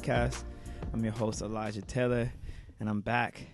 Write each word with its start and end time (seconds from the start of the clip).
podcast. 0.00 0.44
I'm 0.92 1.04
your 1.04 1.12
host 1.12 1.42
Elijah 1.42 1.82
Taylor, 1.82 2.32
and 2.78 2.88
I'm 2.88 3.00
back 3.02 3.48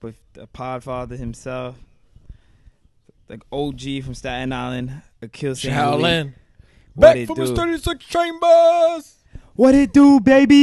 with 0.00 0.16
the 0.32 0.46
Podfather 0.46 1.18
himself, 1.18 1.76
the 3.26 3.40
OG 3.52 4.04
from 4.04 4.14
Staten 4.14 4.52
Island, 4.52 5.02
Akil. 5.20 5.52
Shaolin. 5.52 6.34
Back 6.96 7.16
it 7.16 7.26
from 7.26 7.36
do? 7.36 7.46
the 7.46 7.54
36 7.56 8.04
chambers. 8.06 9.18
What 9.56 9.74
it 9.74 9.92
do, 9.92 10.20
baby? 10.20 10.54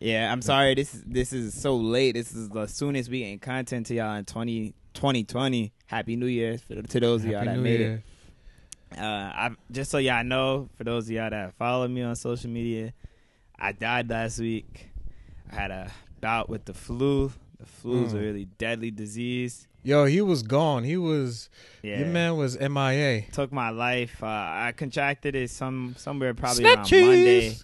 yeah, 0.00 0.32
I'm 0.32 0.42
sorry. 0.42 0.74
This 0.76 0.94
is 0.94 1.02
this 1.06 1.32
is 1.32 1.60
so 1.60 1.76
late. 1.76 2.14
This 2.14 2.32
is 2.32 2.48
the 2.50 2.66
soonest 2.66 3.10
we 3.10 3.20
getting 3.20 3.40
content 3.40 3.86
to 3.86 3.94
y'all 3.94 4.14
in 4.14 4.24
20, 4.24 4.74
2020. 4.94 5.72
Happy 5.86 6.14
New 6.14 6.26
Year 6.26 6.56
for, 6.58 6.80
to 6.80 7.00
those 7.00 7.24
of 7.24 7.30
y'all 7.30 7.44
that 7.44 7.56
New 7.56 7.62
made 7.62 7.80
Year. 7.80 7.94
it. 7.94 8.09
Uh, 8.96 9.02
I 9.02 9.50
just 9.70 9.90
so 9.90 9.98
y'all 9.98 10.24
know, 10.24 10.68
for 10.76 10.84
those 10.84 11.06
of 11.06 11.12
y'all 11.12 11.30
that 11.30 11.54
follow 11.54 11.86
me 11.88 12.02
on 12.02 12.16
social 12.16 12.50
media, 12.50 12.92
I 13.58 13.72
died 13.72 14.10
last 14.10 14.38
week. 14.40 14.90
I 15.50 15.54
had 15.54 15.70
a 15.70 15.90
bout 16.20 16.48
with 16.48 16.64
the 16.64 16.74
flu. 16.74 17.32
The 17.58 17.66
flu 17.66 18.04
is 18.04 18.14
a 18.14 18.16
Mm. 18.16 18.20
really 18.20 18.44
deadly 18.58 18.90
disease. 18.90 19.66
Yo, 19.82 20.04
he 20.06 20.20
was 20.20 20.42
gone. 20.42 20.84
He 20.84 20.96
was. 20.96 21.48
Yeah, 21.82 22.00
Your 22.00 22.08
man 22.08 22.36
was 22.36 22.56
MIA. 22.58 23.22
took 23.32 23.52
my 23.52 23.70
life. 23.70 24.22
Uh, 24.22 24.26
I 24.26 24.72
contracted 24.76 25.34
it 25.34 25.50
some 25.50 25.94
somewhere 25.96 26.34
probably 26.34 26.64
Snap 26.64 26.78
around 26.78 26.90
Monday 26.90 27.56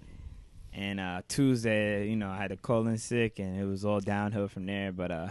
and 0.72 1.00
uh, 1.00 1.22
Tuesday. 1.28 2.08
You 2.08 2.16
know, 2.16 2.30
I 2.30 2.36
had 2.38 2.52
a 2.52 2.56
colon 2.56 2.96
sick, 2.98 3.38
and 3.38 3.58
it 3.60 3.64
was 3.64 3.84
all 3.84 4.00
downhill 4.00 4.48
from 4.48 4.64
there. 4.66 4.92
But 4.92 5.10
uh, 5.10 5.28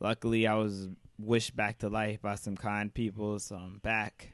luckily, 0.00 0.46
I 0.46 0.54
was 0.54 0.88
wished 1.18 1.54
back 1.56 1.78
to 1.78 1.88
life 1.88 2.20
by 2.20 2.34
some 2.34 2.56
kind 2.56 2.92
people, 2.92 3.38
so 3.38 3.56
I'm 3.56 3.78
back. 3.78 4.31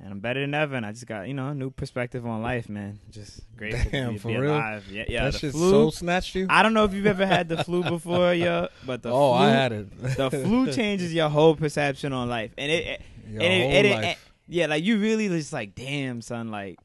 And 0.00 0.12
I'm 0.12 0.20
better 0.20 0.40
than 0.40 0.54
ever, 0.54 0.76
and 0.76 0.86
I 0.86 0.92
just 0.92 1.06
got 1.08 1.26
you 1.26 1.34
know 1.34 1.48
a 1.48 1.54
new 1.54 1.70
perspective 1.70 2.24
on 2.24 2.40
life, 2.40 2.68
man. 2.68 3.00
Just 3.10 3.40
grateful 3.56 3.90
Damn, 3.90 4.06
to 4.06 4.12
be, 4.12 4.18
for 4.18 4.28
be 4.28 4.36
real? 4.36 4.52
alive. 4.52 4.86
Yeah, 4.88 5.04
yeah. 5.08 5.24
that 5.24 5.34
shit 5.40 5.50
flu. 5.52 5.70
soul 5.70 5.90
snatched 5.90 6.36
you. 6.36 6.46
I 6.48 6.62
don't 6.62 6.72
know 6.72 6.84
if 6.84 6.94
you've 6.94 7.06
ever 7.06 7.26
had 7.26 7.48
the 7.48 7.64
flu 7.64 7.82
before, 7.88 8.32
yo, 8.32 8.68
but 8.86 9.02
the 9.02 9.10
oh, 9.10 9.32
flu, 9.36 9.44
I 9.44 9.48
had 9.50 9.72
it. 9.72 10.00
the 10.16 10.30
flu 10.30 10.70
changes 10.72 11.12
your 11.12 11.28
whole 11.28 11.56
perception 11.56 12.12
on 12.12 12.28
life, 12.28 12.52
and 12.56 12.70
it, 12.70 12.86
it 12.86 13.02
Your 13.28 13.42
and 13.42 13.72
whole 13.72 13.84
it- 13.84 13.90
life. 14.04 14.32
yeah, 14.46 14.66
like 14.66 14.84
you 14.84 14.98
really 14.98 15.28
just 15.28 15.52
like, 15.52 15.74
damn, 15.74 16.22
son, 16.22 16.48
like 16.52 16.78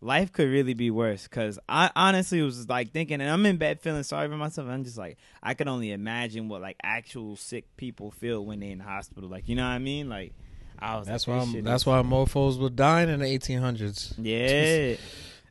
life 0.00 0.32
could 0.32 0.48
really 0.48 0.72
be 0.72 0.90
worse. 0.90 1.28
Cause 1.28 1.58
I 1.68 1.90
honestly 1.94 2.40
was 2.40 2.70
like 2.70 2.90
thinking, 2.90 3.20
and 3.20 3.28
I'm 3.30 3.44
in 3.44 3.58
bed 3.58 3.82
feeling 3.82 4.02
sorry 4.02 4.28
for 4.28 4.36
myself. 4.36 4.66
I'm 4.68 4.84
just 4.84 4.96
like, 4.96 5.18
I 5.42 5.52
can 5.52 5.68
only 5.68 5.92
imagine 5.92 6.48
what 6.48 6.62
like 6.62 6.76
actual 6.82 7.36
sick 7.36 7.76
people 7.76 8.10
feel 8.10 8.46
when 8.46 8.60
they're 8.60 8.70
in 8.70 8.78
the 8.78 8.84
hospital. 8.84 9.28
Like, 9.28 9.46
you 9.46 9.56
know 9.56 9.64
what 9.64 9.72
I 9.74 9.78
mean? 9.78 10.08
Like, 10.08 10.32
I 10.80 10.96
was. 10.98 11.06
that's 11.06 11.28
like, 11.28 11.36
why. 11.36 11.42
I'm, 11.42 11.64
that's 11.64 11.86
why 11.86 12.02
mofo's 12.02 12.58
were 12.58 12.70
dying 12.70 13.08
in 13.08 13.20
the 13.20 13.26
1800s. 13.26 14.14
Yeah. 14.22 14.96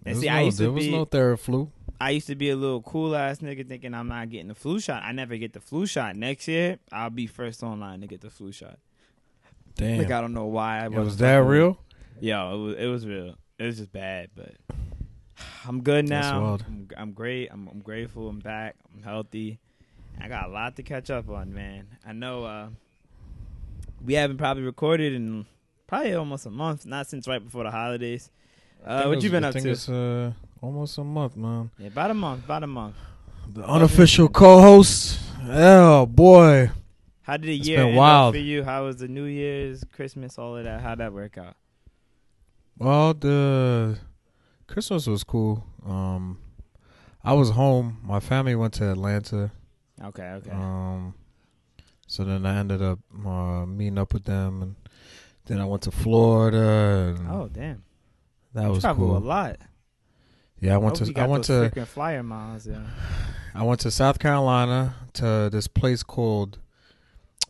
And 0.05 0.17
see, 0.17 0.27
no, 0.27 0.33
I 0.33 0.41
used 0.41 0.57
there 0.59 0.67
to 0.67 0.73
was 0.73 0.85
be, 0.85 0.91
no 0.91 1.05
Theraflu. 1.05 1.69
I 1.99 2.11
used 2.11 2.27
to 2.27 2.35
be 2.35 2.49
a 2.49 2.55
little 2.55 2.81
cool 2.81 3.13
ass 3.13 3.39
nigga 3.39 3.67
thinking 3.67 3.93
I'm 3.93 4.07
not 4.07 4.29
getting 4.29 4.47
the 4.47 4.55
flu 4.55 4.79
shot. 4.79 5.03
I 5.03 5.11
never 5.11 5.35
get 5.35 5.51
the 5.51 5.59
flu 5.59 5.85
shot. 5.85 6.15
Next 6.15 6.47
year, 6.47 6.79
I'll 6.91 7.09
be 7.09 7.27
first 7.27 7.61
online 7.63 7.99
to 8.01 8.07
get 8.07 8.21
the 8.21 8.29
flu 8.29 8.53
shot. 8.53 8.79
Damn. 9.75 9.97
Like 9.97 10.11
I 10.11 10.21
don't 10.21 10.33
know 10.33 10.45
why. 10.45 10.79
I 10.79 10.87
wasn't 10.87 11.05
was 11.05 11.17
that 11.17 11.37
real? 11.37 11.77
Yo, 12.21 12.53
it 12.53 12.57
was 12.57 12.75
it 12.77 12.85
was 12.87 13.05
real. 13.05 13.35
It 13.57 13.65
was 13.65 13.77
just 13.77 13.91
bad, 13.91 14.29
but 14.35 14.55
I'm 15.67 15.81
good 15.81 16.07
now. 16.07 16.57
I'm, 16.65 16.87
I'm 16.97 17.11
great. 17.11 17.49
I'm, 17.51 17.67
I'm 17.67 17.79
grateful. 17.79 18.29
I'm 18.29 18.39
back. 18.39 18.75
I'm 18.95 19.03
healthy. 19.03 19.59
I 20.21 20.27
got 20.27 20.45
a 20.45 20.51
lot 20.51 20.75
to 20.77 20.83
catch 20.83 21.09
up 21.09 21.29
on, 21.29 21.53
man. 21.53 21.87
I 22.05 22.13
know 22.13 22.43
uh, 22.45 22.69
we 24.03 24.13
haven't 24.13 24.37
probably 24.37 24.63
recorded 24.63 25.13
in 25.13 25.45
probably 25.87 26.13
almost 26.13 26.45
a 26.45 26.49
month, 26.51 26.85
not 26.85 27.07
since 27.07 27.27
right 27.27 27.43
before 27.43 27.63
the 27.63 27.71
holidays. 27.71 28.29
Uh, 28.85 29.05
what 29.05 29.21
you 29.21 29.29
been 29.29 29.43
I 29.43 29.47
up 29.49 29.53
think 29.53 29.65
to? 29.65 29.71
It's 29.71 29.89
uh, 29.89 30.31
almost 30.61 30.97
a 30.97 31.03
month, 31.03 31.35
man. 31.35 31.69
Yeah, 31.77 31.87
about 31.87 32.11
a 32.11 32.13
month. 32.13 32.45
About 32.45 32.63
a 32.63 32.67
month. 32.67 32.95
The 33.53 33.65
unofficial 33.67 34.29
co-host. 34.29 35.19
Oh 35.51 36.05
boy, 36.05 36.69
How 37.23 37.37
did 37.37 37.47
the 37.47 37.57
It's 37.57 37.67
year 37.67 37.79
been 37.79 37.87
end 37.89 37.97
wild. 37.97 38.33
for 38.35 38.39
you? 38.39 38.63
How 38.63 38.85
was 38.85 38.97
the 38.97 39.07
New 39.07 39.23
Year's, 39.25 39.83
Christmas, 39.91 40.37
all 40.37 40.55
of 40.57 40.63
that? 40.65 40.81
How'd 40.81 40.99
that 40.99 41.11
work 41.13 41.37
out? 41.37 41.55
Well, 42.77 43.13
the 43.13 43.97
Christmas 44.67 45.07
was 45.07 45.23
cool. 45.23 45.65
Um, 45.85 46.37
I 47.23 47.33
was 47.33 47.49
home. 47.51 47.97
My 48.03 48.19
family 48.19 48.55
went 48.55 48.73
to 48.75 48.91
Atlanta. 48.91 49.51
Okay, 50.03 50.23
okay. 50.23 50.51
Um, 50.51 51.13
so 52.09 52.23
then 52.23 52.43
I 52.43 52.57
ended 52.57 52.81
up 52.81 52.97
uh, 53.23 53.67
meeting 53.67 53.99
up 53.99 54.13
with 54.13 54.23
them, 54.23 54.63
and 54.63 54.75
then 55.45 55.61
I 55.61 55.65
went 55.65 55.83
to 55.83 55.91
Florida. 55.91 57.15
And 57.15 57.27
oh, 57.29 57.49
damn. 57.53 57.83
that 58.55 58.63
You 58.63 58.69
was 58.69 58.81
travel 58.81 59.15
a 59.15 59.19
lot. 59.19 59.57
Yeah, 60.59 60.73
I 60.73 60.77
went 60.77 60.95
to 60.95 61.13
I 61.15 61.27
went 61.27 61.43
to 61.45 61.69
flyer 61.85 62.23
miles. 62.23 62.65
Yeah. 62.65 62.81
I 63.53 63.61
went 63.63 63.79
to 63.81 63.91
South 63.91 64.17
Carolina 64.17 64.95
to 65.13 65.49
this 65.51 65.67
place 65.67 66.01
called 66.01 66.57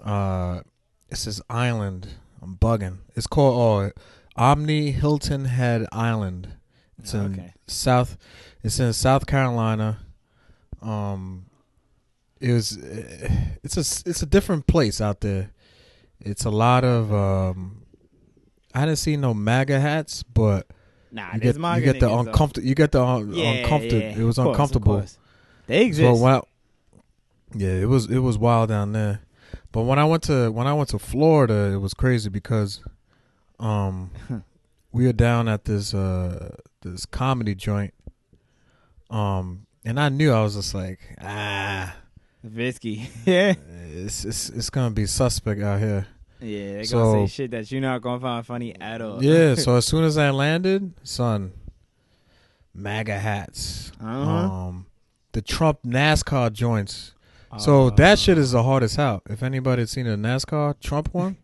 uh, 0.04 0.62
it's 1.10 1.24
this 1.24 1.42
island. 1.50 2.10
I'm 2.42 2.58
bugging. 2.58 2.98
It's 3.16 3.28
called 3.28 3.94
oh, 3.96 4.02
Omni 4.36 4.92
Hilton 4.92 5.46
Head 5.46 5.88
Island. 5.94 6.50
It's 6.98 7.16
Oh, 7.16 7.22
in 7.22 7.34
okay. 7.34 7.54
South. 7.66 8.18
It's 8.62 8.78
in 8.80 8.92
South 8.92 9.26
Carolina. 9.26 10.00
Um, 10.82 11.46
it 12.40 12.54
was. 12.54 12.78
It's 13.64 13.78
a. 13.78 14.10
It's 14.10 14.22
a 14.22 14.26
different 14.26 14.68
place 14.68 15.02
out 15.02 15.22
there. 15.22 15.52
It's 16.20 16.46
a 16.46 16.50
lot 16.50 16.84
of. 16.84 17.14
Um, 17.14 17.84
I 18.74 18.82
didn't 18.86 18.98
see 19.00 19.18
no 19.18 19.34
MAGA 19.34 19.80
hats, 19.80 20.24
but 20.24 20.68
Nah, 21.12 21.34
you 21.34 21.40
get 21.40 21.56
you 21.56 21.82
get 21.82 22.00
the 22.00 22.12
uncomfortable. 22.14 22.68
You 22.68 22.76
get 22.76 22.92
the 22.92 23.04
un- 23.04 23.34
Yeah, 23.34 23.52
uncomfortable. 23.52 24.02
yeah, 24.02 24.20
It 24.20 24.24
was 24.24 24.36
course, 24.38 24.48
uncomfortable. 24.50 25.06
They 25.68 25.86
exist. 25.86 26.22
When 26.22 26.34
I, 26.34 26.42
yeah, 27.56 27.74
it 27.74 27.88
was 27.88 28.10
it 28.10 28.20
was 28.20 28.38
wild 28.38 28.70
down 28.70 28.92
there. 28.92 29.22
But 29.72 29.84
when 29.84 29.98
I 30.00 30.06
went 30.06 30.24
to 30.24 30.52
when 30.52 30.68
I 30.68 30.74
went 30.74 30.90
to 30.90 31.00
Florida, 31.00 31.72
it 31.74 31.78
was 31.78 31.94
crazy 31.94 32.30
because, 32.30 32.82
um, 33.60 34.12
we 34.92 35.06
were 35.06 35.14
down 35.14 35.48
at 35.48 35.66
this 35.66 35.94
uh 35.94 36.56
this 36.82 37.06
comedy 37.06 37.56
joint, 37.56 37.94
um, 39.10 39.66
and 39.84 40.00
I 40.00 40.10
knew 40.10 40.32
I 40.32 40.42
was 40.44 40.56
just 40.56 40.74
like 40.74 41.00
ah, 41.22 41.96
Visky. 42.44 43.10
yeah. 43.26 43.54
it's 43.92 44.26
it's 44.26 44.50
it's 44.50 44.70
gonna 44.70 44.92
be 44.92 45.06
suspect 45.06 45.62
out 45.62 45.80
here. 45.80 46.08
Yeah, 46.42 46.74
they 46.78 46.84
So- 46.86 46.98
gonna 47.14 47.28
say 47.28 47.44
shit 47.44 47.52
that 47.52 47.70
you're 47.72 47.82
not 47.82 48.02
gonna 48.02 48.20
find 48.22 48.46
funny 48.46 48.74
at 48.80 49.02
all. 49.02 49.24
Yeah. 49.24 49.56
So 49.58 49.76
as 49.76 49.86
soon 49.86 50.04
as 50.06 50.18
I 50.18 50.30
landed, 50.30 50.94
son, 51.04 51.52
MAGA 52.74 53.20
hats, 53.20 53.92
Uh-huh. 54.02 54.10
um, 54.30 54.86
the 55.34 55.42
Trump 55.42 55.80
NASCAR 55.86 56.52
joints. 56.54 57.14
So 57.58 57.88
Uh, 57.88 57.90
that 57.96 58.20
shit 58.20 58.38
is 58.38 58.52
the 58.52 58.64
hardest 58.64 59.00
out. 59.00 59.24
If 59.30 59.42
anybody 59.44 59.82
had 59.82 59.90
seen 59.90 60.06
a 60.08 60.16
NASCAR 60.16 60.80
Trump 60.80 61.10
one, 61.14 61.38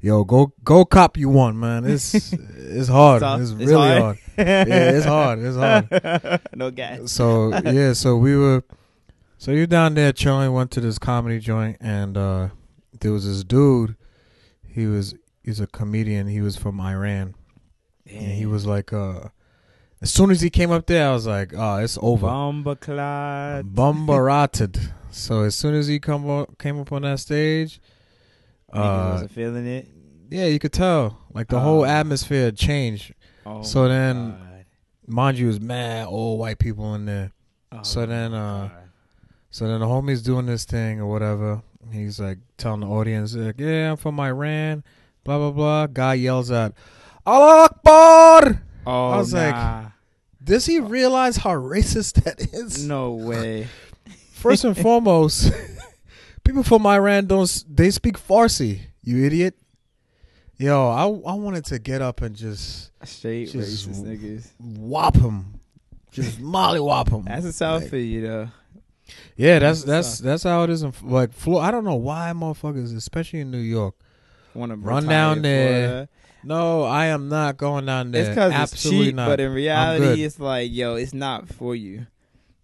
yo, 0.00 0.24
go 0.24 0.52
go 0.64 0.84
cop 0.84 1.16
you 1.16 1.28
one, 1.28 1.58
man. 1.60 1.84
It's 1.84 2.14
it's 2.32 2.88
hard. 2.88 3.22
It's, 3.22 3.50
It's 3.52 3.60
really 3.60 3.72
hard. 4.00 4.00
hard. 4.02 4.18
Yeah, 4.38 4.90
it's 4.96 5.06
hard. 5.06 5.38
It's 5.38 5.56
hard. 5.56 6.40
no 6.56 6.70
gas. 6.70 7.12
So 7.12 7.52
yeah, 7.64 7.92
so 7.92 8.16
we 8.16 8.36
were, 8.36 8.64
so 9.46 9.52
you're 9.52 9.68
down 9.68 9.94
there 9.94 10.12
chilling. 10.12 10.52
Went 10.52 10.72
to 10.72 10.80
this 10.80 10.98
comedy 10.98 11.38
joint, 11.38 11.76
and 11.80 12.16
uh 12.16 12.48
there 13.00 13.12
was 13.12 13.24
this 13.24 13.44
dude. 13.44 13.94
He 14.66 14.86
was 14.86 15.14
he's 15.44 15.60
a 15.60 15.68
comedian. 15.68 16.26
He 16.26 16.40
was 16.40 16.56
from 16.56 16.80
Iran, 16.80 17.36
and 18.04 18.32
he 18.32 18.44
was 18.44 18.66
like, 18.66 18.92
uh 18.92 19.28
as 20.02 20.12
soon 20.12 20.32
as 20.32 20.40
he 20.40 20.50
came 20.50 20.72
up 20.72 20.86
there, 20.86 21.08
I 21.08 21.12
was 21.12 21.28
like, 21.28 21.52
oh, 21.56 21.76
it's 21.76 21.96
over. 22.02 22.26
Bomba 22.26 22.74
clot. 22.74 23.72
Bombarated. 23.72 24.78
So 25.12 25.44
as 25.44 25.54
soon 25.54 25.74
as 25.74 25.86
he 25.86 25.98
come 26.00 26.28
up, 26.28 26.58
came 26.58 26.78
up 26.78 26.92
on 26.92 27.00
that 27.02 27.20
stage, 27.20 27.80
uh, 28.70 29.10
wasn't 29.12 29.30
feeling 29.30 29.66
it. 29.66 29.88
yeah, 30.28 30.44
you 30.44 30.58
could 30.58 30.74
tell 30.74 31.20
like 31.32 31.48
the 31.48 31.56
Oh. 31.56 31.60
whole 31.60 31.86
atmosphere 31.86 32.46
had 32.46 32.56
changed. 32.58 33.14
Oh 33.46 33.62
so 33.62 33.86
then- 33.88 34.32
God. 34.32 34.64
Mind 35.06 35.38
you, 35.38 35.46
it 35.46 35.48
was 35.48 35.60
mad 35.60 36.08
old 36.08 36.40
white 36.40 36.58
people 36.58 36.94
in 36.96 37.06
there. 37.06 37.30
Oh 37.70 37.82
so 37.82 38.04
then, 38.04 38.34
uh, 38.34 38.68
God. 38.68 38.85
So 39.56 39.66
then 39.66 39.80
the 39.80 39.86
homie's 39.86 40.20
doing 40.20 40.44
this 40.44 40.66
thing 40.66 41.00
or 41.00 41.06
whatever. 41.06 41.62
He's 41.90 42.20
like 42.20 42.36
telling 42.58 42.80
the 42.80 42.88
audience, 42.88 43.34
like, 43.34 43.58
"Yeah, 43.58 43.92
I'm 43.92 43.96
from 43.96 44.20
Iran." 44.20 44.84
Blah 45.24 45.38
blah 45.38 45.50
blah. 45.50 45.86
Guy 45.86 46.12
yells 46.12 46.50
out, 46.50 46.74
"Allah 47.24 47.64
Akbar!" 47.64 48.62
oh, 48.86 49.08
I 49.12 49.16
was 49.16 49.32
like, 49.32 49.54
nah. 49.54 49.86
Does 50.44 50.66
he 50.66 50.78
realize 50.78 51.38
how 51.38 51.52
racist 51.52 52.22
that 52.24 52.38
is? 52.52 52.84
no 52.86 53.12
way. 53.14 53.68
First 54.32 54.64
and 54.64 54.76
foremost, 54.76 55.50
people 56.44 56.62
from 56.62 56.84
Iran 56.86 57.24
don't 57.24 57.64
they 57.66 57.88
speak 57.90 58.18
Farsi? 58.18 58.80
You 59.02 59.24
idiot. 59.24 59.54
Yo, 60.58 60.86
I 60.86 61.04
I 61.04 61.34
wanted 61.34 61.64
to 61.72 61.78
get 61.78 62.02
up 62.02 62.20
and 62.20 62.36
just 62.36 62.90
Straight 63.08 63.52
Just- 63.52 63.88
racist 63.88 64.04
niggas. 64.04 64.50
whop 64.60 65.16
him, 65.16 65.60
just 66.10 66.42
mollywop 66.42 67.08
him. 67.08 67.24
That's 67.24 67.46
a 67.46 67.54
South 67.54 67.80
Like, 67.84 67.90
for 67.90 67.96
you 67.96 68.20
though. 68.20 68.48
Yeah, 69.36 69.58
that's 69.58 69.82
That's 69.84 70.18
that's 70.18 70.42
how 70.42 70.62
it 70.64 70.70
is. 70.70 70.82
In, 70.82 70.92
like 71.02 71.32
Florida, 71.32 71.68
I 71.68 71.70
don't 71.70 71.84
know 71.84 71.94
why 71.96 72.32
motherfuckers, 72.34 72.94
especially 72.96 73.40
in 73.40 73.50
New 73.50 73.58
York. 73.58 73.94
Want 74.54 74.72
to 74.72 74.76
Run 74.76 75.06
down 75.06 75.42
there. 75.42 76.08
no, 76.42 76.82
I 76.84 77.06
am 77.06 77.28
not 77.28 77.56
going 77.58 77.86
down 77.86 78.10
there. 78.12 78.22
It's 78.22 78.28
because 78.30 78.52
it's 78.52 78.72
Absolutely 78.72 79.06
cheap, 79.06 79.14
not. 79.16 79.28
but 79.28 79.40
in 79.40 79.52
reality, 79.52 80.22
it's 80.24 80.40
like, 80.40 80.72
yo, 80.72 80.94
it's 80.94 81.12
not 81.12 81.48
for 81.48 81.74
you. 81.76 82.06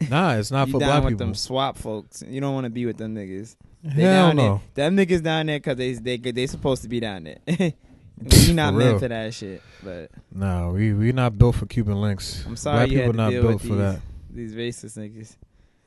nah, 0.08 0.34
it's 0.36 0.50
not 0.50 0.68
you 0.68 0.72
for 0.72 0.80
down 0.80 0.88
black 0.88 1.04
with 1.04 1.12
people. 1.14 1.26
them 1.26 1.34
swap 1.34 1.76
folks. 1.78 2.22
You 2.26 2.40
don't 2.40 2.54
want 2.54 2.64
to 2.64 2.70
be 2.70 2.86
with 2.86 2.96
them 2.96 3.14
niggas. 3.14 3.56
They 3.84 4.02
Hell 4.02 4.28
down 4.28 4.36
no. 4.36 4.60
there. 4.74 4.90
Them 4.90 4.96
niggas 4.96 5.22
down 5.22 5.46
there 5.46 5.58
because 5.58 5.76
they 5.76 5.92
they 5.94 6.16
they 6.16 6.46
supposed 6.46 6.82
to 6.82 6.88
be 6.88 6.98
down 7.00 7.24
there. 7.24 7.38
we 7.46 8.52
not 8.52 8.72
For 8.72 8.78
meant 8.78 8.90
real. 8.90 8.98
for 9.00 9.08
that 9.08 9.34
shit. 9.34 9.60
But 9.82 10.10
No, 10.32 10.70
we 10.74 10.92
we 10.94 11.12
not 11.12 11.36
built 11.36 11.56
for 11.56 11.66
Cuban 11.66 12.00
links. 12.00 12.44
I'm 12.46 12.56
sorry 12.56 12.86
Black 12.86 12.88
people 12.90 13.12
not 13.12 13.30
built 13.32 13.60
for 13.60 13.66
these, 13.68 13.76
that. 13.78 14.00
these 14.30 14.54
racist 14.54 14.96
niggas. 14.96 15.36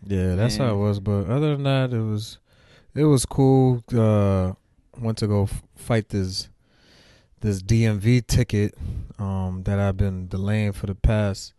Yeah, 0.05 0.35
that's 0.35 0.57
how 0.57 0.73
it 0.73 0.77
was. 0.77 0.99
But 0.99 1.27
other 1.27 1.55
than 1.55 1.63
that, 1.63 1.93
it 1.93 2.01
was 2.01 2.37
it 2.93 3.05
was 3.05 3.25
cool. 3.25 3.83
Uh, 3.93 4.53
went 4.99 5.17
to 5.19 5.27
go 5.27 5.43
f- 5.43 5.63
fight 5.75 6.09
this 6.09 6.49
this 7.41 7.61
DMV 7.61 8.25
ticket 8.25 8.75
um, 9.19 9.63
that 9.65 9.79
I've 9.79 9.97
been 9.97 10.27
delaying 10.27 10.73
for 10.73 10.87
the 10.87 10.95
past 10.95 11.53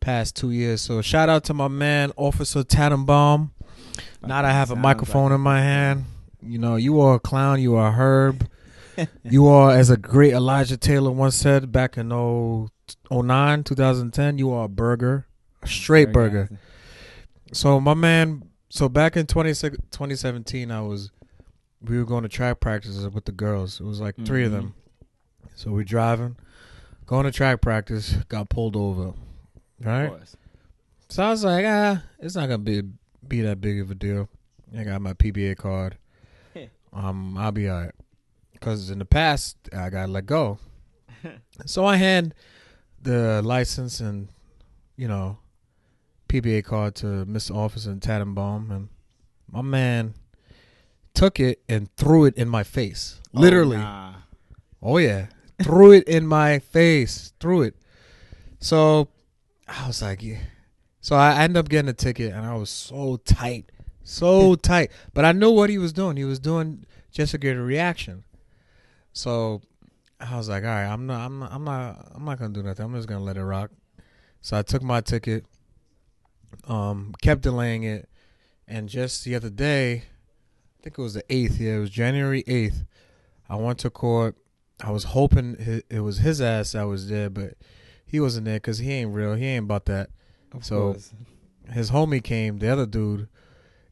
past 0.00 0.36
two 0.36 0.50
years. 0.50 0.80
So 0.80 1.00
shout 1.02 1.28
out 1.28 1.44
to 1.44 1.54
my 1.54 1.68
man 1.68 2.12
Officer 2.16 2.64
Tannenbaum. 2.64 3.52
Now 4.22 4.42
that 4.42 4.44
I 4.44 4.52
have 4.52 4.70
a 4.70 4.76
microphone 4.76 5.30
like 5.30 5.36
in 5.36 5.40
my 5.40 5.60
hand, 5.60 6.04
you 6.42 6.58
know 6.58 6.76
you 6.76 7.00
are 7.00 7.16
a 7.16 7.20
clown. 7.20 7.60
You 7.60 7.76
are 7.76 7.88
a 7.88 7.92
herb. 7.92 8.48
you 9.22 9.46
are, 9.46 9.70
as 9.70 9.88
a 9.90 9.96
great 9.96 10.32
Elijah 10.34 10.76
Taylor 10.76 11.10
once 11.10 11.34
said 11.34 11.72
back 11.72 11.96
in 11.96 12.10
0, 12.10 12.68
09, 13.10 13.64
2010, 13.64 14.36
you 14.38 14.52
are 14.52 14.64
a 14.64 14.68
burger, 14.68 15.26
a 15.62 15.66
straight 15.66 16.12
burger. 16.12 16.50
So 17.52 17.80
my 17.80 17.94
man, 17.94 18.48
so 18.70 18.88
back 18.88 19.16
in 19.16 19.26
20, 19.26 19.50
2017, 19.50 20.70
I 20.70 20.80
was, 20.80 21.10
we 21.82 21.98
were 21.98 22.04
going 22.04 22.22
to 22.22 22.28
track 22.28 22.60
practices 22.60 23.06
with 23.10 23.24
the 23.26 23.32
girls. 23.32 23.80
It 23.80 23.84
was 23.84 24.00
like 24.00 24.16
3 24.24 24.44
of 24.44 24.52
Mhm. 24.52 24.54
them. 24.54 24.74
So 25.54 25.70
we're 25.70 25.84
driving, 25.84 26.36
going 27.06 27.24
to 27.24 27.32
track 27.32 27.60
practice, 27.60 28.14
got 28.28 28.48
pulled 28.48 28.74
over, 28.76 29.12
right? 29.80 30.10
So 31.08 31.22
I 31.22 31.28
was 31.30 31.44
like, 31.44 31.64
ah, 31.66 32.02
it's 32.20 32.34
not 32.34 32.46
gonna 32.48 32.58
be 32.58 32.82
be 33.28 33.42
that 33.42 33.60
big 33.60 33.80
of 33.80 33.90
a 33.90 33.94
deal. 33.94 34.28
I 34.76 34.82
got 34.84 35.02
my 35.02 35.12
PBA 35.12 35.54
card. 35.58 35.98
um, 36.92 37.36
I'll 37.36 37.52
be 37.52 37.68
alright. 37.68 37.94
Cause 38.60 38.88
in 38.88 38.98
the 38.98 39.04
past 39.04 39.56
I 39.76 39.90
got 39.90 40.08
let 40.08 40.24
go. 40.24 40.58
so 41.66 41.84
I 41.84 41.96
hand 41.96 42.34
the 43.00 43.42
license 43.42 44.00
and 44.00 44.28
you 44.96 45.06
know 45.06 45.38
PBA 46.32 46.64
card 46.64 46.94
to 46.94 47.26
Mr. 47.26 47.54
Officer 47.54 47.94
Tannenbaum, 47.96 48.70
and 48.70 48.88
my 49.50 49.60
man 49.60 50.14
took 51.12 51.38
it 51.38 51.60
and 51.68 51.94
threw 51.96 52.24
it 52.24 52.34
in 52.36 52.48
my 52.48 52.62
face. 52.62 53.20
Oh, 53.34 53.40
Literally. 53.40 53.76
Oh, 53.76 53.80
nah. 53.80 54.14
Oh 54.80 54.96
yeah, 54.96 55.26
threw 55.62 55.92
it 55.92 56.08
in 56.08 56.26
my 56.26 56.58
face, 56.58 57.34
threw 57.38 57.60
it. 57.60 57.76
So 58.60 59.08
I 59.68 59.86
was 59.86 60.00
like, 60.00 60.22
yeah. 60.22 60.38
So 61.02 61.16
I 61.16 61.42
ended 61.42 61.58
up 61.58 61.68
getting 61.68 61.90
a 61.90 61.92
ticket, 61.92 62.32
and 62.32 62.46
I 62.46 62.54
was 62.54 62.70
so 62.70 63.18
tight, 63.18 63.70
so 64.02 64.54
tight. 64.70 64.90
But 65.12 65.26
I 65.26 65.32
knew 65.32 65.50
what 65.50 65.68
he 65.68 65.76
was 65.76 65.92
doing. 65.92 66.16
He 66.16 66.24
was 66.24 66.38
doing 66.38 66.86
just 67.10 67.32
to 67.32 67.38
get 67.38 67.58
a 67.58 67.62
reaction. 67.62 68.24
So 69.12 69.60
I 70.18 70.36
was 70.38 70.48
like, 70.48 70.64
all 70.64 70.70
right, 70.70 70.86
I'm 70.86 71.06
not, 71.06 71.20
I'm 71.20 71.38
not, 71.40 71.52
I'm 71.52 71.64
not, 71.64 72.12
I'm 72.14 72.24
not 72.24 72.38
gonna 72.38 72.54
do 72.54 72.62
nothing. 72.62 72.86
I'm 72.86 72.94
just 72.94 73.06
gonna 73.06 73.22
let 73.22 73.36
it 73.36 73.44
rock. 73.44 73.70
So 74.40 74.56
I 74.56 74.62
took 74.62 74.82
my 74.82 75.02
ticket, 75.02 75.44
um, 76.68 77.14
kept 77.22 77.42
delaying 77.42 77.82
it, 77.84 78.08
and 78.68 78.88
just 78.88 79.24
the 79.24 79.34
other 79.34 79.50
day, 79.50 79.92
I 79.94 80.82
think 80.82 80.98
it 80.98 81.02
was 81.02 81.14
the 81.14 81.24
eighth. 81.30 81.60
Yeah, 81.60 81.76
it 81.76 81.80
was 81.80 81.90
January 81.90 82.44
eighth. 82.46 82.84
I 83.48 83.56
went 83.56 83.78
to 83.80 83.90
court. 83.90 84.36
I 84.82 84.90
was 84.90 85.04
hoping 85.04 85.84
it 85.88 86.00
was 86.00 86.18
his 86.18 86.40
ass 86.40 86.72
that 86.72 86.84
was 86.84 87.08
there, 87.08 87.30
but 87.30 87.54
he 88.04 88.18
wasn't 88.20 88.46
there 88.46 88.56
because 88.56 88.78
he 88.78 88.90
ain't 88.92 89.14
real. 89.14 89.34
He 89.34 89.46
ain't 89.46 89.64
about 89.64 89.84
that. 89.86 90.10
Of 90.52 90.64
So- 90.64 90.92
course. 90.92 91.12
His 91.70 91.92
homie 91.92 92.22
came, 92.22 92.58
the 92.58 92.68
other 92.68 92.86
dude. 92.86 93.28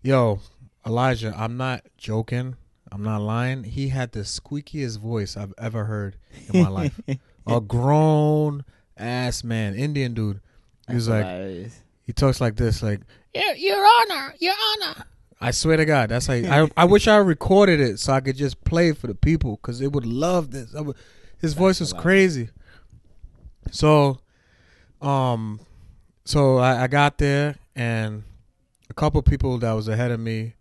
Yo, 0.03 0.41
Elijah, 0.85 1.33
I'm 1.37 1.57
not 1.57 1.83
joking. 1.97 2.57
I'm 2.91 3.05
not 3.05 3.21
lying. 3.23 3.63
He 3.63 3.89
had 3.89 4.11
the 4.11 4.21
squeakiest 4.21 4.99
voice 4.99 5.37
I've 5.37 5.55
ever 5.57 5.85
heard 5.85 6.17
in 6.53 6.63
my 6.65 6.69
life. 6.69 7.01
A 7.47 7.61
grown 7.61 8.65
ass 8.97 9.45
man, 9.45 9.75
Indian 9.77 10.15
dude. 10.15 10.41
He 10.89 10.95
was 10.97 11.07
That's 11.07 11.23
like, 11.25 11.33
hilarious. 11.33 11.81
He 12.03 12.13
talks 12.13 12.41
like 12.41 12.57
this, 12.57 12.83
like, 12.83 13.01
Your, 13.35 13.55
Your 13.55 13.87
Honor, 14.01 14.35
Your 14.39 14.55
Honor. 14.55 15.05
I 15.41 15.53
swear 15.53 15.79
to 15.79 15.87
God, 15.87 16.11
that's 16.11 16.29
like 16.29 16.45
I 16.45 16.69
I 16.77 16.85
wish 16.85 17.09
I 17.09 17.17
recorded 17.17 17.81
it 17.81 17.99
so 17.99 18.13
I 18.13 18.21
could 18.21 18.37
just 18.37 18.63
play 18.65 18.91
it 18.91 18.99
for 18.99 19.07
the 19.07 19.15
people 19.15 19.57
because 19.57 19.79
they 19.79 19.89
would 19.89 20.05
love 20.05 20.51
this. 20.51 20.73
Would, 20.75 20.97
his 21.39 21.55
voice 21.55 21.81
was 21.81 21.95
crazy. 21.95 22.51
So, 23.71 24.19
um, 25.01 25.61
so 26.27 26.59
I, 26.59 26.83
I 26.83 26.87
got 26.89 27.17
there 27.17 27.57
and 27.75 28.25
a 28.91 28.95
couple 28.95 29.23
people 29.23 29.57
that 29.59 29.73
was 29.73 29.89
ahead 29.89 30.11
of 30.11 30.21
me, 30.21 30.55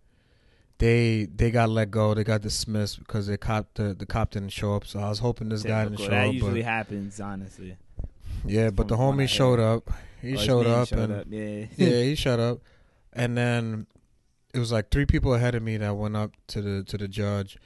they 0.77 1.25
they 1.25 1.51
got 1.51 1.69
let 1.69 1.91
go. 1.91 2.13
They 2.13 2.23
got 2.23 2.41
dismissed 2.41 2.99
because 2.99 3.27
the 3.27 3.37
cop 3.37 3.67
the, 3.73 3.93
the 3.93 4.05
cop 4.05 4.31
didn't 4.31 4.49
show 4.49 4.75
up. 4.75 4.85
So 4.85 4.99
I 4.99 5.09
was 5.09 5.19
hoping 5.19 5.49
this 5.49 5.63
guy 5.63 5.83
didn't 5.83 5.99
show 5.99 6.05
that 6.05 6.13
up. 6.13 6.27
That 6.27 6.33
usually 6.33 6.61
But, 6.61 6.69
happens, 6.69 7.19
honestly. 7.19 7.75
yeah, 8.45 8.69
but 8.69 8.87
the 8.87 8.95
from 8.95 9.17
what 9.17 9.21
I 9.21 9.25
homie 9.25 9.27
showed 9.27 9.59
up. 9.59 9.91
He 10.21 10.35
Oh, 10.35 10.39
showed 10.39 10.67
up 10.67 10.87
showed 10.89 10.99
and 10.99 11.13
up, 11.13 11.25
Yeah. 11.29 11.65
yeah, 11.77 12.01
he 12.03 12.15
showed 12.15 12.39
up. 12.39 12.59
And 13.13 13.37
then 13.37 13.87
it 14.53 14.59
was 14.59 14.71
like 14.71 14.89
three 14.91 15.05
people 15.05 15.33
ahead 15.33 15.55
of 15.55 15.63
me 15.63 15.77
that 15.77 15.95
went 15.95 16.15
up 16.15 16.31
to 16.47 16.61
the 16.61 16.83
to 16.83 16.97
the 16.97 17.07
judge, 17.07 17.57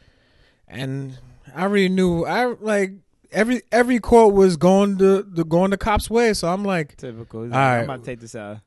and 0.67 1.17
I 1.55 1.63
already 1.63 1.89
knew. 1.89 2.25
I 2.25 2.45
like 2.45 2.93
every 3.31 3.61
every 3.71 3.99
court 3.99 4.33
was 4.33 4.57
going 4.57 4.97
the 4.97 5.25
the 5.29 5.43
going 5.43 5.71
the 5.71 5.77
cops' 5.77 6.09
way. 6.09 6.33
So 6.33 6.47
I'm 6.47 6.63
like, 6.63 6.95
Typical. 6.97 7.41
All 7.41 7.49
right. 7.49 7.79
I'm 7.79 7.83
about 7.85 7.99
to 8.03 8.05
take 8.05 8.19
this 8.19 8.35
out. 8.35 8.59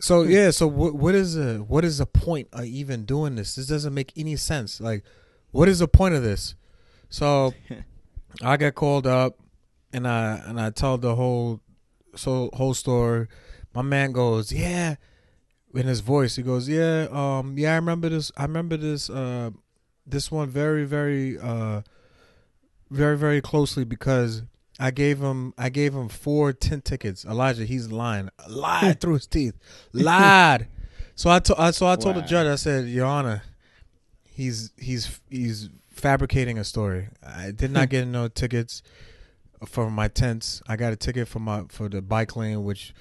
so 0.00 0.22
yeah. 0.36 0.50
So 0.50 0.66
what 0.66 0.94
what 0.94 1.14
is 1.14 1.34
the 1.34 1.58
what 1.66 1.84
is 1.84 1.98
the 1.98 2.06
point 2.06 2.48
of 2.52 2.64
even 2.64 3.04
doing 3.04 3.34
this? 3.36 3.54
This 3.54 3.66
doesn't 3.66 3.94
make 3.94 4.12
any 4.16 4.36
sense. 4.36 4.80
Like, 4.80 5.04
what 5.50 5.68
is 5.68 5.78
the 5.80 5.88
point 5.88 6.14
of 6.14 6.22
this? 6.22 6.54
So 7.10 7.54
I 8.42 8.56
got 8.56 8.74
called 8.74 9.06
up, 9.06 9.38
and 9.92 10.06
I 10.06 10.36
and 10.46 10.60
I 10.60 10.70
told 10.70 11.02
the 11.02 11.14
whole 11.14 11.60
so 12.18 12.50
whole 12.52 12.74
story. 12.74 13.28
My 13.74 13.82
man 13.82 14.12
goes, 14.12 14.52
yeah, 14.52 14.96
in 15.74 15.86
his 15.86 16.00
voice, 16.00 16.36
he 16.36 16.42
goes, 16.42 16.68
yeah, 16.68 17.06
um, 17.10 17.56
yeah, 17.56 17.72
I 17.72 17.76
remember 17.76 18.08
this. 18.08 18.32
I 18.36 18.42
remember 18.42 18.76
this. 18.76 19.08
Uh, 19.10 19.50
this 20.06 20.30
one 20.30 20.48
very, 20.48 20.84
very, 20.84 21.38
uh, 21.38 21.82
very, 22.90 23.16
very 23.16 23.42
closely 23.42 23.84
because 23.84 24.42
I 24.80 24.90
gave 24.90 25.20
him, 25.20 25.52
I 25.58 25.68
gave 25.68 25.94
him 25.94 26.08
four 26.08 26.52
tent 26.52 26.84
tickets. 26.84 27.24
Elijah, 27.24 27.64
he's 27.64 27.92
lying, 27.92 28.30
lied 28.48 29.00
through 29.00 29.14
his 29.14 29.26
teeth, 29.26 29.58
lied. 29.92 30.68
So 31.14 31.30
I, 31.30 31.40
to, 31.40 31.60
I 31.60 31.72
so 31.72 31.86
I 31.86 31.96
told 31.96 32.16
the 32.16 32.22
judge, 32.22 32.46
I 32.46 32.54
said, 32.54 32.86
Your 32.86 33.06
Honor, 33.06 33.42
he's 34.24 34.70
he's 34.78 35.20
he's 35.28 35.68
fabricating 35.90 36.58
a 36.58 36.64
story. 36.64 37.08
I 37.26 37.50
did 37.50 37.72
not 37.72 37.88
get 37.90 38.06
no 38.06 38.28
tickets 38.28 38.82
for 39.66 39.90
my 39.90 40.08
tents. 40.08 40.62
I 40.66 40.76
got 40.76 40.92
a 40.92 40.96
ticket 40.96 41.28
for 41.28 41.38
my 41.40 41.64
for 41.68 41.88
the 41.88 42.02
bike 42.02 42.36
lane, 42.36 42.64
which 42.64 42.94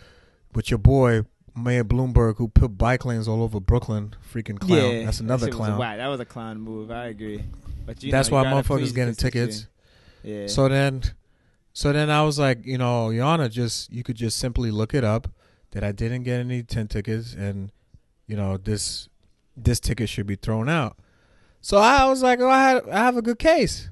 which 0.54 0.72
your 0.72 0.78
boy 0.78 1.24
Mayor 1.56 1.84
Bloomberg, 1.84 2.38
who 2.38 2.48
put 2.48 2.78
bike 2.78 3.06
lanes 3.06 3.28
all 3.28 3.42
over 3.42 3.60
Brooklyn, 3.60 4.16
freaking 4.32 4.60
clown. 4.60 4.92
Yeah, 4.94 5.06
That's 5.06 5.20
another 5.20 5.48
was 5.48 5.56
a 5.56 5.58
clown. 5.58 5.78
whack. 5.78 5.98
That 5.98 6.08
was 6.08 6.20
a 6.20 6.26
clown 6.26 6.60
move. 6.60 6.92
I 6.92 7.08
agree. 7.08 7.44
But 7.86 8.04
you 8.04 8.12
That's 8.12 8.30
know, 8.30 8.38
why 8.38 8.46
motherfuckers 8.46 8.94
getting 8.94 9.16
tickets. 9.16 9.68
Yeah. 10.24 10.48
So 10.48 10.68
then, 10.68 11.04
so 11.74 11.94
then 11.94 12.10
I 12.10 12.24
was 12.24 12.38
like, 12.38 12.66
you 12.66 12.78
know, 12.78 13.08
Yana, 13.08 13.50
just 13.50 13.92
you 13.92 14.04
could 14.04 14.16
just 14.16 14.38
simply 14.38 14.72
look 14.72 14.94
it 14.94 15.04
up 15.04 15.30
that 15.72 15.84
I 15.84 15.92
didn't 15.92 16.24
get 16.24 16.40
any 16.40 16.64
tent 16.64 16.92
tickets, 16.92 17.34
and 17.34 17.72
you 18.28 18.36
know 18.36 18.58
this 18.58 19.10
this 19.56 19.80
ticket 19.80 20.10
should 20.10 20.28
be 20.28 20.36
thrown 20.36 20.70
out. 20.70 20.98
So 21.62 21.78
I 21.78 22.06
was 22.06 22.22
like, 22.22 22.40
oh, 22.40 22.50
I, 22.50 22.62
had, 22.70 22.90
I 22.90 22.98
have 23.00 23.18
a 23.18 23.22
good 23.22 23.40
case. 23.40 23.90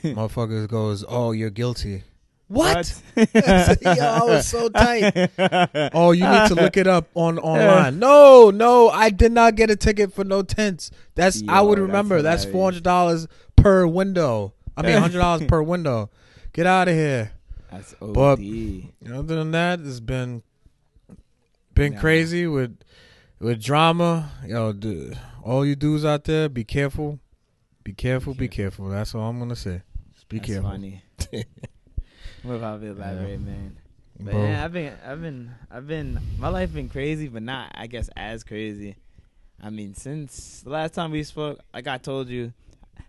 Motherfuckers 0.14 0.68
goes, 0.68 1.04
oh, 1.08 1.32
you're 1.32 1.50
guilty. 1.50 2.02
What? 2.48 3.02
Yo, 3.16 3.24
I 3.34 4.22
was 4.24 4.46
so 4.48 4.68
tight. 4.70 5.30
Oh, 5.94 6.12
you 6.12 6.26
need 6.26 6.48
to 6.48 6.54
look 6.54 6.76
it 6.78 6.86
up 6.86 7.08
on 7.14 7.38
online. 7.38 7.98
No, 7.98 8.50
no, 8.50 8.88
I 8.88 9.10
did 9.10 9.32
not 9.32 9.54
get 9.54 9.70
a 9.70 9.76
ticket 9.76 10.14
for 10.14 10.24
no 10.24 10.42
tents. 10.42 10.90
That's 11.14 11.42
I 11.46 11.60
would 11.60 11.78
remember. 11.78 12.22
That's 12.22 12.44
four 12.44 12.52
hilarious. 12.72 12.74
hundred 12.76 12.82
dollars 12.84 13.26
per 13.56 13.86
window. 13.86 14.54
I 14.76 14.82
mean, 14.82 14.96
hundred 14.96 15.18
dollars 15.18 15.46
per 15.46 15.60
window. 15.62 16.10
Get 16.54 16.66
out 16.66 16.88
of 16.88 16.94
here. 16.94 17.32
That's 17.70 17.94
OD. 18.00 18.12
But- 18.14 18.38
Other 19.12 19.36
than 19.36 19.50
that, 19.50 19.80
it's 19.80 20.00
been 20.00 20.42
been 21.74 21.94
Nah. 21.94 22.00
crazy 22.00 22.46
with 22.46 22.78
with 23.40 23.62
drama. 23.62 24.30
Yo, 24.46 24.72
the, 24.72 25.18
all 25.42 25.66
you 25.66 25.76
dudes 25.76 26.04
out 26.04 26.24
there, 26.24 26.48
be 26.48 26.64
careful. 26.64 27.20
Be 27.84 27.92
careful. 27.92 28.32
Be 28.34 28.48
careful. 28.48 28.88
That's 28.88 29.14
all 29.14 29.28
I'm 29.28 29.38
gonna 29.38 29.54
say. 29.54 29.82
Be 30.28 30.38
That's 30.38 30.50
careful. 30.50 30.70
funny. 30.70 31.02
what 32.42 32.54
about 32.54 32.80
to 32.80 32.88
elaborate, 32.88 33.40
man? 33.40 33.78
But 34.20 34.32
Bro. 34.32 34.42
yeah, 34.42 34.64
I've 34.64 34.72
been, 34.72 34.92
I've 35.06 35.22
been, 35.22 35.54
I've 35.70 35.86
been. 35.86 36.18
My 36.38 36.48
life 36.48 36.72
been 36.72 36.88
crazy, 36.88 37.28
but 37.28 37.42
not, 37.42 37.72
I 37.74 37.86
guess, 37.86 38.10
as 38.16 38.42
crazy. 38.44 38.96
I 39.62 39.70
mean, 39.70 39.94
since 39.94 40.60
the 40.62 40.70
last 40.70 40.94
time 40.94 41.10
we 41.10 41.22
spoke, 41.24 41.58
like 41.72 41.86
I 41.86 41.98
told 41.98 42.28
you, 42.28 42.52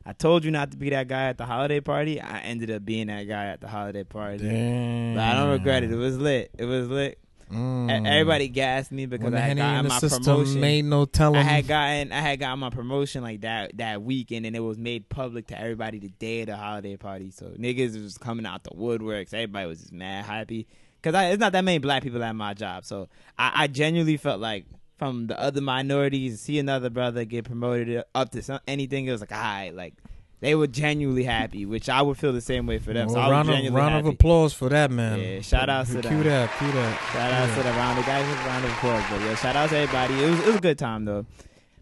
I 0.06 0.14
told 0.14 0.44
you 0.44 0.52
not 0.52 0.72
to 0.72 0.78
be 0.78 0.90
that 0.92 1.08
guy 1.08 1.26
at 1.26 1.38
the 1.38 1.46
holiday 1.46 1.80
party. 1.80 2.22
I 2.22 2.40
ended 2.40 2.72
up 2.72 2.86
being 2.86 3.08
that 3.08 3.24
guy 3.28 3.46
at 3.48 3.60
the 3.62 3.68
holiday 3.68 4.04
party. 4.04 4.48
Damn. 4.48 5.16
But 5.16 5.22
I 5.24 5.34
don't 5.36 5.52
regret 5.52 5.84
it. 5.84 5.92
It 5.92 5.96
was 5.96 6.18
lit. 6.18 6.52
It 6.58 6.66
was 6.66 6.88
lit. 6.88 7.20
Mm. 7.52 8.08
Everybody 8.08 8.48
gassed 8.48 8.92
me 8.92 9.06
because 9.06 9.24
when 9.24 9.34
I 9.34 9.40
had 9.40 9.58
gotten 9.58 9.88
my 9.88 10.00
promotion. 10.00 10.64
ain't 10.64 10.88
no 10.88 11.06
telling. 11.06 11.40
I 11.40 11.44
had 11.44 11.68
gotten 11.68 12.12
I 12.12 12.22
had 12.22 12.40
gotten 12.40 12.60
my 12.60 12.70
promotion 12.70 13.24
like 13.24 13.42
that 13.42 13.78
that 13.78 14.04
week, 14.04 14.32
and 14.32 14.46
then 14.46 14.56
it 14.56 14.60
was 14.60 14.78
made 14.78 15.10
public 15.10 15.48
to 15.48 15.60
everybody 15.60 16.00
the 16.00 16.10
day 16.10 16.42
of 16.42 16.48
the 16.48 16.58
holiday 16.58 16.96
party. 16.96 17.32
So 17.32 17.48
niggas 17.48 18.02
was 18.02 18.18
coming 18.18 18.46
out 18.46 18.64
the 18.64 18.72
woodworks. 18.72 19.34
Everybody 19.34 19.68
was 19.68 19.80
just 19.80 19.94
mad 19.94 20.26
happy 20.26 20.68
because 21.02 21.32
it's 21.34 21.40
not 21.40 21.54
that 21.54 21.64
many 21.64 21.80
black 21.80 22.04
people 22.04 22.24
at 22.24 22.36
my 22.36 22.54
job. 22.54 22.86
So 22.86 23.08
I, 23.38 23.52
I 23.56 23.68
genuinely 23.68 24.18
felt 24.18 24.40
like 24.40 24.66
from 25.00 25.28
the 25.28 25.40
other 25.40 25.62
minorities, 25.62 26.42
see 26.42 26.60
another 26.60 26.90
brother 26.90 27.24
get 27.24 27.46
promoted 27.46 28.04
up 28.14 28.30
to 28.32 28.44
some, 28.44 28.60
anything, 28.68 29.06
it 29.06 29.12
was 29.12 29.22
like, 29.22 29.32
all 29.32 29.38
right, 29.38 29.74
like 29.74 29.94
they 30.42 30.56
were 30.56 30.68
genuinely 30.68 31.24
happy, 31.24 31.66
which 31.66 31.90
I 31.90 32.02
would 32.02 32.18
feel 32.18 32.32
the 32.34 32.42
same 32.42 32.66
way 32.66 32.80
for 32.80 32.94
them. 32.94 33.08
Well, 33.08 33.16
so 33.16 33.22
I 33.22 33.30
round 33.30 33.50
of, 33.50 33.56
genuinely 33.56 33.78
round 33.80 33.94
happy. 33.96 34.08
of 34.08 34.14
applause 34.14 34.54
for 34.54 34.70
that 34.70 34.90
man. 34.92 35.20
Yeah, 35.20 35.42
shout 35.42 35.70
out 35.70 35.88
to 35.88 36.02
Cue 36.02 36.24
that. 36.24 36.50
Cue 36.58 36.72
that. 36.72 37.10
Shout 37.14 37.34
out 37.34 37.48
Yeah. 37.50 37.56
to 37.56 37.64
the 37.64 37.70
round 37.72 38.00
of 38.00 38.06
guys, 38.06 38.46
round 38.46 38.66
of 38.66 38.72
applause. 38.72 39.04
But 39.10 39.22
yeah, 39.22 39.36
shout 39.36 39.56
out 39.56 39.70
to 39.70 39.78
everybody. 39.78 40.14
It 40.24 40.30
was 40.30 40.40
it 40.40 40.46
was 40.48 40.56
a 40.56 40.62
good 40.62 40.78
time 40.80 41.06
though. 41.06 41.26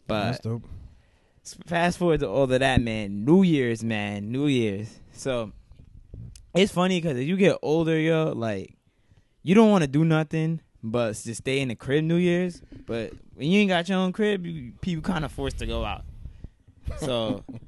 But 0.08 0.24
That's 0.32 0.40
dope. 0.40 0.64
fast 1.66 1.98
forward 1.98 2.22
to 2.22 2.30
all 2.30 2.44
of 2.44 2.50
that, 2.60 2.82
man. 2.82 3.26
New 3.26 3.44
Year's, 3.44 3.84
man. 3.84 4.32
New 4.32 4.48
Year's. 4.48 5.00
So 5.12 5.52
it's 6.56 6.72
funny 6.72 7.00
because 7.00 7.18
as 7.18 7.26
you 7.26 7.38
get 7.38 7.58
older, 7.62 8.00
yo, 8.00 8.32
like 8.36 8.74
you 9.44 9.54
don't 9.56 9.70
want 9.70 9.84
to 9.84 9.88
do 9.88 10.04
nothing 10.04 10.62
but 10.84 11.12
just 11.14 11.36
stay 11.42 11.60
in 11.60 11.68
the 11.68 11.76
crib 11.76 12.04
New 12.06 12.16
Year's. 12.16 12.62
But 12.86 13.12
when 13.36 13.50
you 13.50 13.60
ain't 13.62 13.70
got 13.70 13.88
your 13.90 13.98
own 14.00 14.14
crib, 14.14 14.46
you, 14.46 14.72
people 14.82 15.02
kind 15.04 15.26
of 15.26 15.32
forced 15.32 15.58
to 15.60 15.66
go 15.66 15.84
out. 15.84 16.04
So, 17.00 17.44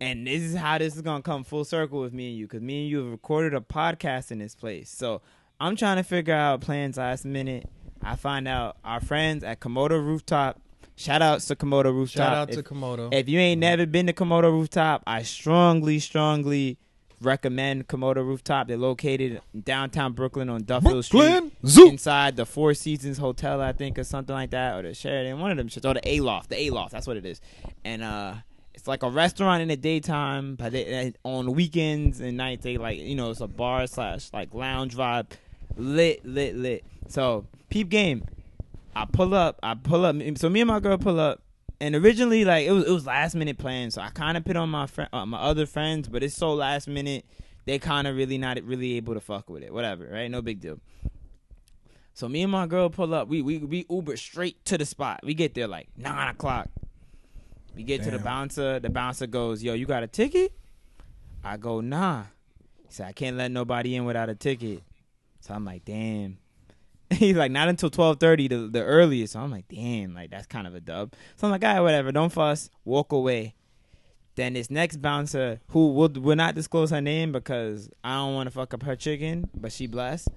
and 0.00 0.26
this 0.26 0.42
is 0.42 0.54
how 0.56 0.78
this 0.78 0.96
is 0.96 1.02
gonna 1.02 1.22
come 1.22 1.44
full 1.44 1.64
circle 1.64 2.00
with 2.00 2.12
me 2.12 2.28
and 2.30 2.38
you, 2.38 2.46
because 2.46 2.62
me 2.62 2.82
and 2.82 2.90
you 2.90 2.98
have 2.98 3.10
recorded 3.10 3.54
a 3.54 3.60
podcast 3.60 4.30
in 4.30 4.38
this 4.38 4.54
place. 4.54 4.90
So 4.90 5.22
I'm 5.60 5.76
trying 5.76 5.96
to 5.96 6.02
figure 6.02 6.34
out 6.34 6.60
plans 6.60 6.96
last 6.96 7.24
minute. 7.24 7.68
I 8.02 8.16
find 8.16 8.46
out 8.48 8.76
our 8.84 9.00
friends 9.00 9.42
at 9.44 9.60
Komodo 9.60 9.92
Rooftop. 10.04 10.60
Shout 10.96 11.22
outs 11.22 11.46
to 11.46 11.56
Komodo 11.56 11.86
Rooftop. 11.92 12.22
Shout 12.28 12.34
out 12.36 12.50
If- 12.50 12.56
to 12.56 12.62
Komodo. 12.62 13.12
if 13.12 13.28
you 13.28 13.38
ain't 13.38 13.60
never 13.60 13.86
been 13.86 14.06
to 14.06 14.12
Komodo 14.12 14.50
Rooftop, 14.52 15.02
I 15.06 15.22
strongly, 15.22 15.98
strongly 15.98 16.78
recommend 17.20 17.88
Komodo 17.88 18.16
Rooftop. 18.16 18.68
They're 18.68 18.76
located 18.76 19.40
in 19.54 19.60
downtown 19.62 20.12
Brooklyn 20.12 20.48
on 20.50 20.64
Duffield 20.64 21.08
Brooklyn 21.10 21.50
Street, 21.50 21.52
Zoo. 21.66 21.88
inside 21.88 22.36
the 22.36 22.44
Four 22.44 22.74
Seasons 22.74 23.18
Hotel, 23.18 23.60
I 23.60 23.72
think, 23.72 23.98
or 23.98 24.04
something 24.04 24.34
like 24.34 24.50
that, 24.50 24.74
or 24.76 24.82
the 24.82 24.92
Sheraton, 24.94 25.40
one 25.40 25.50
of 25.50 25.56
them 25.56 25.68
shits, 25.68 25.88
or 25.88 25.94
the 25.94 26.18
Aloft, 26.18 26.50
the 26.50 26.68
Aloft. 26.68 26.92
That's 26.92 27.06
what 27.06 27.16
it 27.16 27.24
is. 27.24 27.40
And 27.84 28.02
uh, 28.02 28.34
it's 28.84 28.88
like 28.90 29.02
a 29.02 29.08
restaurant 29.08 29.62
in 29.62 29.68
the 29.68 29.78
daytime, 29.78 30.56
but 30.56 30.72
they, 30.72 31.14
on 31.22 31.54
weekends 31.54 32.20
and 32.20 32.36
nights, 32.36 32.64
they 32.64 32.76
like 32.76 32.98
you 32.98 33.14
know 33.14 33.30
it's 33.30 33.40
a 33.40 33.46
bar 33.46 33.86
slash 33.86 34.28
like 34.34 34.52
lounge 34.52 34.94
vibe, 34.94 35.28
lit, 35.78 36.22
lit, 36.26 36.54
lit. 36.54 36.84
So 37.08 37.46
peep 37.70 37.88
game. 37.88 38.26
I 38.94 39.06
pull 39.06 39.32
up. 39.32 39.58
I 39.62 39.72
pull 39.72 40.04
up. 40.04 40.16
So 40.36 40.50
me 40.50 40.60
and 40.60 40.68
my 40.68 40.80
girl 40.80 40.98
pull 40.98 41.18
up, 41.18 41.40
and 41.80 41.94
originally 41.94 42.44
like 42.44 42.66
it 42.66 42.72
was 42.72 42.84
it 42.84 42.90
was 42.90 43.06
last 43.06 43.34
minute 43.34 43.56
plans. 43.56 43.94
So 43.94 44.02
I 44.02 44.10
kind 44.10 44.36
of 44.36 44.44
put 44.44 44.54
on 44.54 44.68
my 44.68 44.86
friend, 44.86 45.08
uh, 45.14 45.24
my 45.24 45.38
other 45.38 45.64
friends, 45.64 46.06
but 46.06 46.22
it's 46.22 46.36
so 46.36 46.52
last 46.52 46.86
minute. 46.86 47.24
They 47.64 47.78
kind 47.78 48.06
of 48.06 48.14
really 48.14 48.36
not 48.36 48.62
really 48.64 48.98
able 48.98 49.14
to 49.14 49.20
fuck 49.20 49.48
with 49.48 49.62
it. 49.62 49.72
Whatever, 49.72 50.10
right? 50.12 50.30
No 50.30 50.42
big 50.42 50.60
deal. 50.60 50.78
So 52.12 52.28
me 52.28 52.42
and 52.42 52.52
my 52.52 52.66
girl 52.66 52.90
pull 52.90 53.14
up. 53.14 53.28
We 53.28 53.40
we 53.40 53.56
we 53.56 53.86
Uber 53.88 54.18
straight 54.18 54.62
to 54.66 54.76
the 54.76 54.84
spot. 54.84 55.20
We 55.22 55.32
get 55.32 55.54
there 55.54 55.68
like 55.68 55.88
nine 55.96 56.28
o'clock. 56.28 56.68
We 57.76 57.82
get 57.82 58.02
to 58.04 58.10
the 58.10 58.18
bouncer. 58.18 58.78
The 58.80 58.90
bouncer 58.90 59.26
goes, 59.26 59.62
"Yo, 59.62 59.74
you 59.74 59.86
got 59.86 60.02
a 60.02 60.06
ticket?" 60.06 60.52
I 61.42 61.56
go, 61.56 61.80
"Nah." 61.80 62.24
He 62.86 62.92
said, 62.92 63.06
"I 63.06 63.12
can't 63.12 63.36
let 63.36 63.50
nobody 63.50 63.96
in 63.96 64.04
without 64.04 64.28
a 64.28 64.34
ticket." 64.34 64.82
So 65.40 65.54
I'm 65.54 65.64
like, 65.64 65.84
"Damn." 65.84 66.38
He's 67.10 67.36
like, 67.36 67.50
"Not 67.50 67.68
until 67.68 67.90
twelve 67.90 68.20
thirty, 68.20 68.48
the 68.48 68.68
the 68.68 68.82
earliest." 68.82 69.32
So 69.34 69.40
I'm 69.40 69.50
like, 69.50 69.68
"Damn, 69.68 70.14
like 70.14 70.30
that's 70.30 70.46
kind 70.46 70.66
of 70.66 70.74
a 70.74 70.80
dub." 70.80 71.14
So 71.36 71.46
I'm 71.46 71.50
like, 71.50 71.64
"All 71.64 71.74
right, 71.74 71.80
whatever. 71.80 72.12
Don't 72.12 72.32
fuss. 72.32 72.70
Walk 72.84 73.12
away." 73.12 73.54
Then 74.36 74.54
this 74.54 74.70
next 74.70 75.00
bouncer, 75.00 75.60
who 75.68 75.92
will 75.92 76.08
will 76.08 76.36
not 76.36 76.54
disclose 76.54 76.90
her 76.90 77.00
name 77.00 77.32
because 77.32 77.90
I 78.02 78.14
don't 78.16 78.34
want 78.34 78.46
to 78.48 78.50
fuck 78.50 78.74
up 78.74 78.82
her 78.82 78.96
chicken, 78.96 79.48
but 79.54 79.72
she 79.72 79.86
blessed. 79.86 80.28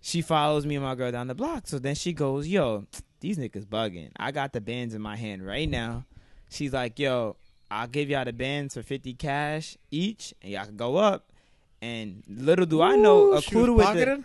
She 0.00 0.22
follows 0.22 0.64
me 0.66 0.76
and 0.76 0.84
my 0.84 0.94
girl 0.94 1.10
down 1.12 1.26
the 1.26 1.34
block. 1.34 1.66
So 1.66 1.78
then 1.78 1.94
she 1.94 2.12
goes, 2.12 2.48
"Yo, 2.48 2.86
these 3.20 3.38
niggas 3.38 3.66
bugging. 3.66 4.10
I 4.16 4.30
got 4.32 4.52
the 4.52 4.60
bands 4.60 4.94
in 4.94 5.02
my 5.02 5.16
hand 5.16 5.44
right 5.44 5.68
now." 5.68 6.04
She's 6.50 6.72
like, 6.72 6.98
"Yo, 6.98 7.36
I'll 7.70 7.86
give 7.88 8.08
y'all 8.10 8.24
the 8.24 8.32
bands 8.32 8.74
for 8.74 8.82
fifty 8.82 9.14
cash 9.14 9.76
each, 9.90 10.34
and 10.42 10.52
y'all 10.52 10.66
can 10.66 10.76
go 10.76 10.96
up." 10.96 11.30
And 11.82 12.22
little 12.28 12.66
do 12.66 12.80
I 12.82 12.96
know, 12.96 13.26
Ooh, 13.26 13.32
a 13.32 13.34
was 13.34 13.44
with 13.52 13.52
the, 13.52 13.82
pocketed? 13.84 14.24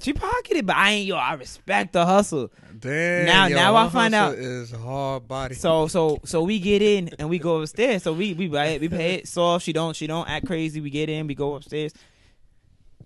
she 0.00 0.12
pocketed, 0.12 0.66
but 0.66 0.76
I 0.76 0.90
ain't 0.92 1.06
yo. 1.06 1.16
I 1.16 1.34
respect 1.34 1.92
the 1.92 2.04
hustle. 2.04 2.50
Damn. 2.78 3.26
Now- 3.26 3.48
now 3.48 3.76
I 3.76 3.88
find 3.88 4.14
out- 4.14 4.34
is 4.34 4.70
hard 4.72 5.26
body. 5.28 5.54
So 5.54 5.86
so 5.88 6.20
so 6.24 6.42
we 6.42 6.58
get 6.58 6.82
in 6.82 7.10
and 7.18 7.28
we 7.28 7.38
go 7.38 7.60
upstairs. 7.60 8.02
So 8.02 8.12
we 8.12 8.34
we 8.34 8.48
buy 8.48 8.66
it, 8.66 8.80
we 8.80 8.88
pay 8.88 9.14
it 9.14 9.28
soft. 9.36 9.64
She 9.64 9.72
don't 9.72 9.94
she 9.94 10.06
don't 10.06 10.28
act 10.28 10.46
crazy. 10.46 10.80
We 10.80 10.90
get 10.90 11.08
in, 11.08 11.26
we 11.26 11.34
go 11.34 11.54
upstairs. 11.54 11.92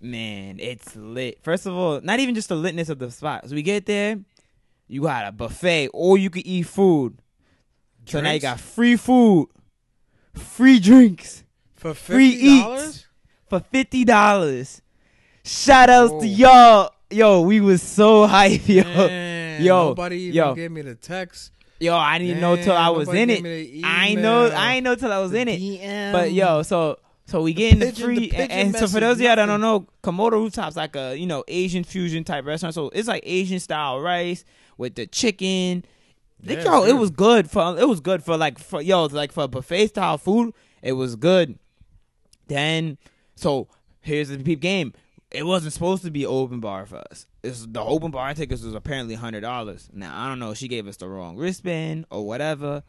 Man, 0.01 0.59
it's 0.59 0.95
lit. 0.95 1.41
First 1.43 1.65
of 1.65 1.73
all, 1.73 2.01
not 2.01 2.19
even 2.19 2.35
just 2.35 2.49
the 2.49 2.55
litness 2.55 2.89
of 2.89 2.99
the 2.99 3.09
spot. 3.09 3.47
So 3.47 3.55
we 3.55 3.61
get 3.61 3.85
there, 3.85 4.19
you 4.89 5.01
got 5.03 5.27
a 5.27 5.31
buffet, 5.31 5.89
or 5.93 6.17
you 6.17 6.29
can 6.29 6.45
eat 6.45 6.63
food. 6.63 7.17
So 8.05 8.21
now 8.21 8.31
you 8.31 8.39
got 8.39 8.59
free 8.59 8.95
food, 8.97 9.47
free 10.33 10.79
drinks 10.79 11.43
for 11.75 11.93
free 11.93 12.31
fifty 12.31 12.59
dollars. 12.59 13.07
for 13.49 13.59
fifty 13.59 14.03
dollars. 14.05 14.81
Shout 15.43 15.89
outs 15.89 16.21
to 16.21 16.27
y'all. 16.27 16.91
Yo, 17.09 17.41
we 17.41 17.61
was 17.61 17.81
so 17.81 18.25
hype, 18.27 18.67
yo. 18.67 18.81
yo, 19.59 19.87
nobody 19.89 20.17
even 20.17 20.35
yo. 20.35 20.55
gave 20.55 20.71
me 20.71 20.81
the 20.81 20.95
text. 20.95 21.51
Yo, 21.79 21.95
I 21.95 22.17
didn't 22.17 22.39
know 22.39 22.55
till 22.55 22.75
I 22.75 22.89
was 22.89 23.09
in 23.09 23.29
it. 23.29 23.43
I 23.83 24.07
ain't 24.09 24.21
know. 24.21 24.45
I 24.47 24.75
ain't 24.75 24.83
know 24.83 24.95
till 24.95 25.11
I 25.11 25.19
was 25.19 25.31
the 25.31 25.39
in 25.41 25.47
it. 25.49 25.59
DM. 25.59 26.11
But 26.13 26.31
yo, 26.31 26.61
so 26.63 26.97
so 27.25 27.41
we 27.41 27.53
getting 27.53 27.79
the 27.79 27.87
pigeon- 27.87 28.05
free, 28.05 28.29
the 28.29 28.37
and, 28.37 28.51
and 28.51 28.75
so 28.75 28.87
for 28.87 28.99
those 28.99 29.17
of 29.17 29.21
y'all 29.21 29.35
that 29.35 29.45
don't 29.45 29.61
know, 29.61 29.87
Komodo 30.03 30.31
Rooftop's 30.33 30.75
like 30.75 30.95
a 30.95 31.15
you 31.17 31.25
know 31.27 31.43
Asian 31.47 31.83
fusion 31.83 32.23
type 32.23 32.45
restaurant. 32.45 32.73
So 32.73 32.89
it's 32.89 33.07
like 33.07 33.23
Asian 33.25 33.59
style 33.59 33.99
rice 34.01 34.43
with 34.77 34.95
the 34.95 35.05
chicken. 35.07 35.83
Yeah, 36.43 36.63
yo, 36.63 36.83
it 36.83 36.93
was 36.93 37.09
good 37.09 37.49
for 37.49 37.77
it 37.79 37.87
was 37.87 38.01
good 38.01 38.23
for 38.23 38.37
like 38.37 38.59
for 38.59 38.81
yo 38.81 39.05
like 39.05 39.31
for 39.31 39.47
buffet 39.47 39.87
style 39.87 40.17
food. 40.17 40.53
It 40.81 40.93
was 40.93 41.15
good. 41.15 41.57
Then 42.47 42.97
so 43.35 43.67
here's 44.01 44.29
the 44.29 44.37
peep 44.39 44.59
game. 44.59 44.93
It 45.31 45.45
wasn't 45.45 45.73
supposed 45.73 46.03
to 46.03 46.11
be 46.11 46.25
open 46.25 46.59
bar 46.59 46.85
for 46.85 46.97
us. 47.09 47.25
It's, 47.41 47.65
the 47.65 47.81
open 47.81 48.11
bar 48.11 48.33
tickets 48.35 48.61
was 48.61 48.75
apparently 48.75 49.15
hundred 49.15 49.41
dollars. 49.41 49.89
Now 49.93 50.13
I 50.15 50.27
don't 50.27 50.39
know. 50.39 50.53
She 50.53 50.67
gave 50.67 50.87
us 50.87 50.97
the 50.97 51.07
wrong 51.07 51.37
wristband 51.37 52.05
or 52.11 52.25
whatever. 52.25 52.83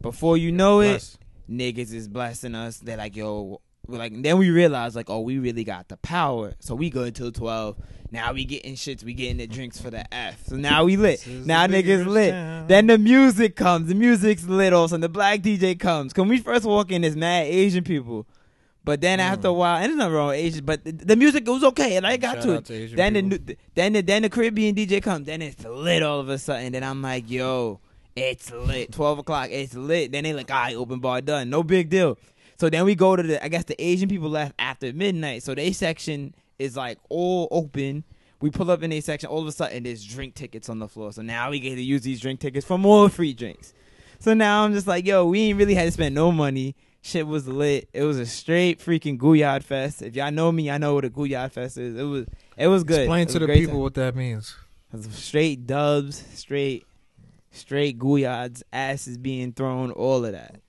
Before 0.00 0.36
you 0.36 0.52
know 0.52 0.80
it, 0.80 0.88
Bless. 0.88 1.18
niggas 1.50 1.92
is 1.92 2.08
blessing 2.08 2.54
us. 2.54 2.78
They're 2.78 2.96
like, 2.96 3.16
yo, 3.16 3.60
like, 3.86 4.22
then 4.22 4.38
we 4.38 4.50
realize 4.50 4.94
like, 4.96 5.10
oh, 5.10 5.20
we 5.20 5.38
really 5.38 5.64
got 5.64 5.88
the 5.88 5.96
power. 5.98 6.54
So 6.60 6.74
we 6.74 6.90
good 6.90 7.14
till 7.14 7.32
twelve. 7.32 7.76
Now 8.10 8.32
we 8.32 8.44
getting 8.44 8.74
shits. 8.74 9.02
We 9.02 9.12
getting 9.12 9.38
the 9.38 9.46
drinks 9.46 9.80
for 9.80 9.90
the 9.90 10.12
F. 10.14 10.46
So 10.46 10.56
now 10.56 10.84
we 10.84 10.96
lit. 10.96 11.26
Now 11.26 11.66
the 11.66 11.82
niggas 11.82 12.06
lit. 12.06 12.30
town. 12.30 12.66
Then 12.68 12.86
the 12.86 12.96
music 12.98 13.56
comes. 13.56 13.88
The 13.88 13.94
music's 13.94 14.44
lit. 14.44 14.72
All 14.72 14.84
of 14.84 14.90
a 14.90 14.90
sudden, 14.90 15.00
the 15.00 15.08
black 15.08 15.40
DJ 15.40 15.78
comes. 15.78 16.12
Can 16.12 16.28
we 16.28 16.38
first 16.38 16.64
walk 16.64 16.92
in, 16.92 17.02
there's 17.02 17.16
mad 17.16 17.46
Asian 17.46 17.82
people. 17.84 18.26
But 18.84 19.00
then 19.00 19.18
after 19.18 19.48
a 19.48 19.52
while, 19.52 19.76
and 19.78 19.86
there's 19.86 19.96
nothing 19.96 20.12
wrong 20.12 20.28
with 20.28 20.36
Asian, 20.36 20.64
but 20.64 20.84
the, 20.84 20.92
the 20.92 21.16
music 21.16 21.48
was 21.48 21.64
okay, 21.64 21.96
and 21.96 22.06
I 22.06 22.18
got 22.18 22.42
to 22.42 22.52
it. 22.56 22.66
to 22.66 22.88
then 22.94 23.14
the 23.14 23.22
people. 23.22 23.46
new- 23.46 23.56
then 23.74 23.92
the 23.94 24.02
then 24.02 24.22
the 24.22 24.28
Caribbean 24.28 24.74
DJ 24.76 25.02
comes. 25.02 25.26
Then 25.26 25.40
it's 25.42 25.64
lit 25.64 26.02
all 26.02 26.20
of 26.20 26.28
a 26.28 26.36
sudden. 26.38 26.72
Then 26.72 26.84
I'm 26.84 27.00
like, 27.00 27.30
yo, 27.30 27.80
it's 28.14 28.52
lit. 28.52 28.92
Twelve 28.92 29.18
o'clock, 29.18 29.48
it's 29.50 29.74
lit. 29.74 30.12
Then 30.12 30.24
they 30.24 30.34
like, 30.34 30.50
all 30.50 30.58
right, 30.58 30.76
open 30.76 31.00
bar 31.00 31.22
done. 31.22 31.48
No 31.48 31.62
big 31.62 31.88
deal. 31.88 32.18
So 32.56 32.70
then 32.70 32.84
we 32.84 32.94
go 32.94 33.16
to 33.16 33.22
the. 33.22 33.44
I 33.44 33.48
guess 33.48 33.64
the 33.64 33.82
Asian 33.82 34.08
people 34.08 34.28
left 34.28 34.54
after 34.58 34.92
midnight. 34.92 35.42
So 35.42 35.54
they 35.54 35.72
section 35.72 36.34
is 36.58 36.76
like 36.76 36.98
all 37.08 37.48
open. 37.50 38.04
We 38.40 38.50
pull 38.50 38.70
up 38.70 38.82
in 38.82 38.92
a 38.92 39.00
section. 39.00 39.28
All 39.28 39.40
of 39.40 39.46
a 39.46 39.52
sudden, 39.52 39.84
there's 39.84 40.04
drink 40.04 40.34
tickets 40.34 40.68
on 40.68 40.78
the 40.78 40.88
floor. 40.88 41.12
So 41.12 41.22
now 41.22 41.50
we 41.50 41.60
get 41.60 41.76
to 41.76 41.82
use 41.82 42.02
these 42.02 42.20
drink 42.20 42.40
tickets 42.40 42.66
for 42.66 42.78
more 42.78 43.08
free 43.08 43.32
drinks. 43.32 43.72
So 44.18 44.34
now 44.34 44.64
I'm 44.64 44.72
just 44.72 44.86
like, 44.86 45.06
yo, 45.06 45.26
we 45.26 45.40
ain't 45.42 45.58
really 45.58 45.74
had 45.74 45.84
to 45.84 45.90
spend 45.90 46.14
no 46.14 46.32
money. 46.32 46.76
Shit 47.02 47.26
was 47.26 47.46
lit. 47.46 47.88
It 47.92 48.02
was 48.04 48.18
a 48.18 48.24
straight 48.24 48.78
freaking 48.78 49.18
Guyard 49.18 49.62
fest. 49.62 50.00
If 50.00 50.16
y'all 50.16 50.30
know 50.30 50.50
me, 50.50 50.70
I 50.70 50.78
know 50.78 50.94
what 50.94 51.04
a 51.04 51.10
Guyard 51.10 51.52
fest 51.52 51.76
is. 51.76 51.94
It 51.96 52.02
was 52.02 52.26
it 52.56 52.68
was 52.68 52.84
good. 52.84 53.02
Explain 53.02 53.26
was 53.26 53.34
to 53.34 53.38
the 53.40 53.46
people 53.48 53.74
time. 53.74 53.80
what 53.80 53.94
that 53.94 54.16
means. 54.16 54.56
Straight 55.10 55.66
dubs, 55.66 56.24
straight 56.32 56.86
straight 57.50 57.98
Guyards, 57.98 58.62
asses 58.72 59.18
being 59.18 59.52
thrown, 59.52 59.90
all 59.90 60.24
of 60.24 60.32
that. 60.32 60.60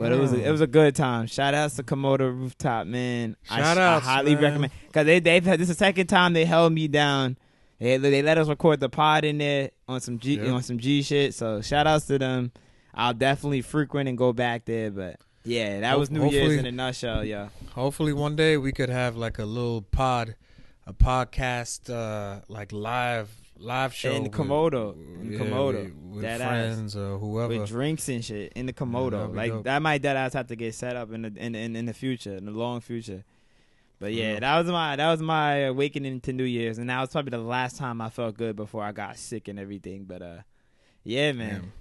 But 0.00 0.12
it 0.12 0.18
was 0.18 0.32
a, 0.32 0.42
it 0.46 0.50
was 0.50 0.60
a 0.60 0.66
good 0.66 0.94
time. 0.96 1.26
Shout 1.26 1.52
outs 1.54 1.76
to 1.76 1.82
Komodo 1.82 2.20
Rooftop, 2.20 2.86
man. 2.86 3.36
I, 3.50 3.58
Shout 3.60 3.78
I 3.78 3.86
outs, 3.96 4.06
highly 4.06 4.34
man. 4.34 4.44
recommend 4.44 4.72
because 4.86 5.06
they 5.06 5.20
they've 5.20 5.44
had 5.44 5.60
this 5.60 5.68
is 5.68 5.76
the 5.76 5.84
second 5.84 6.06
time 6.06 6.32
they 6.32 6.44
held 6.44 6.72
me 6.72 6.88
down. 6.88 7.36
They 7.78 7.96
they 7.96 8.22
let 8.22 8.38
us 8.38 8.48
record 8.48 8.80
the 8.80 8.88
pod 8.88 9.24
in 9.24 9.38
there 9.38 9.70
on 9.88 10.00
some 10.00 10.18
G 10.18 10.36
Yeah. 10.36 10.50
on 10.52 10.62
some 10.62 10.78
G 10.78 11.02
shit. 11.02 11.34
So 11.34 11.60
shout 11.60 11.86
outs 11.86 12.06
to 12.06 12.18
them. 12.18 12.52
I'll 12.94 13.14
definitely 13.14 13.62
frequent 13.62 14.08
and 14.08 14.18
go 14.18 14.32
back 14.32 14.64
there. 14.64 14.90
But 14.90 15.16
Yeah, 15.44 15.80
that 15.80 15.92
Ho- 15.92 15.98
was 15.98 16.10
New 16.10 16.28
Year's 16.30 16.54
in 16.56 16.66
a 16.66 16.72
nutshell. 16.72 17.24
Yeah. 17.24 17.48
Hopefully, 17.74 18.12
one 18.12 18.36
day 18.36 18.56
we 18.56 18.72
could 18.72 18.88
have 18.90 19.16
like 19.16 19.38
a 19.38 19.44
little 19.44 19.82
pod, 19.82 20.34
a 20.86 20.92
podcast, 20.92 21.88
uh, 21.88 22.40
like 22.48 22.72
live 22.72 23.28
live 23.60 23.94
show 23.94 24.12
In 24.12 24.24
with- 24.24 24.32
Komodo. 24.32 24.94
In 25.20 25.32
yeah, 25.32 25.38
Komodo. 25.38 25.84
with, 25.84 25.94
with 26.14 26.22
Dead 26.22 26.40
ass. 26.40 26.48
friends 26.48 26.96
or 26.96 27.18
whoever. 27.18 27.58
with 27.58 27.68
drinks 27.68 28.08
and 28.08 28.24
shit 28.24 28.52
in 28.54 28.66
the 28.66 28.72
Komodo. 28.72 29.30
be 29.30 29.36
like 29.36 29.52
dope. 29.52 29.64
that 29.64 29.80
might 29.82 30.02
dead 30.02 30.16
ass 30.16 30.32
have 30.32 30.46
to 30.48 30.56
get 30.56 30.74
set 30.74 30.96
up 30.96 31.12
in 31.12 31.22
the 31.22 31.32
in 31.36 31.54
in, 31.54 31.76
in 31.76 31.86
the 31.86 31.94
future, 31.94 32.34
in 32.36 32.46
the 32.46 32.52
long 32.52 32.80
future. 32.80 33.24
But 33.98 34.14
yeah, 34.14 34.32
Yeah. 34.34 34.40
that 34.40 34.58
was 34.58 34.66
my 34.68 34.96
that 34.96 35.10
was 35.10 35.20
my 35.20 35.56
awakening 35.66 36.20
to 36.22 36.32
New 36.32 36.44
Year's, 36.44 36.78
and 36.78 36.88
that 36.88 37.00
was 37.00 37.10
probably 37.10 37.30
the 37.30 37.38
last 37.38 37.76
time 37.76 38.00
I 38.00 38.08
felt 38.10 38.36
good 38.36 38.56
before 38.56 38.82
I 38.82 38.92
got 38.92 39.18
sick 39.18 39.46
and 39.48 39.58
everything. 39.58 40.04
But 40.04 40.22
uh, 40.22 40.38
yeah, 41.04 41.32
man, 41.32 41.72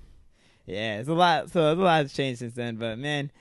yeah, 0.65 1.00
it's 1.00 1.07
a 1.09 1.13
lot. 1.13 1.50
So 1.50 1.71
it's 1.71 1.79
a 1.79 1.83
lot 1.83 2.01
has 2.03 2.13
changed 2.13 2.39
since 2.39 2.53
then. 2.55 2.75
But 2.75 3.00
man, 3.00 3.31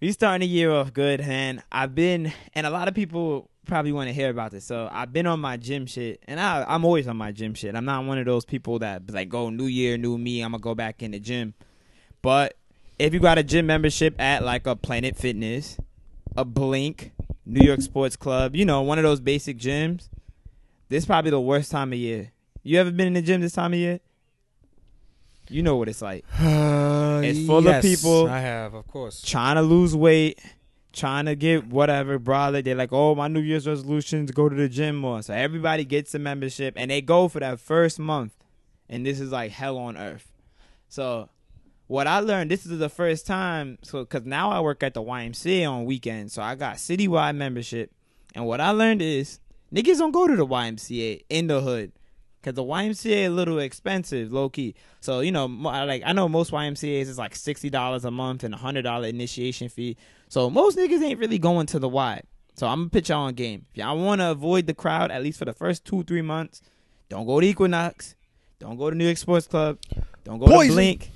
we 0.00 0.10
starting 0.12 0.40
the 0.40 0.50
year 0.52 0.70
off 0.72 0.92
good, 0.94 1.20
man. 1.20 1.62
I've 1.70 1.94
been, 1.94 2.32
and 2.54 2.66
a 2.66 2.70
lot 2.70 2.88
of 2.88 2.94
people 2.94 3.50
probably 3.68 3.92
want 3.92 4.08
to 4.08 4.12
hear 4.12 4.30
about 4.30 4.50
this. 4.50 4.64
So 4.64 4.88
I've 4.90 5.12
been 5.12 5.26
on 5.26 5.40
my 5.40 5.56
gym 5.56 5.86
shit, 5.86 6.22
and 6.26 6.40
I, 6.40 6.64
I'm 6.66 6.84
always 6.84 7.06
on 7.06 7.16
my 7.16 7.30
gym 7.32 7.54
shit. 7.54 7.74
I'm 7.74 7.84
not 7.84 8.04
one 8.04 8.18
of 8.18 8.26
those 8.26 8.44
people 8.44 8.78
that 8.80 9.10
like, 9.10 9.28
"Go 9.28 9.50
New 9.50 9.66
Year, 9.66 9.96
new 9.96 10.18
me." 10.18 10.40
I'm 10.42 10.50
gonna 10.52 10.60
go 10.60 10.74
back 10.74 11.02
in 11.02 11.12
the 11.12 11.20
gym. 11.20 11.54
But 12.22 12.56
if 12.98 13.14
you 13.14 13.20
got 13.20 13.38
a 13.38 13.42
gym 13.42 13.66
membership 13.66 14.20
at 14.20 14.42
like 14.42 14.66
a 14.66 14.74
Planet 14.74 15.16
Fitness, 15.16 15.78
a 16.36 16.44
Blink, 16.44 17.12
New 17.46 17.64
York 17.64 17.80
Sports 17.80 18.16
Club, 18.16 18.56
you 18.56 18.64
know, 18.64 18.82
one 18.82 18.98
of 18.98 19.04
those 19.04 19.20
basic 19.20 19.58
gyms, 19.58 20.08
this 20.88 21.02
is 21.04 21.06
probably 21.06 21.30
the 21.30 21.40
worst 21.40 21.70
time 21.70 21.92
of 21.92 21.98
year. 21.98 22.32
You 22.62 22.80
ever 22.80 22.90
been 22.90 23.06
in 23.06 23.12
the 23.12 23.22
gym 23.22 23.40
this 23.40 23.52
time 23.52 23.72
of 23.72 23.78
year? 23.78 24.00
You 25.50 25.62
know 25.62 25.76
what 25.76 25.88
it's 25.88 26.02
like. 26.02 26.24
Uh, 26.38 27.20
It's 27.24 27.46
full 27.46 27.66
of 27.66 27.82
people. 27.82 28.28
I 28.28 28.40
have, 28.40 28.74
of 28.74 28.86
course. 28.86 29.22
Trying 29.22 29.56
to 29.56 29.62
lose 29.62 29.94
weight, 29.96 30.38
trying 30.92 31.26
to 31.26 31.34
get 31.34 31.66
whatever, 31.66 32.18
brother. 32.18 32.62
They're 32.62 32.74
like, 32.74 32.92
oh, 32.92 33.14
my 33.14 33.28
New 33.28 33.40
Year's 33.40 33.66
resolution 33.66 34.24
is 34.24 34.30
go 34.30 34.48
to 34.48 34.54
the 34.54 34.68
gym 34.68 34.96
more. 34.96 35.22
So 35.22 35.34
everybody 35.34 35.84
gets 35.84 36.14
a 36.14 36.18
membership 36.18 36.74
and 36.76 36.90
they 36.90 37.00
go 37.00 37.28
for 37.28 37.40
that 37.40 37.60
first 37.60 37.98
month. 37.98 38.34
And 38.88 39.04
this 39.04 39.20
is 39.20 39.30
like 39.30 39.50
hell 39.52 39.76
on 39.76 39.96
earth. 39.96 40.32
So 40.88 41.28
what 41.86 42.06
I 42.06 42.20
learned, 42.20 42.50
this 42.50 42.66
is 42.66 42.78
the 42.78 42.88
first 42.88 43.26
time. 43.26 43.78
So, 43.82 44.00
because 44.00 44.24
now 44.24 44.50
I 44.50 44.60
work 44.60 44.82
at 44.82 44.94
the 44.94 45.02
YMCA 45.02 45.70
on 45.70 45.84
weekends. 45.84 46.32
So 46.32 46.42
I 46.42 46.54
got 46.54 46.76
citywide 46.76 47.36
membership. 47.36 47.92
And 48.34 48.46
what 48.46 48.60
I 48.60 48.70
learned 48.70 49.02
is 49.02 49.40
niggas 49.74 49.98
don't 49.98 50.12
go 50.12 50.26
to 50.26 50.36
the 50.36 50.46
YMCA 50.46 51.24
in 51.28 51.46
the 51.46 51.60
hood. 51.60 51.92
Cause 52.40 52.54
the 52.54 52.62
YMCA 52.62 53.26
a 53.26 53.28
little 53.28 53.58
expensive, 53.58 54.32
low 54.32 54.48
key. 54.48 54.76
So 55.00 55.20
you 55.20 55.32
know, 55.32 55.46
like 55.46 56.04
I 56.06 56.12
know 56.12 56.28
most 56.28 56.52
YMCA's 56.52 57.08
is 57.08 57.18
like 57.18 57.34
sixty 57.34 57.68
dollars 57.68 58.04
a 58.04 58.12
month 58.12 58.44
and 58.44 58.54
a 58.54 58.56
hundred 58.56 58.82
dollar 58.82 59.08
initiation 59.08 59.68
fee. 59.68 59.96
So 60.28 60.50
most 60.50 60.76
niggas 60.76 61.02
ain't 61.02 61.18
really 61.18 61.38
going 61.38 61.66
to 61.66 61.78
the 61.78 61.88
Y. 61.88 62.22
So 62.54 62.66
I'm 62.66 62.80
gonna 62.80 62.90
pitch 62.90 63.08
y'all 63.08 63.26
on 63.26 63.34
game. 63.34 63.66
If 63.70 63.78
y'all 63.78 63.96
want 63.98 64.20
to 64.20 64.30
avoid 64.30 64.66
the 64.66 64.74
crowd 64.74 65.10
at 65.10 65.22
least 65.22 65.38
for 65.38 65.44
the 65.44 65.52
first 65.52 65.84
two 65.84 66.02
three 66.02 66.22
months, 66.22 66.60
don't 67.08 67.26
go 67.26 67.40
to 67.40 67.46
Equinox, 67.46 68.14
don't 68.58 68.76
go 68.76 68.90
to 68.90 68.96
New 68.96 69.04
York 69.04 69.16
Sports 69.16 69.46
Club, 69.46 69.78
don't 70.24 70.38
go 70.38 70.46
Poison. 70.46 70.70
to 70.70 70.74
Blink, 70.74 71.10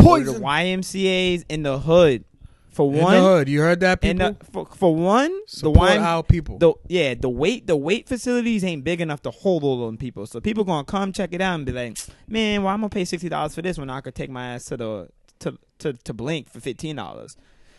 go 0.00 0.18
to 0.18 0.24
the 0.24 0.38
YMCA's 0.38 1.44
in 1.48 1.62
the 1.62 1.78
hood. 1.78 2.24
For 2.70 2.88
one, 2.88 3.14
in 3.14 3.22
the 3.22 3.28
hood. 3.28 3.48
You 3.48 3.60
heard 3.60 3.80
that, 3.80 4.00
people? 4.00 4.34
the, 4.34 4.44
for, 4.52 4.66
for 4.66 4.94
one, 4.94 5.32
the 5.32 5.42
Support 5.48 5.88
YM, 5.88 6.00
our 6.00 6.22
people. 6.22 6.58
the 6.58 6.74
yeah, 6.86 7.14
the 7.14 7.28
weight 7.28 7.66
the 7.66 7.74
weight 7.74 8.06
facilities 8.06 8.62
ain't 8.62 8.84
big 8.84 9.00
enough 9.00 9.22
to 9.22 9.32
hold 9.32 9.64
all 9.64 9.86
them 9.86 9.96
people. 9.96 10.26
So 10.26 10.38
people 10.40 10.62
gonna 10.62 10.84
come 10.84 11.12
check 11.12 11.32
it 11.32 11.40
out 11.40 11.56
and 11.56 11.66
be 11.66 11.72
like, 11.72 11.96
man, 12.28 12.62
why 12.62 12.72
I'm 12.74 12.80
gonna 12.80 12.90
pay 12.90 13.04
sixty 13.04 13.28
dollars 13.28 13.54
for 13.56 13.62
this 13.62 13.78
when 13.78 13.90
I 13.90 14.00
could 14.00 14.14
take 14.14 14.30
my 14.30 14.54
ass 14.54 14.66
to 14.66 14.76
the 14.76 15.08
to 15.40 15.58
to, 15.78 15.92
to 15.94 16.14
Blink 16.14 16.48
for 16.48 16.60
fifteen 16.60 16.94
dollars. 16.94 17.36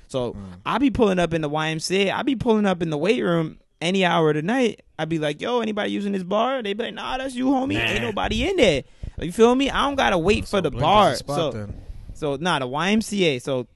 So 0.10 0.34
Mm. 0.34 0.43
I 0.65 0.78
be 0.80 0.89
pulling 0.91 1.17
up 1.19 1.34
in 1.34 1.41
the 1.41 1.50
YMCA. 1.50 2.12
I 2.13 2.22
be 2.24 2.36
pulling 2.36 2.65
up 2.65 2.82
in 2.82 2.89
the 2.89 2.98
weight 2.98 3.22
room 3.24 3.60
any 3.82 4.04
hour 4.04 4.30
of 4.32 4.36
the 4.36 4.41
night. 4.41 4.82
I'd 4.98 5.08
be 5.08 5.19
like, 5.19 5.39
yo, 5.41 5.62
anybody 5.62 5.91
using 5.91 6.12
this 6.12 6.24
bar? 6.24 6.62
They 6.62 6.74
be 6.74 6.84
like, 6.86 6.93
nah, 6.95 7.17
that's 7.17 7.34
you, 7.36 7.45
homie. 7.45 7.76
Ain't 7.80 8.02
nobody 8.04 8.50
in 8.50 8.58
there. 8.58 8.84
You 9.22 9.32
feel 9.32 9.56
me? 9.56 9.69
I 9.69 9.86
don't 9.86 9.95
gotta 9.95 10.17
wait 10.17 10.48
So 10.48 10.58
for 10.58 10.62
the 10.62 10.72
bar. 10.72 11.15
spot 11.15 11.36
So 11.38 11.52
then. 11.52 11.82
so 12.13 12.36
nah, 12.36 12.60
the 12.60 12.67
YMCA. 12.67 13.41
So 13.41 13.67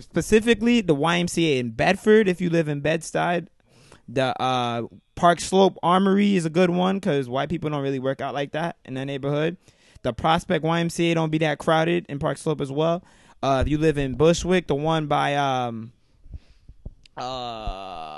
specifically 0.00 0.80
the 0.80 0.94
YMCA 0.94 1.58
in 1.58 1.70
Bedford, 1.70 2.28
if 2.28 2.40
you 2.40 2.50
live 2.50 2.68
in 2.68 2.80
Bed-Stuy. 2.80 3.46
The 4.08 4.40
uh, 4.42 4.82
Park 5.14 5.40
Slope 5.40 5.78
Armory 5.84 6.34
is 6.34 6.44
a 6.44 6.50
good 6.50 6.70
one 6.70 6.96
because 6.96 7.28
white 7.28 7.48
people 7.48 7.70
don't 7.70 7.82
really 7.82 8.00
work 8.00 8.20
out 8.20 8.34
like 8.34 8.52
that 8.52 8.76
in 8.84 8.94
their 8.94 9.04
neighborhood. 9.04 9.56
The 10.02 10.12
Prospect 10.12 10.64
YMCA 10.64 11.14
don't 11.14 11.30
be 11.30 11.38
that 11.38 11.58
crowded 11.58 12.06
in 12.08 12.18
Park 12.18 12.38
Slope 12.38 12.60
as 12.60 12.72
well. 12.72 13.04
Uh, 13.42 13.62
if 13.64 13.68
you 13.70 13.78
live 13.78 13.96
in 13.98 14.14
Bushwick, 14.14 14.66
the 14.66 14.74
one 14.74 15.06
by 15.06 15.34
um, 15.36 15.92
uh, 17.16 17.22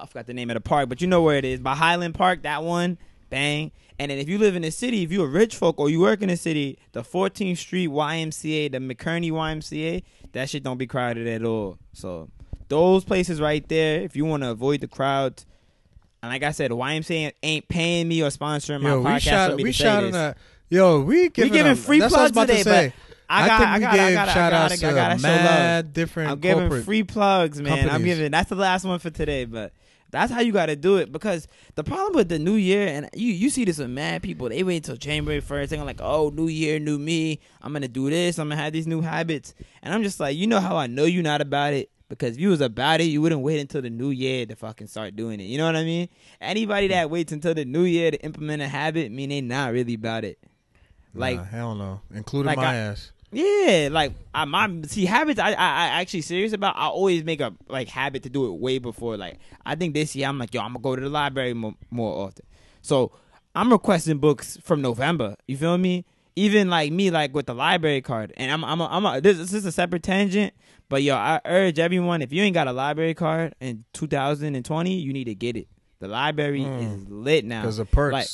I 0.03 0.05
forgot 0.09 0.27
the 0.27 0.35
name 0.35 0.51
of 0.51 0.55
the 0.55 0.61
park, 0.61 0.89
but 0.89 1.01
you 1.01 1.07
know 1.07 1.23
where 1.23 1.37
it 1.37 1.45
is 1.45 1.61
by 1.61 1.75
Highland 1.75 2.15
Park. 2.15 2.43
That 2.43 2.63
one, 2.63 2.99
bang. 3.31 3.73
And 3.99 4.11
then 4.11 4.19
if 4.19 4.29
you 4.29 4.39
live 4.39 4.57
in 4.57 4.63
the 4.63 4.71
city, 4.71 5.03
if 5.03 5.13
you're 5.13 5.27
a 5.27 5.31
rich 5.31 5.55
folk 5.57 5.79
or 5.79 5.89
you 5.89 6.01
work 6.01 6.23
in 6.23 6.29
the 6.29 6.37
city, 6.37 6.79
the 6.93 7.03
14th 7.03 7.59
Street 7.59 7.89
YMCA, 7.89 8.73
the 8.73 8.79
McBurney 8.79 9.31
YMCA, 9.31 10.03
that 10.33 10.51
shit 10.51 10.63
don't 10.65 10.79
be 10.79 10.87
crowded 10.87 11.27
at 11.29 11.45
all. 11.45 11.79
So 11.93 12.29
those 12.69 13.05
places 13.05 13.41
right 13.41 13.67
there, 13.69 14.01
if 14.01 14.17
you 14.17 14.25
want 14.25 14.43
to 14.43 14.51
avoid 14.51 14.81
the 14.81 14.89
crowds. 14.89 15.47
And 16.23 16.31
like 16.33 16.43
I 16.43 16.53
said, 16.53 16.71
YMCA 16.71 17.33
ain't 17.43 17.69
paying 17.69 18.09
me 18.09 18.23
or 18.23 18.29
sponsoring 18.29 18.81
my 18.81 18.91
Yo, 18.91 19.03
podcast 19.03 19.15
we 19.15 19.21
shot. 19.21 19.57
We 19.57 19.73
shot 19.73 20.01
this. 20.03 20.15
a. 20.15 20.37
Yo, 20.69 21.01
we 21.01 21.29
giving, 21.29 21.53
giving 21.53 21.67
them- 21.67 21.77
free 21.77 22.01
that's 22.01 22.13
what 22.15 22.33
I 23.33 23.41
was 23.41 23.49
plugs 23.49 23.63
about 23.63 23.75
to 23.75 23.81
today, 23.81 23.97
say. 23.97 23.97
I 23.97 23.97
got, 23.97 23.97
I 23.97 23.97
got, 23.97 23.99
I 23.99 24.13
got, 24.15 24.29
I 24.29 24.35
shout 24.35 24.53
got, 24.53 24.73
I 24.73 24.77
to 24.77 24.81
got 24.83 25.09
to 25.09 25.19
show 25.19 25.29
love. 25.29 25.45
mad 25.45 25.93
different 25.93 26.31
I'm 26.33 26.39
giving 26.41 26.83
free 26.83 27.03
plugs, 27.03 27.61
man. 27.61 27.89
I'm 27.89 28.05
giving. 28.05 28.31
That's 28.31 28.49
the 28.49 28.57
last 28.57 28.85
one 28.85 28.99
for 28.99 29.11
today, 29.11 29.45
but 29.45 29.73
that's 30.11 30.31
how 30.31 30.41
you 30.41 30.53
got 30.53 30.67
to 30.67 30.77
do 30.77 30.99
it 30.99 31.11
because 31.11 31.49
the 31.75 31.83
problem 31.83 32.15
with 32.15 32.29
the 32.29 32.39
new 32.39 32.55
year, 32.57 32.87
and 32.87 33.09
you 33.15 33.33
you 33.33 33.49
see 33.49 33.65
this 33.65 33.79
with 33.79 33.89
mad 33.89 34.23
people. 34.23 34.49
They 34.51 34.63
wait 34.63 34.77
until 34.77 34.97
January 34.97 35.41
first. 35.41 35.71
They're 35.71 35.83
like, 35.83 36.01
oh, 36.03 36.29
new 36.29 36.49
year, 36.49 36.79
new 36.79 36.99
me. 36.99 37.41
I'm 37.63 37.73
gonna 37.73 37.89
do 37.89 38.11
this. 38.11 38.39
I'm 38.39 38.49
gonna 38.51 38.61
have 38.61 38.75
these 38.75 38.87
new 38.87 39.01
habits, 39.01 39.55
and 39.83 39.95
I'm 39.95 40.03
just 40.03 40.21
like, 40.21 40.37
you 40.37 40.47
know 40.47 40.61
how 40.61 40.77
I 40.77 40.87
know 40.87 41.05
you're 41.05 41.23
not 41.23 41.41
about 41.41 41.73
it. 41.73 41.91
Because 42.11 42.35
if 42.35 42.41
you 42.43 42.51
was 42.51 42.61
about 42.61 43.01
it, 43.01 43.05
you 43.05 43.23
wouldn't 43.23 43.41
wait 43.41 43.59
until 43.59 43.81
the 43.81 43.89
new 43.89 44.11
year 44.11 44.45
to 44.45 44.55
fucking 44.55 44.89
start 44.89 45.17
doing 45.17 45.41
it. 45.41 45.45
You 45.45 45.57
know 45.57 45.65
what 45.65 45.77
I 45.77 45.83
mean? 45.85 46.11
Anybody 46.43 46.89
that 46.89 47.09
waits 47.09 47.33
until 47.33 47.55
the 47.55 47.65
new 47.65 47.85
year 47.85 48.11
to 48.11 48.23
implement 48.23 48.61
a 48.61 48.69
habit, 48.69 49.11
mean 49.11 49.31
they 49.31 49.41
not 49.41 49.73
really 49.73 49.95
about 49.95 50.27
it. 50.27 50.39
Like 51.15 51.39
nah, 51.39 51.45
hell 51.45 51.75
no, 51.75 52.01
including 52.13 52.49
like 52.49 52.59
my 52.59 52.75
I- 52.75 52.77
ass. 52.77 53.13
Yeah, 53.33 53.89
like 53.91 54.13
I 54.35 54.45
my 54.45 54.83
see 54.87 55.05
habits. 55.07 55.41
I, 55.41 55.53
I 55.53 55.55
I 55.55 55.87
actually 56.01 56.21
serious 56.23 56.53
about. 56.53 56.77
I 56.77 56.87
always 56.87 57.25
make 57.25 57.41
a 57.41 57.53
like 57.69 57.89
habit 57.89 58.23
to 58.25 58.31
do 58.31 58.47
it 58.53 58.61
way 58.61 58.79
before. 58.79 59.17
Like 59.17 59.39
I 59.65 59.75
think 59.75 59.95
this 59.95 60.15
year 60.15 60.29
I'm 60.29 60.39
like 60.39 60.53
yo, 60.55 60.61
I'm 60.61 60.75
gonna 60.75 60.83
go 60.83 60.95
to 60.97 61.03
the 61.03 61.09
library 61.09 61.55
more, 61.55 61.75
more 61.91 62.27
often. 62.27 62.45
So 62.83 63.13
I'm 63.55 63.71
requesting 63.73 64.19
books 64.19 64.59
from 64.63 64.83
November. 64.83 65.37
You 65.47 65.57
feel 65.57 65.79
me? 65.79 66.05
Even 66.35 66.71
like 66.71 66.91
me, 66.93 67.11
like 67.11 67.35
with 67.35 67.45
the 67.47 67.55
library 67.55 68.01
card, 68.01 68.33
and 68.39 68.51
I'm 68.51 68.65
I'm 68.65 68.81
a, 68.81 68.87
I'm 68.87 69.05
a, 69.05 69.21
this, 69.21 69.37
this 69.39 69.53
is 69.53 69.67
a 69.67 69.73
separate 69.73 70.03
tangent. 70.03 70.55
But 70.89 71.03
yo, 71.03 71.15
I 71.15 71.41
urge 71.45 71.79
everyone 71.79 72.23
if 72.23 72.33
you 72.33 72.43
ain't 72.43 72.55
got 72.55 72.69
a 72.69 72.73
library 72.73 73.15
card 73.15 73.55
in 73.61 73.85
2020, 73.93 74.95
you 74.95 75.13
need 75.13 75.25
to 75.25 75.35
get 75.35 75.57
it. 75.57 75.69
The 76.01 76.09
library 76.09 76.61
Mm. 76.63 76.97
is 76.97 77.09
lit 77.09 77.45
now 77.45 77.63
Because 77.63 77.79
of 77.79 77.91
perks. 77.91 78.13
like- 78.13 78.29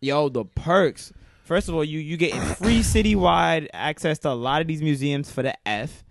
yo, 0.00 0.28
the 0.28 0.44
perks. 0.44 1.12
First 1.48 1.70
of 1.70 1.74
all, 1.74 1.82
you 1.82 1.98
you 1.98 2.18
getting 2.18 2.42
free 2.42 2.80
citywide 2.80 3.68
access 3.72 4.18
to 4.18 4.28
a 4.28 4.36
lot 4.36 4.60
of 4.60 4.66
these 4.66 4.82
museums 4.82 5.30
for 5.30 5.42
the 5.42 5.54
F. 5.66 6.04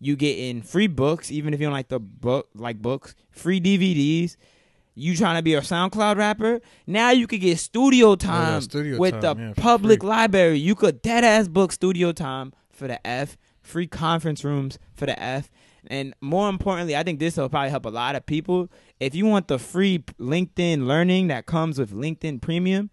You 0.00 0.16
getting 0.16 0.62
free 0.62 0.88
books, 0.88 1.30
even 1.30 1.54
if 1.54 1.60
you 1.60 1.66
don't 1.66 1.72
like 1.72 1.86
the 1.86 2.00
book 2.00 2.48
like 2.56 2.82
books. 2.82 3.14
Free 3.30 3.60
DVDs. 3.60 4.36
You 4.96 5.16
trying 5.16 5.36
to 5.36 5.42
be 5.42 5.54
a 5.54 5.60
SoundCloud 5.60 6.16
rapper? 6.16 6.60
Now 6.88 7.12
you 7.12 7.28
could 7.28 7.40
get 7.40 7.60
studio 7.60 8.08
oh, 8.08 8.16
time 8.16 8.62
studio 8.62 8.98
with 8.98 9.20
time, 9.20 9.20
the 9.20 9.44
yeah, 9.44 9.52
public 9.56 10.00
free. 10.00 10.08
library. 10.08 10.58
You 10.58 10.74
could 10.74 11.02
dead 11.02 11.22
ass 11.22 11.46
book 11.46 11.70
studio 11.70 12.10
time 12.10 12.52
for 12.72 12.88
the 12.88 13.06
F. 13.06 13.38
Free 13.62 13.86
conference 13.86 14.42
rooms 14.42 14.80
for 14.92 15.06
the 15.06 15.16
F. 15.22 15.52
And 15.86 16.14
more 16.20 16.48
importantly, 16.48 16.96
I 16.96 17.04
think 17.04 17.20
this 17.20 17.36
will 17.36 17.48
probably 17.48 17.70
help 17.70 17.86
a 17.86 17.90
lot 17.90 18.16
of 18.16 18.26
people. 18.26 18.68
If 18.98 19.14
you 19.14 19.24
want 19.26 19.46
the 19.46 19.60
free 19.60 20.00
LinkedIn 20.18 20.88
learning 20.88 21.28
that 21.28 21.46
comes 21.46 21.78
with 21.78 21.92
LinkedIn 21.92 22.42
Premium, 22.42 22.90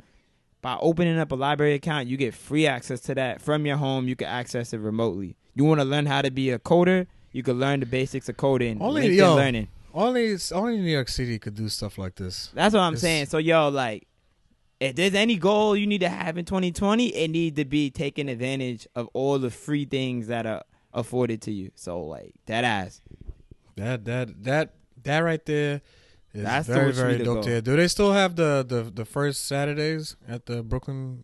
by 0.62 0.78
opening 0.82 1.18
up 1.20 1.32
a 1.32 1.36
library 1.36 1.74
account, 1.74 2.08
you 2.08 2.18
get 2.18 2.34
free 2.34 2.68
access 2.68 3.00
to 3.02 3.16
that 3.16 3.42
from 3.42 3.66
your 3.66 3.78
home. 3.78 4.08
You 4.08 4.16
can 4.16 4.28
access 4.28 4.74
it 4.74 4.80
remotely. 4.80 5.36
You 5.56 5.64
want 5.66 5.80
to 5.82 5.86
learn 5.86 6.06
how 6.06 6.22
to 6.22 6.32
be 6.32 6.50
a 6.52 6.60
coder? 6.60 7.08
You 7.32 7.44
can 7.44 7.60
learn 7.60 7.80
the 7.80 7.86
basics 7.86 8.30
of 8.30 8.38
coding. 8.38 8.82
Only- 8.82 9.10
LinkedIn 9.10 9.16
yo. 9.16 9.36
learning. 9.36 9.68
only 9.94 10.36
only 10.54 10.78
New 10.78 10.92
York 10.92 11.10
City 11.10 11.40
could 11.40 11.56
do 11.56 11.70
stuff 11.70 11.98
like 11.98 12.16
this. 12.16 12.50
That's 12.54 12.74
what 12.74 12.82
I'm 12.82 12.94
It's- 12.94 13.02
saying. 13.02 13.26
So 13.28 13.38
yo, 13.38 13.70
like, 13.70 14.08
if 14.80 14.96
there's 14.96 15.16
any 15.16 15.38
goal 15.38 15.76
you 15.76 15.88
need 15.88 16.02
to 16.02 16.10
have 16.10 16.38
in 16.38 16.46
2020, 16.46 17.08
it 17.08 17.30
need 17.30 17.56
to 17.56 17.66
be 17.66 17.90
taking 17.90 18.30
advantage 18.30 18.88
of 18.96 19.10
all 19.14 19.40
the 19.40 19.50
free 19.50 19.86
things 19.86 20.28
that 20.28 20.46
are 20.46 20.64
afforded 20.94 21.42
to 21.44 21.52
you. 21.52 21.72
So 21.76 22.02
like 22.02 22.34
that 22.46 22.64
ass. 22.64 23.02
That 23.76 24.06
that 24.06 24.44
that 24.44 24.74
that 25.04 25.20
right 25.20 25.44
there 25.46 25.82
That's 26.34 26.68
very 26.68 26.92
very 26.92 27.18
to 27.18 27.24
dope. 27.24 27.36
go. 27.38 27.42
To. 27.44 27.62
Do 27.62 27.76
they 27.76 27.88
still 27.88 28.12
have 28.14 28.36
the, 28.36 28.64
the 28.68 28.84
the 28.94 29.06
first 29.06 29.48
Saturdays 29.48 30.16
at 30.28 30.46
the 30.46 30.62
Brooklyn 30.64 31.24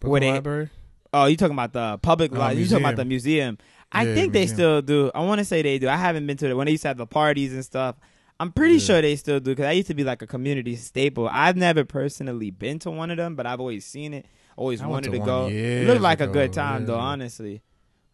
Brooklyn 0.00 0.20
they- 0.22 0.32
Library? 0.32 0.70
Oh, 1.12 1.24
you 1.26 1.36
talking 1.38 1.54
about 1.54 1.72
the 1.72 1.98
public 2.02 2.32
Oh, 2.34 2.48
li 2.48 2.60
You 2.60 2.66
talking 2.66 2.84
about 2.84 2.96
the 2.96 3.04
museum? 3.04 3.56
I 3.90 4.04
Yeah, 4.04 4.14
think 4.14 4.32
they 4.34 4.40
museum. 4.40 4.56
still 4.56 4.82
do. 4.82 5.10
I 5.14 5.20
want 5.24 5.38
to 5.38 5.44
say 5.46 5.62
they 5.62 5.78
do. 5.78 5.88
I 5.88 5.96
haven't 5.96 6.26
been 6.26 6.36
to 6.36 6.48
it 6.50 6.54
when 6.54 6.66
they 6.66 6.72
used 6.72 6.82
to 6.82 6.88
have 6.88 6.98
the 6.98 7.06
parties 7.06 7.54
and 7.54 7.64
stuff. 7.64 7.96
I'm 8.38 8.52
pretty 8.52 8.74
Yeah. 8.74 8.80
sure 8.80 9.02
they 9.02 9.16
still 9.16 9.40
do 9.40 9.52
because 9.52 9.62
that 9.64 9.72
used 9.74 9.88
to 9.88 9.94
be 9.94 10.04
like 10.04 10.20
a 10.22 10.26
community 10.26 10.76
staple. 10.76 11.28
I've 11.32 11.56
never 11.56 11.84
personally 11.84 12.50
been 12.50 12.78
to 12.80 12.90
one 12.90 13.10
of 13.10 13.16
them, 13.16 13.34
but 13.36 13.46
I've 13.46 13.58
always 13.58 13.84
seen 13.86 14.12
it. 14.14 14.26
Always 14.56 14.82
I 14.82 14.86
wanted 14.86 15.12
to 15.12 15.18
to 15.18 15.24
go. 15.24 15.46
It 15.48 15.86
looked 15.86 16.02
like 16.02 16.20
a 16.20 16.26
good 16.26 16.52
time 16.52 16.84
though, 16.86 16.98
honestly. 16.98 17.62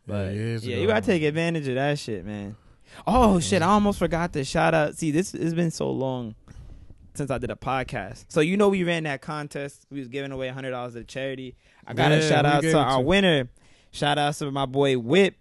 But 0.07 0.27
yeah, 0.29 0.33
years 0.33 0.67
you 0.67 0.87
gotta 0.87 1.05
take 1.05 1.23
advantage 1.25 1.67
of 1.67 1.75
that 1.75 1.99
shit, 1.99 2.25
man. 2.25 2.55
Oh 3.07 3.41
shit! 3.41 3.63
I 3.63 3.67
almost 3.67 3.99
forgot 3.99 4.33
to 4.35 4.45
shout 4.45 4.75
out. 4.75 4.97
See, 4.97 5.11
this 5.11 5.33
has 5.33 5.55
been 5.55 5.71
so 5.71 5.91
long 5.91 6.35
since 7.15 7.31
I 7.31 7.39
did 7.39 7.51
a 7.51 7.57
podcast. 7.57 8.25
So 8.29 8.41
you 8.41 8.57
know 8.57 8.69
we 8.69 8.85
ran 8.85 9.05
that 9.05 9.21
contest. 9.23 9.87
We 9.91 9.99
was 10.01 10.09
giving 10.09 10.33
away 10.33 10.49
hundred 10.49 10.71
dollars 10.71 10.95
to 10.95 11.05
charity. 11.05 11.55
I 11.87 11.95
gotta 11.95 12.17
Yeah, 12.17 12.29
shout 12.29 12.47
out 12.47 12.63
to 12.63 12.79
our 12.79 12.99
to- 12.99 13.05
winner. 13.05 13.49
Shout 13.91 14.19
out 14.19 14.35
to 14.37 14.51
my 14.51 14.67
boy 14.67 14.99
Whip. 14.99 15.37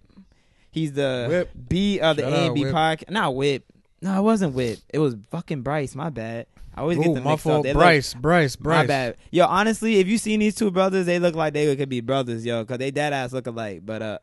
He's 0.72 0.94
the 0.94 1.28
Whip. 1.30 1.52
B 1.70 2.00
of 2.00 2.18
the 2.18 2.26
A 2.28 2.46
and 2.48 2.56
B 2.56 2.64
podcast. 2.64 3.10
Not 3.10 3.36
Whip. 3.36 3.64
No, 4.02 4.18
it 4.18 4.22
wasn't 4.22 4.54
Whip. 4.54 4.80
It 4.90 5.00
was 5.00 5.16
fucking 5.32 5.62
Bryce. 5.62 5.96
My 5.96 6.10
bad. 6.10 6.48
I 6.76 6.82
always 6.82 6.98
get 6.98 7.08
Ooh, 7.08 7.14
them 7.14 7.24
my 7.24 7.32
mixed 7.32 7.46
up. 7.46 7.62
They 7.64 7.72
look- 7.74 7.82
Bryce, 7.82 8.14
Bryce, 8.16 8.56
Bryce. 8.56 8.78
my 8.84 8.88
bad. 8.88 9.16
Yo, 9.32 9.46
honestly, 9.46 9.98
if 9.98 10.08
you 10.08 10.18
seen 10.18 10.40
these 10.40 10.56
two 10.56 10.72
brothers, 10.72 11.06
they 11.06 11.20
look 11.20 11.36
like 11.36 11.54
they 11.54 11.76
could 11.76 11.88
be 11.90 12.02
brothers, 12.02 12.44
yo, 12.44 12.64
because 12.64 12.80
they 12.80 12.90
dead 12.90 13.14
ass 13.14 13.32
look 13.32 13.46
alike. 13.46 13.82
But 13.86 14.02
uh, 14.02 14.18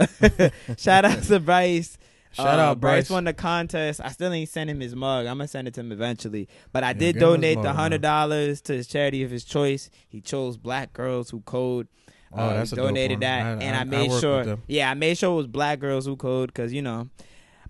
shout 0.76 1.04
out 1.04 1.22
to 1.24 1.38
Bryce. 1.38 1.96
Shout 2.32 2.46
Uh, 2.58 2.62
out 2.62 2.80
Bryce. 2.80 3.10
won 3.10 3.24
the 3.24 3.32
contest. 3.32 4.00
I 4.04 4.10
still 4.10 4.32
ain't 4.32 4.48
sent 4.48 4.70
him 4.70 4.80
his 4.80 4.94
mug. 4.94 5.26
I'm 5.26 5.38
gonna 5.38 5.48
send 5.48 5.66
it 5.68 5.74
to 5.74 5.80
him 5.80 5.90
eventually. 5.92 6.48
But 6.72 6.84
I 6.84 6.92
did 6.92 7.18
donate 7.18 7.56
mug, 7.56 7.64
the 7.64 7.72
hundred 7.72 8.02
dollars 8.02 8.60
to 8.62 8.72
his 8.74 8.86
charity 8.86 9.22
of 9.24 9.30
his 9.30 9.44
choice. 9.44 9.90
He 10.08 10.20
chose 10.20 10.56
Black 10.56 10.92
Girls 10.92 11.30
Who 11.30 11.40
Code. 11.40 11.88
Oh, 12.32 12.36
Uh, 12.44 12.54
that's 12.54 12.70
he 12.70 12.74
a 12.74 12.76
dope 12.76 12.86
donated 12.88 13.20
that, 13.20 13.44
I- 13.44 13.50
and 13.64 13.74
I- 13.74 13.78
I, 13.78 13.80
I 13.80 13.84
made 13.84 14.10
with 14.10 14.20
sure. 14.20 14.58
Yeah, 14.68 14.90
I 14.90 14.94
made 14.94 15.18
sure 15.18 15.32
it 15.32 15.36
was 15.36 15.46
Black 15.48 15.80
Girls 15.80 16.06
Who 16.06 16.14
Code 16.16 16.48
because 16.50 16.72
you 16.72 16.82
know. 16.82 17.08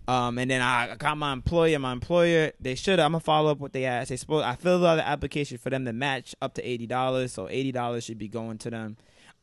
Um, 0.09 0.39
and 0.39 0.51
then 0.51 0.61
I 0.61 0.97
got 0.97 1.17
my 1.17 1.33
employer. 1.33 1.79
My 1.79 1.93
employer, 1.93 2.53
they 2.61 2.75
should. 2.75 2.99
I'm 2.99 3.13
gonna 3.13 3.21
follow 3.21 3.51
up 3.53 3.59
what 3.61 3.73
they 3.73 3.85
asked. 3.85 4.09
They 4.11 4.17
supposed 4.17 4.45
I 4.45 4.57
filled 4.57 4.85
out 4.85 4.97
the 4.97 5.07
application 5.07 5.57
for 5.57 5.71
them 5.71 5.85
to 5.85 5.93
match 5.93 6.35
up 6.43 6.55
to 6.55 6.63
eighty 6.69 6.87
dollars. 6.87 7.33
So 7.33 7.49
eighty 7.49 7.71
dollars 7.73 8.05
should 8.05 8.19
be 8.19 8.29
going 8.29 8.59
to 8.59 8.71
them. 8.71 8.97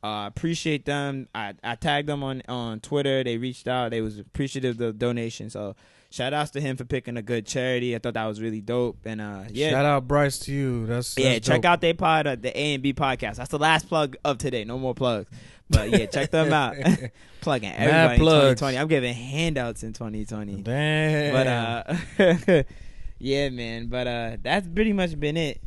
Uh, 0.08 0.28
appreciate 0.28 0.86
them. 0.86 1.28
I, 1.36 1.54
I 1.64 1.76
tagged 1.76 2.08
them 2.08 2.24
on 2.24 2.42
on 2.48 2.80
Twitter. 2.80 3.24
They 3.24 3.38
reached 3.38 3.68
out. 3.68 3.92
They 3.92 4.02
was 4.02 4.20
appreciative 4.20 4.72
of 4.72 4.78
the 4.78 4.94
donation. 4.94 5.50
So 5.50 5.76
shout 6.10 6.34
outs 6.34 6.52
to 6.52 6.62
him 6.62 6.78
for 6.78 6.86
picking 6.86 7.18
a 7.18 7.22
good 7.22 7.46
charity. 7.46 7.96
I 7.96 8.00
thought 8.00 8.14
that 8.14 8.26
was 8.26 8.42
really 8.42 8.62
dope. 8.62 8.98
And 9.06 9.20
uh, 9.22 9.44
yeah, 9.50 9.72
Shout 9.72 9.86
out 9.86 10.08
Bryce 10.08 10.40
to 10.40 10.52
you. 10.54 10.86
That's, 10.86 11.18
yeah, 11.18 11.34
that's 11.34 11.48
check 11.48 11.62
dope. 11.62 11.72
out 11.72 11.82
their 11.82 11.94
pod, 11.94 12.28
uh, 12.28 12.36
the 12.36 12.58
A 12.58 12.74
and 12.76 12.84
B 12.84 12.94
podcast. 12.94 13.36
That's 13.36 13.50
the 13.52 13.60
last 13.60 13.88
plug 13.90 14.16
of 14.24 14.38
today. 14.38 14.64
No 14.64 14.78
more 14.80 14.94
plugs. 14.96 15.30
But 15.70 15.90
yeah, 15.90 16.06
check 16.06 16.32
them 16.32 16.54
out. 16.54 16.76
Plugging 17.42 17.72
everybody 17.74 18.14
in 18.16 18.20
plugs. 18.22 18.60
2020. 18.62 18.78
I'm 18.78 18.88
giving 18.88 19.14
handouts 19.14 19.84
in 19.84 19.92
2020. 19.94 20.62
Damn. 20.62 21.34
But 21.34 21.48
uh, 21.48 22.64
yeah, 23.20 23.50
man. 23.50 23.88
But 23.88 24.08
uh, 24.08 24.38
that's 24.42 24.66
pretty 24.68 24.94
much 24.94 25.20
been 25.20 25.36
it. 25.38 25.62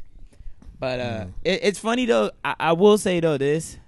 But 0.78 1.00
uh, 1.00 1.04
Mm. 1.26 1.32
it, 1.44 1.60
it's 1.64 1.78
funny 1.78 2.06
though. 2.06 2.30
I, 2.42 2.54
I 2.58 2.72
will 2.72 2.96
say 2.96 3.20
though 3.20 3.36
this, 3.36 3.78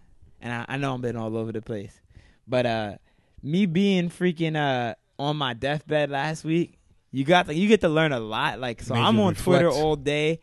and 0.42 0.52
I, 0.52 0.74
I 0.74 0.76
know 0.76 0.92
I'm 0.92 1.00
been 1.00 1.16
all 1.16 1.36
over 1.36 1.52
the 1.52 1.62
place, 1.62 1.98
but 2.46 2.66
uh, 2.66 2.96
me 3.42 3.66
being 3.66 4.10
freaking 4.10 4.56
uh 4.56 4.94
on 5.18 5.36
my 5.36 5.54
deathbed 5.54 6.10
last 6.10 6.44
week, 6.44 6.78
you 7.12 7.24
got 7.24 7.46
to, 7.46 7.54
you 7.54 7.68
get 7.68 7.80
to 7.82 7.88
learn 7.88 8.12
a 8.12 8.20
lot. 8.20 8.58
Like 8.58 8.82
so, 8.82 8.94
Made 8.94 9.00
I'm 9.00 9.18
on 9.20 9.34
Twitter 9.34 9.70
all 9.70 9.96
day. 9.96 10.40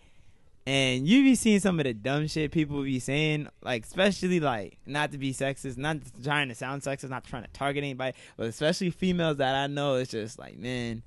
And 0.65 1.07
you 1.07 1.23
be 1.23 1.33
seeing 1.33 1.59
some 1.59 1.79
of 1.79 1.85
the 1.85 1.95
dumb 1.95 2.27
shit 2.27 2.51
people 2.51 2.83
be 2.83 2.99
saying, 2.99 3.47
like 3.63 3.85
especially 3.85 4.39
like 4.39 4.77
not 4.85 5.11
to 5.13 5.17
be 5.17 5.33
sexist, 5.33 5.77
not 5.77 5.97
trying 6.23 6.49
to 6.49 6.55
sound 6.55 6.83
sexist, 6.83 7.09
not 7.09 7.23
trying 7.23 7.43
to 7.43 7.49
target 7.53 7.83
anybody, 7.83 8.15
but 8.37 8.45
especially 8.45 8.91
females 8.91 9.37
that 9.37 9.55
I 9.55 9.65
know. 9.65 9.95
It's 9.95 10.11
just 10.11 10.37
like, 10.37 10.59
man, 10.59 11.01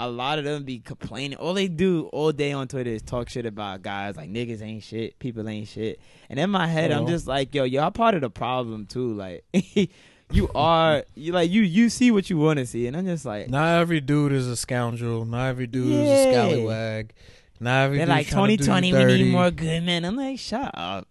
a 0.00 0.08
lot 0.08 0.38
of 0.38 0.44
them 0.44 0.64
be 0.64 0.78
complaining. 0.80 1.38
All 1.38 1.54
they 1.54 1.68
do 1.68 2.08
all 2.12 2.32
day 2.32 2.52
on 2.52 2.66
Twitter 2.68 2.90
is 2.90 3.02
talk 3.02 3.28
shit 3.28 3.46
about 3.46 3.82
guys 3.82 4.16
like 4.16 4.28
niggas 4.30 4.60
ain't 4.62 4.82
shit, 4.82 5.18
people 5.18 5.48
ain't 5.48 5.68
shit. 5.68 6.00
And 6.28 6.38
in 6.38 6.50
my 6.50 6.66
head, 6.66 6.90
I'm 6.90 7.06
just 7.06 7.26
like, 7.26 7.54
yo, 7.54 7.64
y'all 7.64 7.90
part 7.90 8.14
of 8.14 8.20
the 8.20 8.30
problem 8.30 8.86
too. 8.86 9.12
Like, 9.14 9.44
you 10.32 10.48
are, 10.54 11.04
you 11.14 11.32
like 11.32 11.50
you 11.50 11.62
you 11.62 11.88
see 11.88 12.10
what 12.10 12.28
you 12.28 12.38
want 12.38 12.58
to 12.58 12.66
see, 12.66 12.86
and 12.86 12.96
I'm 12.96 13.06
just 13.06 13.24
like, 13.24 13.48
Not 13.48 13.80
every 13.80 14.00
dude 14.00 14.32
is 14.32 14.48
a 14.48 14.56
scoundrel. 14.56 15.24
Not 15.24 15.46
every 15.48 15.66
dude 15.66 15.92
is 15.92 16.08
a 16.08 16.32
scallywag. 16.32 17.12
Not 17.60 17.84
every 17.84 17.98
they're 17.98 18.06
like 18.08 18.26
trying 18.26 18.48
to 18.48 18.56
do 18.56 18.64
2020, 18.64 18.92
we 19.06 19.22
need 19.22 19.32
more 19.32 19.50
good 19.52 19.82
men. 19.84 20.04
I'm 20.04 20.16
like, 20.16 20.38
shut 20.38 20.70
up. 20.74 21.06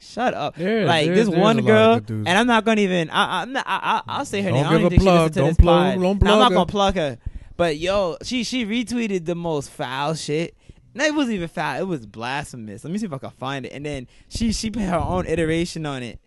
Shut 0.00 0.34
up! 0.34 0.58
Yeah, 0.58 0.84
like 0.84 1.06
there- 1.06 1.14
this 1.14 1.28
one 1.28 1.64
girl, 1.64 1.98
and 2.08 2.28
I'm 2.28 2.46
not 2.46 2.64
gonna 2.66 2.80
even. 2.82 3.08
I, 3.08 3.40
I'm 3.40 3.52
not, 3.52 3.64
I, 3.66 4.02
I, 4.06 4.18
I'll 4.18 4.24
say 4.26 4.42
her 4.42 4.50
Don't 4.50 4.58
name. 4.62 4.66
I 4.66 4.70
give 4.72 4.80
don't 4.82 4.82
a 4.82 4.86
even 4.86 4.90
think 4.90 5.00
she 5.00 5.04
plug. 5.06 5.32
to 5.32 5.38
Don't 5.40 5.58
plug- 5.58 5.94
pod. 5.94 6.02
don't 6.02 6.22
No, 6.22 6.32
I'm 6.34 6.38
not 6.40 6.52
gonna 6.52 6.66
plug 6.66 6.94
her. 6.96 7.18
But 7.56 7.78
yo, 7.78 8.16
she 8.22 8.44
she 8.44 8.66
retweeted 8.66 9.26
the 9.26 9.34
most 9.34 9.70
foul 9.70 10.14
shit. 10.14 10.56
No, 10.94 11.04
it 11.04 11.14
wasn't 11.14 11.36
even 11.36 11.48
foul. 11.48 11.80
It 11.80 11.86
was 11.86 12.06
blasphemous. 12.06 12.84
Let 12.84 12.92
me 12.92 12.98
see 12.98 13.06
if 13.06 13.12
I 13.12 13.18
can 13.18 13.30
find 13.30 13.66
it. 13.66 13.72
And 13.72 13.84
then 13.84 14.06
she 14.28 14.52
she 14.52 14.70
put 14.70 14.82
her 14.82 14.96
own 14.98 15.26
iteration 15.26 15.86
on 15.86 16.02
it. 16.02 16.20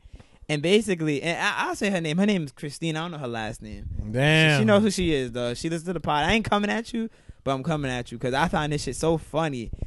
And 0.50 0.62
basically, 0.62 1.22
and 1.22 1.38
I, 1.40 1.68
I'll 1.68 1.76
say 1.76 1.90
her 1.90 2.00
name. 2.00 2.18
Her 2.18 2.26
name 2.26 2.44
is 2.44 2.52
Christine. 2.52 2.96
I 2.96 3.02
don't 3.02 3.12
know 3.12 3.18
her 3.18 3.28
last 3.28 3.62
name. 3.62 3.86
Damn. 4.12 4.62
She 4.62 4.66
knows 4.66 4.82
who 4.82 4.92
she 4.92 5.14
is, 5.14 5.32
though. 5.34 5.54
She 5.54 5.70
listens 5.70 5.88
to 5.88 5.94
the 5.94 6.00
pod. 6.00 6.24
I 6.24 6.34
ain't 6.34 6.50
coming 6.50 6.70
at 6.70 6.94
you, 6.94 7.10
but 7.44 7.52
I'm 7.52 7.64
coming 7.64 7.92
at 7.92 8.12
you 8.12 8.18
because 8.18 8.34
I 8.34 8.48
found 8.48 8.72
this 8.72 8.84
shit 8.84 8.96
so 8.96 9.18
funny. 9.18 9.72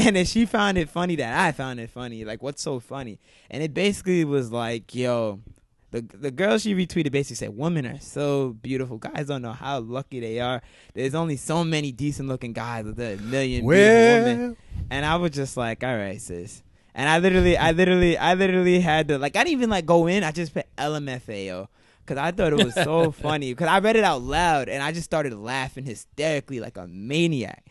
And 0.00 0.14
then 0.14 0.26
she 0.26 0.46
found 0.46 0.78
it 0.78 0.88
funny 0.88 1.16
that 1.16 1.44
I 1.44 1.50
found 1.50 1.80
it 1.80 1.90
funny. 1.90 2.24
Like, 2.24 2.40
what's 2.40 2.62
so 2.62 2.78
funny? 2.78 3.18
And 3.50 3.64
it 3.64 3.74
basically 3.74 4.24
was 4.24 4.52
like, 4.52 4.94
yo, 4.94 5.40
the 5.90 6.02
the 6.02 6.30
girl 6.30 6.58
she 6.58 6.74
retweeted 6.74 7.12
basically 7.12 7.36
said, 7.36 7.56
"Women 7.56 7.86
are 7.86 8.00
so 8.00 8.56
beautiful. 8.62 8.98
Guys 8.98 9.26
don't 9.26 9.42
know 9.42 9.52
how 9.52 9.80
lucky 9.80 10.20
they 10.20 10.40
are. 10.40 10.62
There's 10.94 11.14
only 11.14 11.36
so 11.36 11.64
many 11.64 11.92
decent 11.92 12.28
looking 12.28 12.52
guys 12.52 12.84
with 12.84 12.98
a 13.00 13.16
million 13.16 13.66
beautiful 13.66 14.24
women." 14.24 14.56
And 14.90 15.04
I 15.04 15.16
was 15.16 15.32
just 15.32 15.56
like, 15.56 15.84
all 15.84 15.96
right, 15.96 16.20
sis. 16.20 16.62
And 16.94 17.08
I 17.08 17.18
literally, 17.18 17.56
I 17.56 17.72
literally, 17.72 18.18
I 18.18 18.34
literally 18.34 18.80
had 18.80 19.08
to 19.08 19.18
like, 19.18 19.36
I 19.36 19.40
didn't 19.44 19.52
even 19.52 19.70
like 19.70 19.86
go 19.86 20.06
in. 20.06 20.24
I 20.24 20.32
just 20.32 20.54
put 20.54 20.66
LMFAO 20.76 21.68
because 22.04 22.18
I 22.18 22.32
thought 22.32 22.52
it 22.52 22.64
was 22.64 22.74
so 22.74 23.10
funny. 23.12 23.52
Because 23.52 23.68
I 23.68 23.78
read 23.78 23.96
it 23.96 24.04
out 24.04 24.22
loud 24.22 24.68
and 24.68 24.82
I 24.82 24.92
just 24.92 25.04
started 25.04 25.34
laughing 25.34 25.84
hysterically 25.84 26.60
like 26.60 26.76
a 26.76 26.88
maniac. 26.88 27.66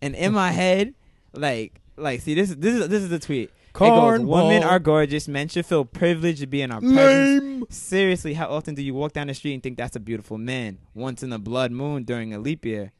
And 0.00 0.14
in 0.14 0.32
my 0.32 0.50
head, 0.52 0.94
like, 1.32 1.80
like, 1.96 2.20
see, 2.22 2.34
this 2.34 2.50
is 2.50 2.56
this 2.56 2.74
is 2.74 2.88
this 2.88 3.02
is 3.02 3.10
the 3.10 3.18
tweet. 3.18 3.50
It 3.86 3.88
goes, 3.88 4.20
Women 4.20 4.62
are 4.62 4.78
gorgeous. 4.78 5.28
Men 5.28 5.48
should 5.48 5.66
feel 5.66 5.84
privileged 5.84 6.40
to 6.40 6.46
be 6.46 6.62
in 6.62 6.70
our 6.70 6.80
presence. 6.80 7.42
lame. 7.42 7.64
Seriously, 7.70 8.34
how 8.34 8.48
often 8.48 8.74
do 8.74 8.82
you 8.82 8.94
walk 8.94 9.12
down 9.12 9.26
the 9.28 9.34
street 9.34 9.54
and 9.54 9.62
think 9.62 9.76
that's 9.78 9.96
a 9.96 10.00
beautiful 10.00 10.38
man? 10.38 10.78
Once 10.94 11.22
in 11.22 11.32
a 11.32 11.38
blood 11.38 11.72
moon 11.72 12.04
during 12.04 12.34
a 12.34 12.38
leap 12.38 12.64
year. 12.64 12.92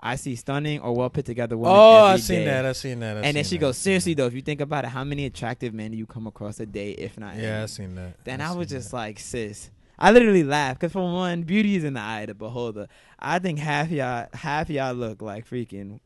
I 0.00 0.16
see 0.16 0.36
stunning 0.36 0.80
or 0.80 0.94
well 0.94 1.08
put 1.08 1.24
together 1.24 1.56
women. 1.56 1.76
Oh, 1.78 2.04
every 2.06 2.12
I 2.12 2.16
seen 2.18 2.44
that. 2.44 2.66
I've 2.66 2.76
seen 2.76 3.00
that. 3.00 3.16
I 3.16 3.20
and 3.22 3.36
then 3.36 3.44
she 3.44 3.56
that. 3.56 3.60
goes, 3.60 3.78
seriously 3.78 4.12
though, 4.12 4.26
if 4.26 4.34
you 4.34 4.42
think 4.42 4.60
about 4.60 4.84
it, 4.84 4.88
how 4.88 5.02
many 5.02 5.24
attractive 5.24 5.72
men 5.72 5.92
do 5.92 5.96
you 5.96 6.04
come 6.04 6.26
across 6.26 6.60
a 6.60 6.66
day, 6.66 6.90
if 6.92 7.18
not? 7.18 7.36
Yeah, 7.36 7.54
I 7.54 7.58
any? 7.60 7.66
seen 7.68 7.94
that. 7.94 8.22
Then 8.24 8.40
I 8.42 8.50
I 8.50 8.54
was 8.54 8.68
just 8.68 8.90
that. 8.90 8.96
like, 8.96 9.18
sis. 9.18 9.70
I 9.98 10.10
literally 10.10 10.44
laughed 10.44 10.80
because 10.80 10.92
for 10.92 11.02
one, 11.10 11.42
beauty 11.44 11.76
is 11.76 11.84
in 11.84 11.94
the 11.94 12.00
eye 12.00 12.22
of 12.22 12.26
the 12.26 12.34
beholder. 12.34 12.88
I 13.18 13.38
think 13.38 13.58
half 13.60 13.90
y'all, 13.90 14.26
half 14.34 14.68
y'all 14.68 14.92
look 14.92 15.22
like 15.22 15.48
freaking 15.48 16.00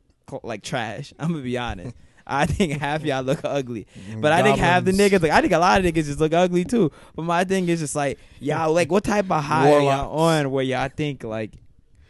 like 0.44 0.62
trash. 0.62 1.12
I'm 1.18 1.30
gonna 1.32 1.42
be 1.42 1.58
honest. 1.58 1.96
I 2.28 2.46
think 2.46 2.80
half 2.80 3.02
y'all 3.04 3.22
look 3.22 3.40
ugly, 3.44 3.86
mm, 4.10 4.20
but 4.20 4.32
I 4.32 4.42
think 4.42 4.58
half 4.58 4.84
the 4.84 4.92
niggas, 4.92 5.22
like 5.22 5.30
I 5.32 5.40
think 5.40 5.52
a 5.52 5.58
lot 5.58 5.78
of 5.80 5.86
niggas 5.86 6.04
just 6.04 6.20
look 6.20 6.32
ugly 6.34 6.64
too. 6.64 6.92
But 7.16 7.22
my 7.22 7.44
thing 7.44 7.68
is 7.68 7.80
just 7.80 7.96
like 7.96 8.18
y'all, 8.38 8.72
like 8.72 8.90
what 8.92 9.04
type 9.04 9.30
of 9.30 9.42
high 9.42 9.72
are 9.72 9.80
y'all 9.80 10.18
on 10.18 10.50
where 10.50 10.62
y'all 10.64 10.88
think 10.94 11.24
like 11.24 11.52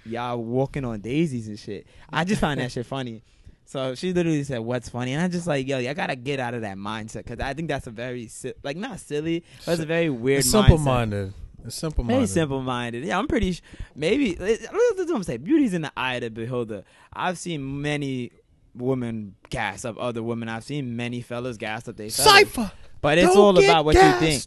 y'all 0.04 0.42
walking 0.42 0.84
on 0.84 1.00
daisies 1.00 1.48
and 1.48 1.58
shit? 1.58 1.86
I 2.12 2.24
just 2.24 2.40
find 2.40 2.60
that 2.60 2.72
shit 2.72 2.86
funny. 2.86 3.22
So 3.64 3.94
she 3.94 4.14
literally 4.14 4.44
said, 4.44 4.60
"What's 4.60 4.88
funny?" 4.88 5.12
And 5.12 5.22
I 5.22 5.28
just 5.28 5.46
like, 5.46 5.68
yo, 5.68 5.78
y'all 5.78 5.92
gotta 5.94 6.16
get 6.16 6.40
out 6.40 6.54
of 6.54 6.62
that 6.62 6.78
mindset 6.78 7.24
because 7.24 7.38
I 7.38 7.52
think 7.52 7.68
that's 7.68 7.86
a 7.86 7.90
very 7.90 8.26
si- 8.26 8.54
like 8.62 8.78
not 8.78 8.98
silly, 8.98 9.44
but 9.66 9.72
it's 9.72 9.82
a 9.82 9.86
very 9.86 10.08
weird, 10.08 10.40
It's 10.40 10.50
simple 10.50 10.78
minded. 10.78 11.34
Simple 11.68 12.04
Very 12.04 12.18
minded. 12.20 12.32
simple 12.32 12.62
minded. 12.62 13.04
Yeah, 13.04 13.18
I'm 13.18 13.26
pretty. 13.26 13.52
Sh- 13.52 13.62
maybe 13.94 14.36
let's 14.36 14.66
what 14.70 15.10
I'm 15.10 15.22
saying. 15.22 15.42
Beauty's 15.42 15.74
in 15.74 15.82
the 15.82 15.92
eye 15.96 16.14
of 16.14 16.22
the 16.22 16.30
beholder. 16.30 16.84
I've 17.12 17.36
seen 17.36 17.82
many 17.82 18.32
women 18.78 19.34
gas 19.50 19.84
up 19.84 19.96
other 19.98 20.22
women. 20.22 20.48
I've 20.48 20.64
seen 20.64 20.96
many 20.96 21.20
fellas 21.20 21.56
gas 21.56 21.88
up 21.88 21.96
they 21.96 22.08
fellas. 22.10 22.32
Cipher. 22.32 22.72
But 23.00 23.18
it's 23.18 23.28
Don't 23.28 23.36
all 23.38 23.58
about 23.64 23.84
what 23.84 23.94
you 23.94 24.12
think. 24.18 24.44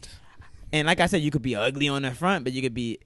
And 0.72 0.86
like 0.86 1.00
I 1.00 1.06
said, 1.06 1.22
you 1.22 1.30
could 1.30 1.42
be 1.42 1.54
ugly 1.56 1.88
on 1.88 2.02
the 2.02 2.12
front, 2.12 2.44
but 2.44 2.52
you 2.52 2.62
could 2.62 2.74
be, 2.74 2.98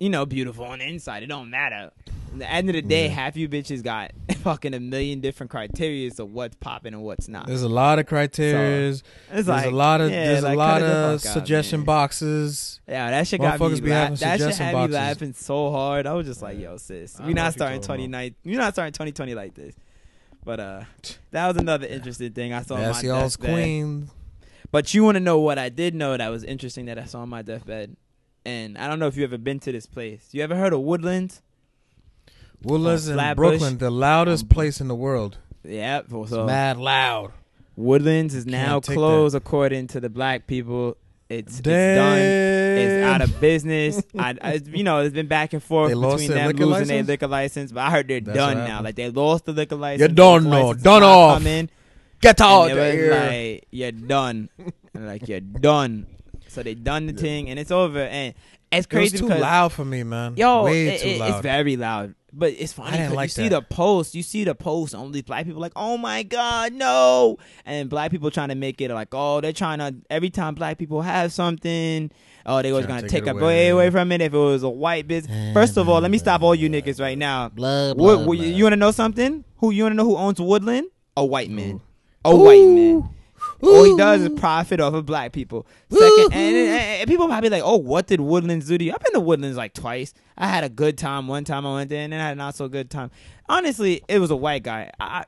you 0.00 0.08
know, 0.10 0.26
beautiful 0.26 0.64
on 0.64 0.78
the 0.80 0.86
inside. 0.88 1.22
It 1.22 1.26
don't 1.26 1.50
matter. 1.50 1.90
At 2.32 2.38
the 2.40 2.50
end 2.50 2.68
of 2.68 2.74
the 2.74 2.82
day, 2.82 3.04
Yeah. 3.06 3.12
half 3.12 3.36
you 3.36 3.48
bitches 3.48 3.82
got 3.82 4.12
fucking 4.42 4.74
a 4.74 4.80
million 4.80 5.20
different 5.20 5.50
criteria 5.50 6.10
of 6.18 6.30
what's 6.30 6.54
popping 6.56 6.92
and 6.92 7.02
what's 7.02 7.28
not. 7.28 7.46
There's 7.46 7.62
a 7.62 7.68
lot 7.68 7.98
of 7.98 8.04
criteria. 8.06 8.90
It's 8.90 9.02
there's 9.30 9.48
like 9.48 9.66
a 9.66 9.70
lot 9.70 10.00
of 10.02 10.10
yeah, 10.10 10.24
there's 10.26 10.44
like, 10.44 10.54
a 10.54 10.58
lot 10.58 10.80
cut 10.80 10.82
it 10.82 10.86
the 10.92 10.96
of 11.14 11.20
fuck 11.22 11.28
out, 11.30 11.32
suggestion 11.34 11.80
man. 11.80 11.86
boxes. 11.86 12.80
Yeah, 12.86 13.10
that 13.10 13.26
shit 13.26 13.40
got 13.40 13.58
me. 13.58 13.66
Motherfuckers 13.66 13.82
be 13.82 13.90
la- 13.90 14.08
that 14.10 14.38
shit 14.40 14.56
had 14.56 14.72
boxes. 14.72 14.90
me 14.90 14.94
laughing 14.94 15.32
so 15.32 15.70
hard. 15.70 16.06
I 16.06 16.12
was 16.12 16.26
just 16.26 16.42
like, 16.42 16.58
"Yo, 16.58 16.76
sis, 16.76 17.18
I 17.18 17.26
we 17.26 17.32
not 17.32 17.44
you're 17.44 17.52
starting 17.52 17.80
talking 17.80 18.06
2019. 18.10 18.34
We're 18.44 18.58
not 18.58 18.74
starting 18.74 18.92
2020 18.92 19.34
like 19.34 19.54
this." 19.54 19.74
But 20.46 20.60
uh, 20.60 20.80
that 21.32 21.46
was 21.48 21.56
another 21.58 21.86
interesting 21.86 22.32
thing 22.32 22.54
I 22.54 22.62
saw. 22.62 22.76
on 22.76 22.80
That's 22.82 23.02
my 23.02 23.08
y'all's 23.10 23.36
deathbed. 23.36 23.54
queen. 23.54 24.10
But 24.70 24.94
you 24.94 25.04
want 25.04 25.16
to 25.16 25.20
know 25.20 25.40
what 25.40 25.58
I 25.58 25.68
did 25.68 25.94
know 25.94 26.16
that 26.16 26.28
was 26.28 26.42
interesting 26.44 26.86
that 26.86 26.98
I 26.98 27.04
saw 27.04 27.20
on 27.20 27.28
my 27.28 27.42
deathbed? 27.42 27.96
and 28.44 28.78
I 28.78 28.86
don't 28.86 29.00
know 29.00 29.08
if 29.08 29.16
you 29.16 29.24
ever 29.24 29.38
been 29.38 29.58
to 29.60 29.72
this 29.72 29.86
place. 29.86 30.28
You 30.30 30.40
ever 30.44 30.54
heard 30.54 30.72
of 30.72 30.78
Woodlands? 30.80 31.42
Woodlands 32.62 33.08
Uh, 33.10 33.18
in. 33.18 33.34
Brooklyn, 33.34 33.78
the 33.78 33.90
loudest 33.90 34.44
Um, 34.44 34.48
place 34.50 34.80
in 34.80 34.86
the 34.86 34.94
world. 34.94 35.38
Yeah. 35.64 36.02
So 36.08 36.22
It's 36.22 36.30
mad 36.32 36.76
loud. 36.78 37.32
Woodlands 37.74 38.34
is 38.36 38.46
now 38.46 38.78
closed 38.78 39.34
according 39.34 39.88
to 39.88 40.00
the 40.00 40.08
black 40.08 40.46
people. 40.46 40.96
It's, 41.28 41.58
it's 41.58 41.60
done. 41.60 42.18
It's 42.18 43.04
out 43.04 43.20
of 43.20 43.40
business. 43.40 44.00
I, 44.18 44.36
I, 44.40 44.52
you 44.64 44.84
know, 44.84 45.00
it's 45.00 45.14
been 45.14 45.26
back 45.26 45.52
and 45.52 45.62
forth 45.62 45.88
between 45.90 46.30
them 46.30 46.52
losing 46.56 46.86
their 46.86 47.02
liquor 47.02 47.26
license, 47.26 47.72
but 47.72 47.80
I 47.80 47.90
heard 47.90 48.06
they're 48.08 48.20
That's 48.20 48.36
done 48.36 48.58
now. 48.58 48.82
Like 48.82 48.94
they 48.94 49.10
lost 49.10 49.44
the 49.44 49.52
liquor 49.52 49.74
license. 49.76 50.02
You 50.02 50.08
the 50.08 50.14
don't 50.14 50.44
liquor 50.44 50.56
know. 50.62 50.74
Done 50.74 51.02
off. 51.02 51.38
coming, 51.38 51.68
Get 52.20 52.40
out 52.40 52.68
there. 52.68 53.10
was 53.10 53.20
like, 53.32 53.64
you're 53.70 53.92
done. 53.92 54.48
Like 54.94 55.26
you're 55.28 55.40
done. 55.40 56.06
So 56.48 56.62
they 56.62 56.74
done 56.74 57.06
the 57.06 57.12
thing, 57.12 57.50
and 57.50 57.58
it's 57.58 57.70
over. 57.72 57.98
And 58.00 58.32
it's 58.72 58.86
It 58.86 58.90
crazy 58.90 59.18
too 59.18 59.26
loud 59.28 59.72
for 59.72 59.84
me, 59.84 60.02
man. 60.04 60.36
Yo, 60.36 60.64
Way 60.64 60.88
it- 60.88 61.00
too 61.02 61.18
loud. 61.18 61.30
it's 61.30 61.40
very 61.40 61.76
loud. 61.76 62.14
But 62.38 62.52
it's 62.58 62.74
funny 62.74 62.98
like 63.14 63.28
you 63.28 63.44
see 63.44 63.48
the 63.48 63.62
post. 63.62 64.14
You 64.14 64.22
see 64.22 64.44
the 64.44 64.54
post 64.54 64.94
on 64.94 65.10
these 65.10 65.22
black 65.22 65.46
people 65.46 65.60
like, 65.60 65.72
oh 65.74 65.96
my 65.96 66.22
god, 66.22 66.74
no, 66.74 67.38
and 67.64 67.88
black 67.88 68.10
people 68.10 68.30
trying 68.30 68.50
to 68.50 68.54
make 68.54 68.78
it 68.82 68.90
like, 68.92 69.08
oh, 69.12 69.40
they're 69.40 69.54
trying 69.54 69.78
to 69.78 69.94
every 70.10 70.28
time 70.28 70.54
black 70.54 70.76
people 70.76 71.00
have 71.00 71.32
something, 71.32 72.10
oh, 72.44 72.60
they 72.60 72.72
was 72.72 72.84
gonna 72.84 73.00
to 73.00 73.08
take 73.08 73.24
take 73.24 73.32
away 73.32 73.40
away. 73.42 73.68
away 73.70 73.90
from 73.90 74.12
it 74.12 74.20
if 74.20 74.34
it 74.34 74.36
was 74.36 74.62
a 74.62 74.68
white 74.68 75.08
business. 75.08 75.54
First 75.54 75.78
of 75.78 75.88
all, 75.88 76.00
let 76.02 76.10
me 76.10 76.18
stop 76.18 76.42
all 76.42 76.54
you 76.54 76.68
niggas 76.68 77.00
right 77.00 77.16
now. 77.16 77.48
blah, 77.48 77.94
What, 77.94 78.26
what- 78.26 78.38
you 78.38 78.64
want 78.64 78.72
to 78.74 78.76
know 78.76 78.90
something? 78.90 79.42
Who 79.58 79.70
you 79.70 79.84
want 79.84 79.94
to 79.94 79.96
know 79.96 80.04
who 80.04 80.16
owns 80.16 80.38
Woodland? 80.38 80.88
A 81.16 81.24
white 81.24 81.50
man. 81.50 81.80
A 82.26 82.36
white 82.36 82.66
man. 82.66 83.08
All 83.62 83.84
he 83.84 83.96
does 83.96 84.22
is 84.22 84.38
profit 84.38 84.80
off 84.80 84.94
of 84.94 85.06
black 85.06 85.32
people. 85.32 85.66
Second, 85.90 86.32
and, 86.32 86.56
and- 86.56 87.08
people 87.08 87.26
probably 87.26 87.50
like, 87.50 87.62
oh, 87.64 87.76
what 87.76 88.06
did 88.06 88.20
Woodlands 88.20 88.66
do 88.68 88.76
to 88.78 88.84
you? 88.84 88.92
I've 88.92 89.00
been 89.02 89.12
to 89.14 89.20
Woodlands 89.20 89.56
like 89.56 89.74
twice. 89.74 90.12
I 90.36 90.46
had 90.48 90.64
a 90.64 90.68
good 90.68 90.98
time 90.98 91.28
one 91.28 91.44
time 91.44 91.64
I 91.66 91.74
went 91.74 91.90
there, 91.90 92.02
and 92.02 92.12
then 92.12 92.20
I 92.20 92.24
had 92.28 92.32
a 92.32 92.34
not 92.36 92.54
so 92.56 92.68
good 92.68 92.90
time. 92.90 93.10
Honestly, 93.48 94.02
it 94.08 94.18
was 94.18 94.30
a 94.30 94.36
white 94.36 94.62
guy. 94.62 94.90
I, 95.00 95.24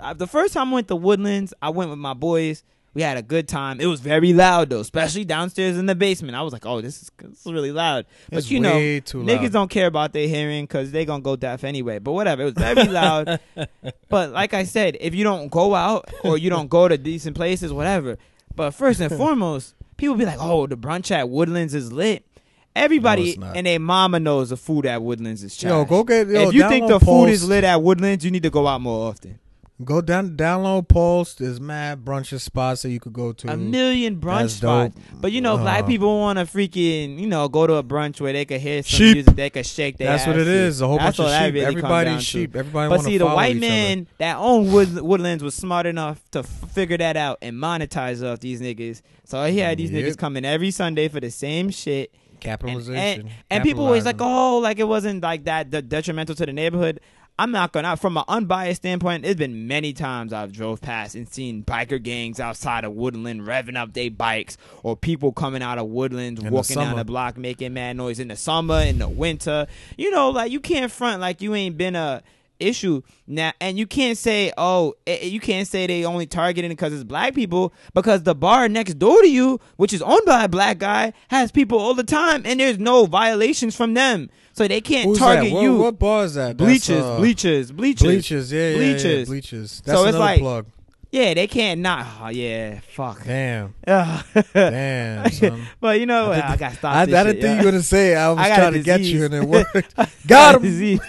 I, 0.00 0.12
the 0.12 0.26
first 0.26 0.54
time 0.54 0.68
I 0.70 0.74
went 0.74 0.88
to 0.88 0.96
Woodlands, 0.96 1.54
I 1.62 1.70
went 1.70 1.90
with 1.90 1.98
my 1.98 2.14
boys. 2.14 2.64
We 2.94 3.00
had 3.02 3.16
a 3.16 3.22
good 3.22 3.48
time. 3.48 3.80
It 3.80 3.86
was 3.86 4.00
very 4.00 4.32
loud 4.34 4.68
though, 4.70 4.80
especially 4.80 5.24
downstairs 5.24 5.78
in 5.78 5.86
the 5.86 5.94
basement. 5.94 6.36
I 6.36 6.42
was 6.42 6.52
like, 6.52 6.66
oh, 6.66 6.80
this 6.82 7.02
is, 7.02 7.10
this 7.18 7.46
is 7.46 7.52
really 7.52 7.72
loud. 7.72 8.04
But 8.28 8.40
It's 8.40 8.50
you 8.50 8.60
know, 8.60 8.74
niggas 8.74 9.42
loud. 9.42 9.52
don't 9.52 9.70
care 9.70 9.86
about 9.86 10.12
their 10.12 10.28
hearing 10.28 10.64
because 10.64 10.90
they 10.92 11.04
gonna 11.06 11.22
go 11.22 11.36
deaf 11.36 11.64
anyway. 11.64 11.98
But 11.98 12.12
whatever, 12.12 12.42
it 12.42 12.44
was 12.46 12.54
very 12.54 12.84
loud. 12.88 13.40
But 14.08 14.30
like 14.32 14.52
I 14.52 14.64
said, 14.64 14.98
if 15.00 15.14
you 15.14 15.24
don't 15.24 15.50
go 15.50 15.74
out 15.74 16.12
or 16.22 16.36
you 16.36 16.50
don't 16.50 16.68
go 16.68 16.86
to 16.86 16.98
decent 16.98 17.34
places, 17.34 17.72
whatever. 17.72 18.18
But 18.54 18.72
first 18.72 19.00
and 19.00 19.10
foremost, 19.16 19.74
people 19.96 20.16
be 20.16 20.26
like, 20.26 20.36
"Oh, 20.38 20.66
the 20.66 20.76
brunch 20.76 21.10
at 21.10 21.30
Woodlands 21.30 21.72
is 21.74 21.90
lit." 21.92 22.26
Everybody 22.74 23.36
not. 23.36 23.56
and 23.56 23.66
their 23.66 23.78
mama 23.78 24.18
knows 24.20 24.50
the 24.50 24.56
food 24.56 24.86
at 24.86 25.02
Woodlands 25.02 25.42
is 25.42 25.56
trash. 25.56 25.70
Yo, 25.70 25.84
go 25.84 26.04
get. 26.04 26.28
Yo, 26.28 26.48
if 26.48 26.54
you 26.54 26.68
think 26.68 26.88
the 26.88 27.00
food 27.00 27.26
is 27.26 27.46
lit 27.46 27.64
at 27.64 27.82
Woodlands, 27.82 28.24
you 28.24 28.30
need 28.30 28.42
to 28.42 28.50
go 28.50 28.66
out 28.66 28.80
more 28.80 29.08
often. 29.08 29.38
Go 29.84 30.00
down, 30.00 30.36
download 30.36 30.88
Pulse. 30.88 31.34
There's 31.34 31.60
mad 31.60 32.04
brunch 32.04 32.38
spots 32.40 32.82
that 32.82 32.90
you 32.90 33.00
could 33.00 33.12
go 33.12 33.32
to. 33.32 33.50
A 33.52 33.56
million 33.56 34.20
brunch 34.20 34.50
spots. 34.50 34.96
But 35.20 35.32
you 35.32 35.40
know, 35.40 35.56
black 35.56 35.84
Uh, 35.84 35.86
people 35.86 36.18
want 36.20 36.38
to 36.38 36.44
freaking, 36.44 37.18
you 37.18 37.26
know, 37.26 37.48
go 37.48 37.66
to 37.66 37.74
a 37.74 37.82
brunch 37.82 38.20
where 38.20 38.32
they 38.32 38.44
could 38.44 38.60
hear 38.60 38.82
some 38.82 38.98
Sheep. 38.98 39.14
music, 39.14 39.34
they 39.36 39.50
could 39.50 39.66
shake 39.66 39.98
their 39.98 40.08
That's 40.08 40.26
what 40.26 40.38
it 40.38 40.44
to. 40.44 40.50
is. 40.50 40.80
A 40.80 40.86
whole 40.86 40.98
That's 40.98 41.16
bunch 41.16 41.28
of 41.30 41.38
sheep. 41.38 41.54
really 41.54 41.66
Everybody's 41.66 42.16
to. 42.18 42.22
sheep. 42.22 42.56
Everybody 42.56 42.88
But 42.90 43.00
see, 43.02 43.18
the 43.18 43.26
white 43.26 43.56
man 43.56 44.06
that 44.18 44.36
owned 44.38 44.72
Wood- 44.72 45.00
Woodlands 45.00 45.42
was 45.42 45.54
smart 45.54 45.86
enough 45.86 46.20
to 46.32 46.40
f- 46.40 46.46
figure 46.72 46.98
that 46.98 47.16
out 47.16 47.38
and 47.42 47.56
monetize 47.56 48.22
off 48.26 48.40
these 48.40 48.60
niggas. 48.60 49.02
So 49.24 49.44
he 49.46 49.58
had 49.58 49.78
these 49.78 49.90
Yep. 49.90 50.04
niggas 50.04 50.16
coming 50.18 50.44
every 50.44 50.70
Sunday 50.70 51.08
for 51.08 51.20
the 51.20 51.30
same 51.30 51.70
shit. 51.70 52.10
other. 52.10 52.18
And, 52.34 52.40
Capitalization. 52.60 53.20
and, 53.22 53.30
and 53.50 53.62
people 53.62 53.84
always 53.84 54.04
like, 54.04 54.16
oh, 54.20 54.58
like 54.58 54.80
it 54.80 54.88
wasn't 54.88 55.22
like 55.22 55.44
that 55.44 55.70
detrimental 55.88 56.34
to 56.34 56.44
the 56.44 56.52
neighborhood. 56.52 56.98
I'm 57.38 57.50
not 57.50 57.72
gonna. 57.72 57.96
From 57.96 58.16
an 58.16 58.24
unbiased 58.28 58.82
standpoint, 58.82 59.22
there's 59.22 59.36
been 59.36 59.66
many 59.66 59.92
times 59.92 60.32
I've 60.32 60.52
drove 60.52 60.80
past 60.80 61.14
and 61.14 61.28
seen 61.28 61.64
biker 61.64 62.00
gangs 62.02 62.38
outside 62.38 62.84
of 62.84 62.92
Woodland 62.92 63.42
revving 63.42 63.76
up 63.76 63.94
their 63.94 64.10
bikes, 64.10 64.58
or 64.82 64.96
people 64.96 65.32
coming 65.32 65.62
out 65.62 65.78
of 65.78 65.86
Woodlands 65.86 66.40
In 66.40 66.46
the 66.46 66.52
walking 66.52 66.76
down 66.76 66.96
the 66.96 67.04
block 67.04 67.36
making 67.36 67.72
mad 67.72 67.96
noise 67.96 68.20
in 68.20 68.28
the 68.28 68.36
summer, 68.36 68.80
in 68.80 68.98
the 68.98 69.08
winter. 69.08 69.66
You 69.96 70.10
know, 70.10 70.30
like 70.30 70.52
you 70.52 70.60
can't 70.60 70.92
front 70.92 71.20
like 71.20 71.40
you 71.40 71.54
ain't 71.54 71.76
been 71.76 71.96
a 71.96 72.22
issue 72.62 73.02
now, 73.26 73.52
and 73.60 73.78
you 73.78 73.86
can't 73.86 74.16
say, 74.16 74.52
oh, 74.56 74.94
eh, 75.06 75.18
eh, 75.22 75.26
you 75.26 75.40
can't 75.40 75.66
say 75.66 75.86
they 75.86 76.04
only 76.04 76.26
targeting 76.26 76.70
because 76.70 76.92
it's 76.92 77.04
black 77.04 77.34
people 77.34 77.72
because 77.94 78.22
the 78.22 78.34
bar 78.34 78.68
next 78.68 78.94
door 78.94 79.20
to 79.20 79.28
you, 79.28 79.60
which 79.76 79.92
is 79.92 80.02
owned 80.02 80.24
by 80.26 80.44
a 80.44 80.48
black 80.48 80.78
guy, 80.78 81.12
has 81.28 81.52
people 81.52 81.78
all 81.78 81.94
the 81.94 82.04
time, 82.04 82.42
and 82.44 82.60
there's 82.60 82.78
no 82.78 83.06
violations 83.06 83.76
from 83.76 83.94
them, 83.94 84.30
so 84.52 84.66
they 84.68 84.80
can't 84.80 85.06
Who's 85.06 85.18
target? 85.18 85.52
What, 85.52 85.62
you. 85.62 85.76
What 85.76 85.98
bar 85.98 86.24
is 86.24 86.34
that? 86.34 86.56
Bleachers, 86.56 87.02
uh, 87.02 87.16
bleachers, 87.18 87.72
bleachers, 87.72 88.02
Bleachers. 88.06 88.52
Yeah, 88.52 88.60
yeah, 88.60 88.68
yeah, 88.68 88.76
Bleachers. 88.76 89.28
bleachers. 89.28 89.82
That's 89.84 89.98
So 89.98 90.06
it's 90.06 90.16
like- 90.18 90.40
plug. 90.40 90.66
Yeah, 91.12 91.34
they 91.34 91.46
can't 91.46 91.82
not. 91.82 92.06
Oh, 92.22 92.28
yeah, 92.30 92.80
fuck. 92.94 93.22
Damn. 93.24 93.74
Damn. 93.84 95.30
Son. 95.30 95.66
but 95.78 96.00
you 96.00 96.06
know, 96.06 96.32
I 96.32 96.52
I, 96.52 96.56
got 96.56 96.72
stopped. 96.72 96.84
I, 96.96 97.02
I 97.02 97.04
didn't 97.04 97.26
shit, 97.26 97.32
think 97.34 97.42
yeah. 97.42 97.50
you 97.50 97.66
were 97.66 97.70
gonna 97.70 97.82
say. 97.82 98.16
I 98.16 98.30
was 98.30 98.38
I 98.38 98.56
trying 98.56 98.72
to 98.72 98.82
get 98.82 99.00
you, 99.02 99.26
and 99.26 99.34
it 99.34 99.44
worked. 99.44 99.94
Got 99.96 100.08
Got 100.26 100.62
him. 100.64 101.00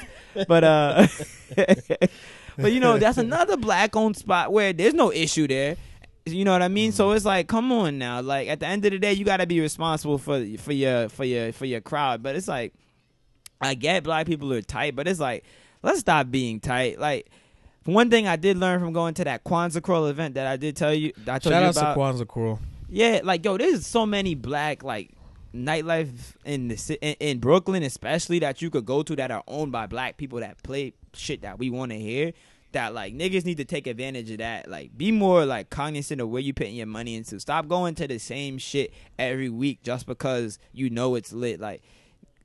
But 0.46 0.64
uh, 0.66 1.08
but 2.58 2.72
you 2.72 2.80
know 2.80 2.98
that's 2.98 3.18
another 3.18 3.58
black 3.58 3.96
owned 3.96 4.16
spot 4.18 4.52
where 4.52 4.74
there's 4.74 4.94
no 4.94 5.12
issue 5.12 5.48
there. 5.48 5.76
You 6.26 6.46
know 6.46 6.54
what 6.54 6.62
I 6.62 6.70
mean? 6.70 6.92
So 6.94 7.10
Mm. 7.10 7.16
it's 7.18 7.26
like, 7.26 7.48
come 7.48 7.72
on 7.72 7.98
now. 7.98 8.22
Like 8.22 8.48
at 8.48 8.60
the 8.62 8.66
end 8.68 8.86
of 8.86 8.92
the 8.92 9.00
day, 9.00 9.12
you 9.14 9.26
got 9.26 9.38
to 9.38 9.46
be 9.46 9.60
responsible 9.60 10.18
for 10.18 10.44
for 10.58 10.72
your 10.72 11.10
for 11.10 11.26
your 11.26 11.52
for 11.52 11.66
your 11.66 11.82
crowd. 11.82 12.24
But 12.24 12.36
it's 12.36 12.48
like, 12.48 12.74
I 13.60 13.74
get 13.74 14.04
black 14.04 14.26
people 14.26 14.54
are 14.54 14.62
tight, 14.62 14.96
but 14.96 15.08
it's 15.08 15.20
like, 15.20 15.44
let's 15.82 16.00
stop 16.00 16.32
being 16.32 16.60
tight. 16.60 17.00
Like. 17.00 17.30
One 17.86 18.10
thing 18.10 18.30
I 18.30 18.38
did 18.38 18.56
learn 18.56 18.80
from 18.80 18.94
going 18.94 19.14
to 19.16 19.26
that 19.26 19.44
Kwanzaa 19.44 19.82
Crawl 19.84 20.06
event 20.06 20.36
that 20.36 20.48
I 20.48 20.56
did 20.56 20.78
tell 20.78 20.94
you, 20.94 21.12
I 21.28 21.38
told 21.38 21.52
Shout 21.52 21.52
you 21.52 21.68
out 21.68 21.76
about. 21.76 21.94
to 21.96 22.00
Kwanzaa 22.00 22.28
Crew. 22.30 22.58
Yeah, 22.88 23.20
like 23.26 23.44
yo, 23.44 23.58
there's 23.58 23.86
so 23.86 24.06
many 24.06 24.36
black 24.36 24.84
like 24.86 25.10
nightlife 25.54 26.08
in 26.46 26.70
the 26.70 26.98
in, 27.02 27.16
in 27.20 27.40
Brooklyn, 27.40 27.84
especially 27.84 28.40
that 28.40 28.62
you 28.62 28.70
could 28.70 28.86
go 28.86 29.04
to 29.04 29.18
that 29.18 29.32
are 29.32 29.44
owned 29.50 29.74
by 29.74 29.86
black 29.88 30.16
people 30.16 30.40
that 30.40 30.64
play 30.64 30.94
shit 31.16 31.42
that 31.42 31.60
we 31.60 31.70
want 31.70 31.92
to 31.92 31.98
hear. 32.00 32.34
That 32.72 32.96
like 32.96 33.14
niggas 33.14 33.46
need 33.46 33.58
to 33.58 33.66
take 33.66 33.86
advantage 33.86 34.32
of 34.32 34.40
that. 34.40 34.68
Like, 34.68 34.98
be 34.98 35.12
more 35.12 35.46
like 35.46 35.70
cognizant 35.70 36.20
of 36.20 36.30
where 36.30 36.42
you 36.42 36.54
putting 36.54 36.76
your 36.76 36.88
money 36.88 37.16
into. 37.16 37.40
Stop 37.40 37.68
going 37.68 37.94
to 37.96 38.08
the 38.08 38.18
same 38.18 38.58
shit 38.58 38.92
every 39.20 39.50
week 39.50 39.84
just 39.84 40.08
because 40.08 40.58
you 40.72 40.90
know 40.90 41.14
it's 41.14 41.32
lit. 41.32 41.60
Like, 41.60 41.84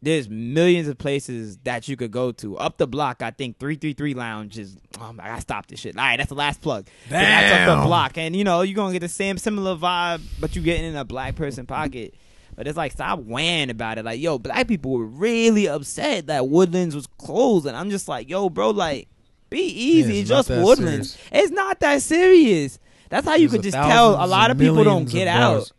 there's 0.02 0.28
millions 0.28 0.86
of 0.86 0.98
places 0.98 1.56
that 1.64 1.88
you 1.88 1.96
could 1.96 2.10
go 2.10 2.30
to. 2.32 2.56
Up 2.58 2.76
the 2.76 2.86
block, 2.86 3.22
I 3.22 3.30
think 3.30 3.58
333 3.58 4.14
Lounge 4.14 4.58
is. 4.58 4.76
Oh 5.00 5.12
my, 5.12 5.32
I 5.32 5.38
stopped 5.38 5.70
this 5.70 5.80
shit. 5.80 5.96
All 5.96 6.04
right, 6.04 6.16
that's 6.16 6.28
the 6.28 6.34
last 6.34 6.60
plug. 6.60 6.86
But 7.08 7.10
That's 7.10 7.68
up 7.68 7.78
the 7.78 7.86
block, 7.86 8.18
and 8.18 8.36
you 8.36 8.44
know 8.44 8.62
you're 8.62 8.76
gonna 8.76 8.92
get 8.92 9.00
the 9.00 9.08
same 9.08 9.38
similar 9.38 9.76
vibe, 9.76 10.20
but 10.40 10.54
you 10.54 10.62
getting 10.62 10.84
in 10.84 10.96
a 10.96 11.04
black 11.04 11.36
person 11.36 11.66
pocket. 11.66 12.14
But 12.58 12.66
it's 12.66 12.76
like 12.76 12.90
stop 12.90 13.20
weighing 13.20 13.70
about 13.70 13.98
it. 13.98 14.04
Like 14.04 14.20
yo, 14.20 14.36
black 14.36 14.66
people 14.66 14.90
were 14.90 15.04
really 15.04 15.68
upset 15.68 16.26
that 16.26 16.48
Woodlands 16.48 16.92
was 16.92 17.06
closed, 17.06 17.66
and 17.66 17.76
I'm 17.76 17.88
just 17.88 18.08
like 18.08 18.28
yo, 18.28 18.50
bro, 18.50 18.70
like 18.70 19.08
be 19.48 19.60
easy. 19.60 20.18
it's 20.18 20.28
it's 20.28 20.48
just 20.48 20.50
Woodlands. 20.50 21.12
serious. 21.12 21.28
It's 21.30 21.52
not 21.52 21.78
that 21.78 22.02
serious. 22.02 22.80
That's 23.10 23.24
how 23.24 23.36
you 23.36 23.48
could 23.48 23.62
just 23.62 23.76
tell 23.76 24.22
a 24.22 24.26
lot 24.26 24.50
of 24.50 24.58
people 24.58 24.82
don't 24.82 25.08
get 25.08 25.28
out. 25.28 25.70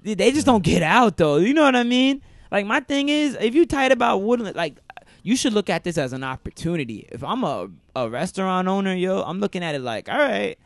They 0.00 0.32
just 0.32 0.44
don't 0.44 0.64
get 0.64 0.82
out 0.82 1.18
though. 1.18 1.36
You 1.36 1.54
know 1.54 1.62
what 1.62 1.76
I 1.76 1.84
mean? 1.84 2.20
Like 2.50 2.66
my 2.66 2.80
thing 2.80 3.10
is, 3.10 3.36
if 3.40 3.54
you 3.54 3.64
tight 3.64 3.92
about 3.92 4.22
Woodland, 4.22 4.56
like 4.56 4.80
you 5.22 5.36
should 5.36 5.52
look 5.52 5.70
at 5.70 5.84
this 5.84 5.96
as 5.96 6.12
an 6.12 6.24
opportunity. 6.24 7.08
If 7.12 7.22
I'm 7.22 7.44
a 7.44 7.68
a 7.94 8.10
restaurant 8.10 8.66
owner, 8.66 8.92
yo, 8.92 9.22
I'm 9.22 9.38
looking 9.38 9.62
at 9.62 9.76
it 9.76 9.82
like, 9.82 10.08
all 10.08 10.18
right. 10.18 10.58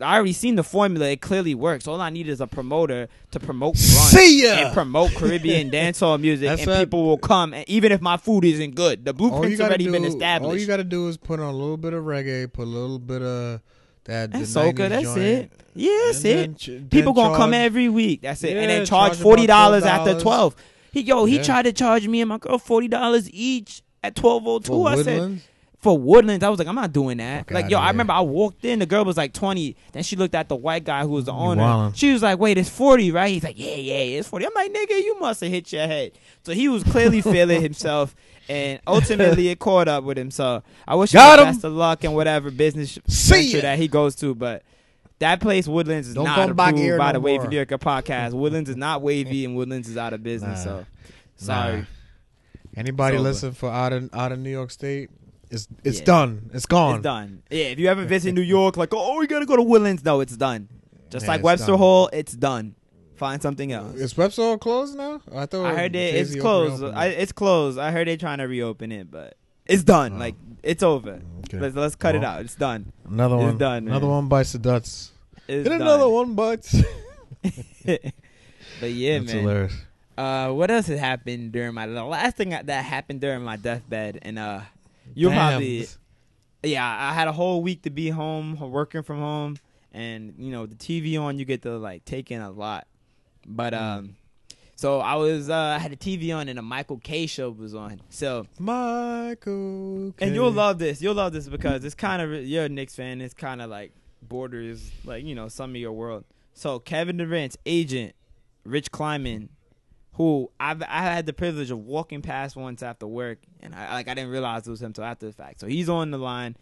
I 0.00 0.16
already 0.16 0.32
seen 0.32 0.56
the 0.56 0.64
formula. 0.64 1.06
It 1.10 1.20
clearly 1.20 1.54
works. 1.54 1.86
All 1.86 2.00
I 2.00 2.10
need 2.10 2.26
is 2.28 2.40
a 2.40 2.46
promoter 2.48 3.08
to 3.30 3.38
promote 3.40 3.76
See 3.76 4.42
ya! 4.44 4.54
and 4.54 4.74
promote 4.74 5.12
Caribbean 5.12 5.70
dancehall 5.72 6.20
music, 6.20 6.48
That's 6.48 6.62
and 6.62 6.70
what- 6.70 6.78
people 6.80 7.04
will 7.04 7.18
come. 7.18 7.54
And 7.54 7.68
even 7.68 7.92
if 7.92 8.00
my 8.00 8.16
food 8.16 8.44
isn't 8.44 8.74
good, 8.74 9.04
the 9.04 9.12
All 9.12 9.26
you 9.26 9.30
blueprint's 9.30 9.58
gotta 9.58 9.70
already 9.70 9.84
do, 9.84 9.92
been 9.92 10.02
all 10.02 10.08
you 10.10 10.14
established. 10.16 10.66
gotta 10.66 10.84
do 10.84 11.06
is 11.08 11.16
put 11.16 11.38
on 11.38 11.46
a 11.46 11.56
little 11.56 11.76
bit 11.76 11.92
of 11.92 12.02
reggae, 12.04 12.52
put 12.52 12.62
a 12.64 12.70
little 12.70 12.98
bit 12.98 13.22
of 13.22 13.60
that. 14.04 14.32
That's 14.32 14.52
the 14.52 14.60
soca. 14.60 14.74
90s 14.74 14.88
That's 14.88 15.02
joint, 15.04 15.18
it. 15.18 15.52
Yeah, 15.76 15.90
that's 16.06 16.24
and 16.24 16.54
it. 16.54 16.58
ch- 16.58 16.66
then 16.66 16.88
People 16.88 17.12
gonna 17.12 17.36
come 17.36 17.52
charge- 17.52 17.62
every 17.64 17.88
week. 17.88 18.22
That's 18.22 18.42
it, 18.42 18.50
and 18.56 18.60
Yeah, 18.62 18.66
then 18.66 18.86
charge 18.86 19.12
charge 19.12 19.22
forty 19.22 19.46
dollars 19.46 19.84
after 19.84 20.14
$12. 20.14 20.20
twelve. 20.22 20.56
He 20.92 21.00
yo, 21.02 21.24
he 21.24 21.36
Yeah. 21.36 21.42
tried 21.44 21.62
to 21.62 21.72
charge 21.72 22.06
me 22.08 22.20
and 22.20 22.28
my 22.28 22.38
girl 22.38 22.58
forty 22.58 22.88
dollars 22.88 23.30
each 23.32 23.82
at 24.02 24.14
twelve 24.16 24.42
oh 24.46 24.58
two. 24.58 24.72
for 24.72 24.88
I 24.88 24.96
said 24.96 25.06
Woodlands. 25.20 25.42
For 25.84 25.96
Woodlands. 25.96 26.42
I 26.44 26.48
was 26.48 26.58
like, 26.58 26.66
I'm 26.66 26.74
not 26.74 26.92
doing 26.92 27.18
that. 27.18 27.44
Fuck 27.46 27.50
like 27.52 27.64
outta 27.66 27.70
yo, 27.72 27.78
I 27.78 27.82
here. 27.84 27.92
remember 27.92 28.12
I 28.14 28.20
walked 28.22 28.64
in. 28.64 28.80
The 28.80 28.86
girl 28.86 29.04
was 29.04 29.16
like 29.16 29.32
twenty. 29.32 29.76
Then 29.92 30.02
she 30.02 30.16
looked 30.16 30.34
at 30.34 30.48
the 30.48 30.56
white 30.56 30.82
guy 30.82 31.02
who 31.02 31.10
was 31.10 31.26
the 31.26 31.32
owner. 31.32 31.62
wildin'. 31.62 31.94
She 31.94 32.12
was 32.12 32.22
like, 32.22 32.40
Wait, 32.40 32.58
it's 32.58 32.68
forty, 32.68 33.12
right? 33.12 33.28
He's 33.32 33.44
like, 33.44 33.56
Yeah, 33.58 33.76
yeah, 33.76 34.18
it's 34.18 34.28
forty. 34.28 34.46
I'm 34.46 34.52
like, 34.54 34.72
Nigga, 34.72 34.98
you 35.04 35.20
must 35.20 35.40
have 35.42 35.50
hit 35.52 35.72
your 35.72 35.86
head. 35.86 36.12
So 36.42 36.52
he 36.52 36.68
was 36.68 36.82
clearly 36.82 37.20
feeling 37.32 37.62
himself. 37.62 38.16
And 38.48 38.80
ultimately, 38.86 39.48
it 39.48 39.58
caught 39.58 39.86
up 39.88 40.04
with 40.04 40.18
him. 40.18 40.30
So 40.30 40.62
I 40.88 40.96
wish 40.96 41.14
him 41.14 41.18
Got 41.18 41.36
the 41.36 41.42
him. 41.46 41.54
best 41.54 41.64
of 41.64 41.72
luck 41.72 42.02
and 42.04 42.14
whatever 42.14 42.50
business 42.50 42.98
See 43.06 43.34
venture 43.34 43.56
ya. 43.58 43.62
that 43.62 43.78
he 43.78 43.86
goes 43.88 44.16
to. 44.16 44.34
But 44.34 44.62
that 45.20 45.40
place, 45.40 45.66
Woodlands, 45.68 46.08
is 46.08 46.14
Don't 46.14 46.24
not 46.24 46.36
come 46.36 46.56
back 46.56 46.70
approved 46.70 46.82
here 46.84 46.98
by 46.98 47.08
no 47.08 47.12
the 47.14 47.20
Wavy 47.20 47.44
more. 47.44 47.50
Lyrica 47.52 47.78
podcast. 47.78 48.32
Woodlands 48.32 48.68
is 48.68 48.76
not 48.76 49.00
wavy, 49.00 49.44
and 49.44 49.54
Woodlands 49.56 49.88
is 49.88 49.96
out 49.96 50.12
of 50.12 50.22
business. 50.22 50.64
Nah. 50.66 50.80
So 50.80 50.86
Sorry. 51.36 51.86
Anybody 52.76 53.18
listen 53.18 53.52
for 53.52 53.70
out 53.70 53.92
of 53.92 54.10
out 54.14 54.32
of 54.32 54.38
New 54.38 54.50
York 54.50 54.70
State? 54.70 55.10
It's 55.54 55.68
it's 55.84 55.98
Yeah. 56.00 56.04
done. 56.04 56.50
It's 56.52 56.66
gone. 56.66 56.96
It's 56.96 57.02
done. 57.04 57.42
Yeah, 57.50 57.64
if 57.66 57.78
you 57.78 57.88
ever 57.88 58.04
visit 58.04 58.32
New 58.34 58.42
York, 58.42 58.76
like, 58.76 58.90
oh, 58.92 59.18
we 59.18 59.26
gotta 59.26 59.46
go 59.46 59.56
to 59.56 59.62
Woodlands. 59.62 60.04
No, 60.04 60.20
it's 60.20 60.36
done. 60.36 60.68
Just 61.10 61.24
Yeah, 61.26 61.32
like 61.32 61.42
Webster 61.42 61.68
done. 61.72 61.78
Hall, 61.78 62.10
it's 62.12 62.32
done. 62.34 62.74
Find 63.16 63.40
something 63.40 63.70
else. 63.72 63.94
Is 63.94 64.16
Webster 64.16 64.42
Hall 64.42 64.58
closed 64.58 64.96
now? 64.96 65.20
I 65.32 65.46
thought 65.46 65.66
I 65.66 65.74
heard 65.74 65.92
they, 65.92 66.10
it's 66.12 66.34
closed. 66.34 66.82
I, 66.82 67.06
it's 67.06 67.30
closed. 67.32 67.78
I 67.78 67.92
heard 67.92 68.08
they're 68.08 68.16
trying 68.16 68.38
to 68.38 68.44
reopen 68.44 68.90
it, 68.90 69.10
but 69.10 69.36
it's 69.66 69.84
done. 69.84 70.14
Oh. 70.14 70.18
Like 70.18 70.34
it's 70.64 70.82
over. 70.82 71.20
Okay. 71.44 71.58
Let's 71.60 71.76
let's 71.76 71.94
cut 71.94 72.16
it 72.16 72.24
out. 72.24 72.40
It's 72.40 72.56
done. 72.56 72.92
Another 73.08 73.36
it's 73.36 73.44
one. 73.44 73.58
done, 73.58 73.86
Another 73.88 74.06
man. 74.06 74.14
one 74.16 74.28
bites 74.28 74.52
the 74.52 74.58
dust. 74.58 75.12
It's 75.46 75.68
done. 75.68 75.80
another 75.80 76.08
one 76.08 76.34
bites. 76.34 76.74
but 77.84 78.00
yeah, 78.90 79.18
That's 79.18 79.32
man. 79.32 79.42
hilarious. 79.42 79.74
Uh, 80.16 80.50
what 80.52 80.70
else 80.70 80.86
has 80.86 80.98
happened 80.98 81.52
during 81.52 81.74
my 81.74 81.86
the 81.86 82.02
last 82.04 82.36
thing 82.36 82.50
that 82.50 82.68
happened 82.70 83.20
during 83.20 83.42
my 83.42 83.56
deathbed? 83.56 84.18
And 84.22 84.38
uh, 84.38 84.60
you'll 85.14 85.30
Damn. 85.30 85.50
probably 85.50 85.86
yeah. 86.62 87.10
I 87.10 87.12
had 87.12 87.28
a 87.28 87.32
whole 87.32 87.62
week 87.62 87.82
to 87.82 87.90
be 87.90 88.08
home, 88.08 88.58
working 88.58 89.02
from 89.02 89.18
home, 89.18 89.56
and 89.92 90.34
you 90.38 90.50
know 90.50 90.66
the 90.66 90.74
TV 90.74 91.20
on. 91.20 91.38
You 91.38 91.44
get 91.44 91.62
to 91.62 91.76
like 91.76 92.04
take 92.04 92.30
in 92.30 92.40
a 92.40 92.50
lot. 92.50 92.86
But 93.46 93.74
um, 93.74 94.16
so 94.76 95.00
I 95.00 95.14
was 95.16 95.50
uh, 95.50 95.54
I 95.54 95.78
had 95.78 95.92
the 95.92 95.96
TV 95.96 96.34
on, 96.34 96.48
and 96.48 96.58
a 96.58 96.62
Michael 96.62 96.98
Kay 96.98 97.26
show 97.26 97.50
was 97.50 97.74
on. 97.74 98.00
So 98.10 98.46
Michael. 98.58 100.14
and 100.18 100.34
you'll 100.34 100.52
love 100.52 100.78
this. 100.78 101.00
You'll 101.00 101.14
love 101.14 101.32
this 101.32 101.48
because 101.48 101.84
it's 101.84 101.94
kind 101.94 102.22
of 102.22 102.44
you're 102.44 102.64
a 102.64 102.68
Knicks 102.68 102.94
fan. 102.94 103.20
It's 103.20 103.34
kind 103.34 103.62
of 103.62 103.70
like 103.70 103.92
borders 104.22 104.90
like 105.04 105.24
you 105.24 105.34
know 105.34 105.48
some 105.48 105.70
of 105.70 105.76
your 105.76 105.92
world. 105.92 106.24
So 106.54 106.78
Kevin 106.78 107.16
Durant's 107.16 107.58
agent, 107.66 108.14
Rich 108.64 108.90
Kleiman, 108.92 109.48
who 110.14 110.50
I've 110.60 110.82
I 110.82 111.02
had 111.02 111.26
the 111.26 111.32
privilege 111.32 111.70
of 111.70 111.78
walking 111.78 112.22
past 112.22 112.56
once 112.56 112.82
after 112.82 113.06
work, 113.06 113.38
and 113.60 113.74
I 113.74 113.94
like 113.94 114.08
I 114.08 114.14
didn't 114.14 114.30
realize 114.30 114.66
it 114.66 114.70
was 114.70 114.80
him 114.80 114.86
until 114.86 115.04
after 115.04 115.26
the 115.26 115.32
fact. 115.32 115.60
So 115.60 115.66
he's 115.66 115.88
on 115.88 116.10
the 116.10 116.18
line, 116.18 116.56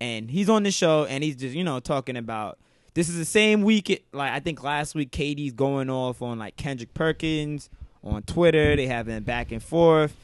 and 0.00 0.30
he's 0.30 0.48
on 0.48 0.62
the 0.62 0.70
show, 0.70 1.04
and 1.04 1.22
he's 1.22 1.36
just 1.36 1.54
you 1.54 1.64
know 1.64 1.80
talking 1.80 2.16
about. 2.16 2.58
This 2.94 3.08
is 3.08 3.16
the 3.16 3.24
same 3.24 3.62
week. 3.62 3.90
It, 3.90 4.04
like 4.12 4.30
I 4.30 4.38
think 4.38 4.62
last 4.62 4.94
week, 4.94 5.10
Katie's 5.10 5.52
going 5.52 5.90
off 5.90 6.22
on 6.22 6.38
like 6.38 6.56
Kendrick 6.56 6.94
Perkins 6.94 7.68
on 8.04 8.22
Twitter. 8.22 8.76
They 8.76 8.86
having 8.86 9.24
back 9.24 9.50
and 9.50 9.62
forth. 9.62 10.16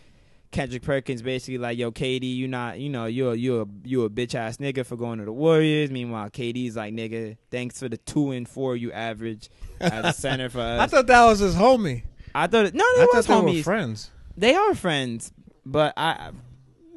Kendrick 0.53 0.83
Perkins 0.83 1.21
basically 1.21 1.59
like, 1.59 1.79
"Yo, 1.79 1.91
Katie, 1.91 2.27
you 2.29 2.49
not, 2.49 2.79
you 2.79 2.89
know, 2.89 3.07
you're 3.07 3.35
you're 3.35 3.67
you're 3.85 4.07
a 4.07 4.09
bitch 4.09 4.35
ass 4.35 4.57
nigga 4.57 4.87
for 4.87 4.97
going 4.97 5.19
to 5.19 5.25
the 5.25 5.33
Warriors." 5.33 5.91
Meanwhile, 5.91 6.31
Katie's 6.31 6.77
like, 6.77 6.95
"Nigga, 6.95 7.37
thanks 7.51 7.79
for 7.79 7.89
the 7.89 7.97
two 7.97 8.31
and 8.31 8.49
four 8.49 8.77
you 8.77 8.91
average 8.93 9.51
as 9.81 10.05
a 10.05 10.13
center 10.13 10.49
for 10.49 10.61
us. 10.61 10.81
I 10.81 10.87
thought 10.87 11.07
that 11.09 11.25
was 11.27 11.41
his 11.41 11.55
homie. 11.55 12.03
I 12.35 12.47
thought 12.47 12.67
it, 12.67 12.75
no, 12.75 12.85
they 12.97 13.03
I 13.03 13.07
was 13.13 13.27
thought 13.27 13.41
they 13.41 13.47
were 13.47 13.53
homies. 13.59 13.65
friends. 13.65 14.11
They 14.37 14.55
are 14.55 14.75
friends, 14.75 15.33
but 15.67 15.93
I. 15.97 16.31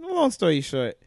Long 0.01 0.29
story 0.31 0.61
short, 0.61 0.99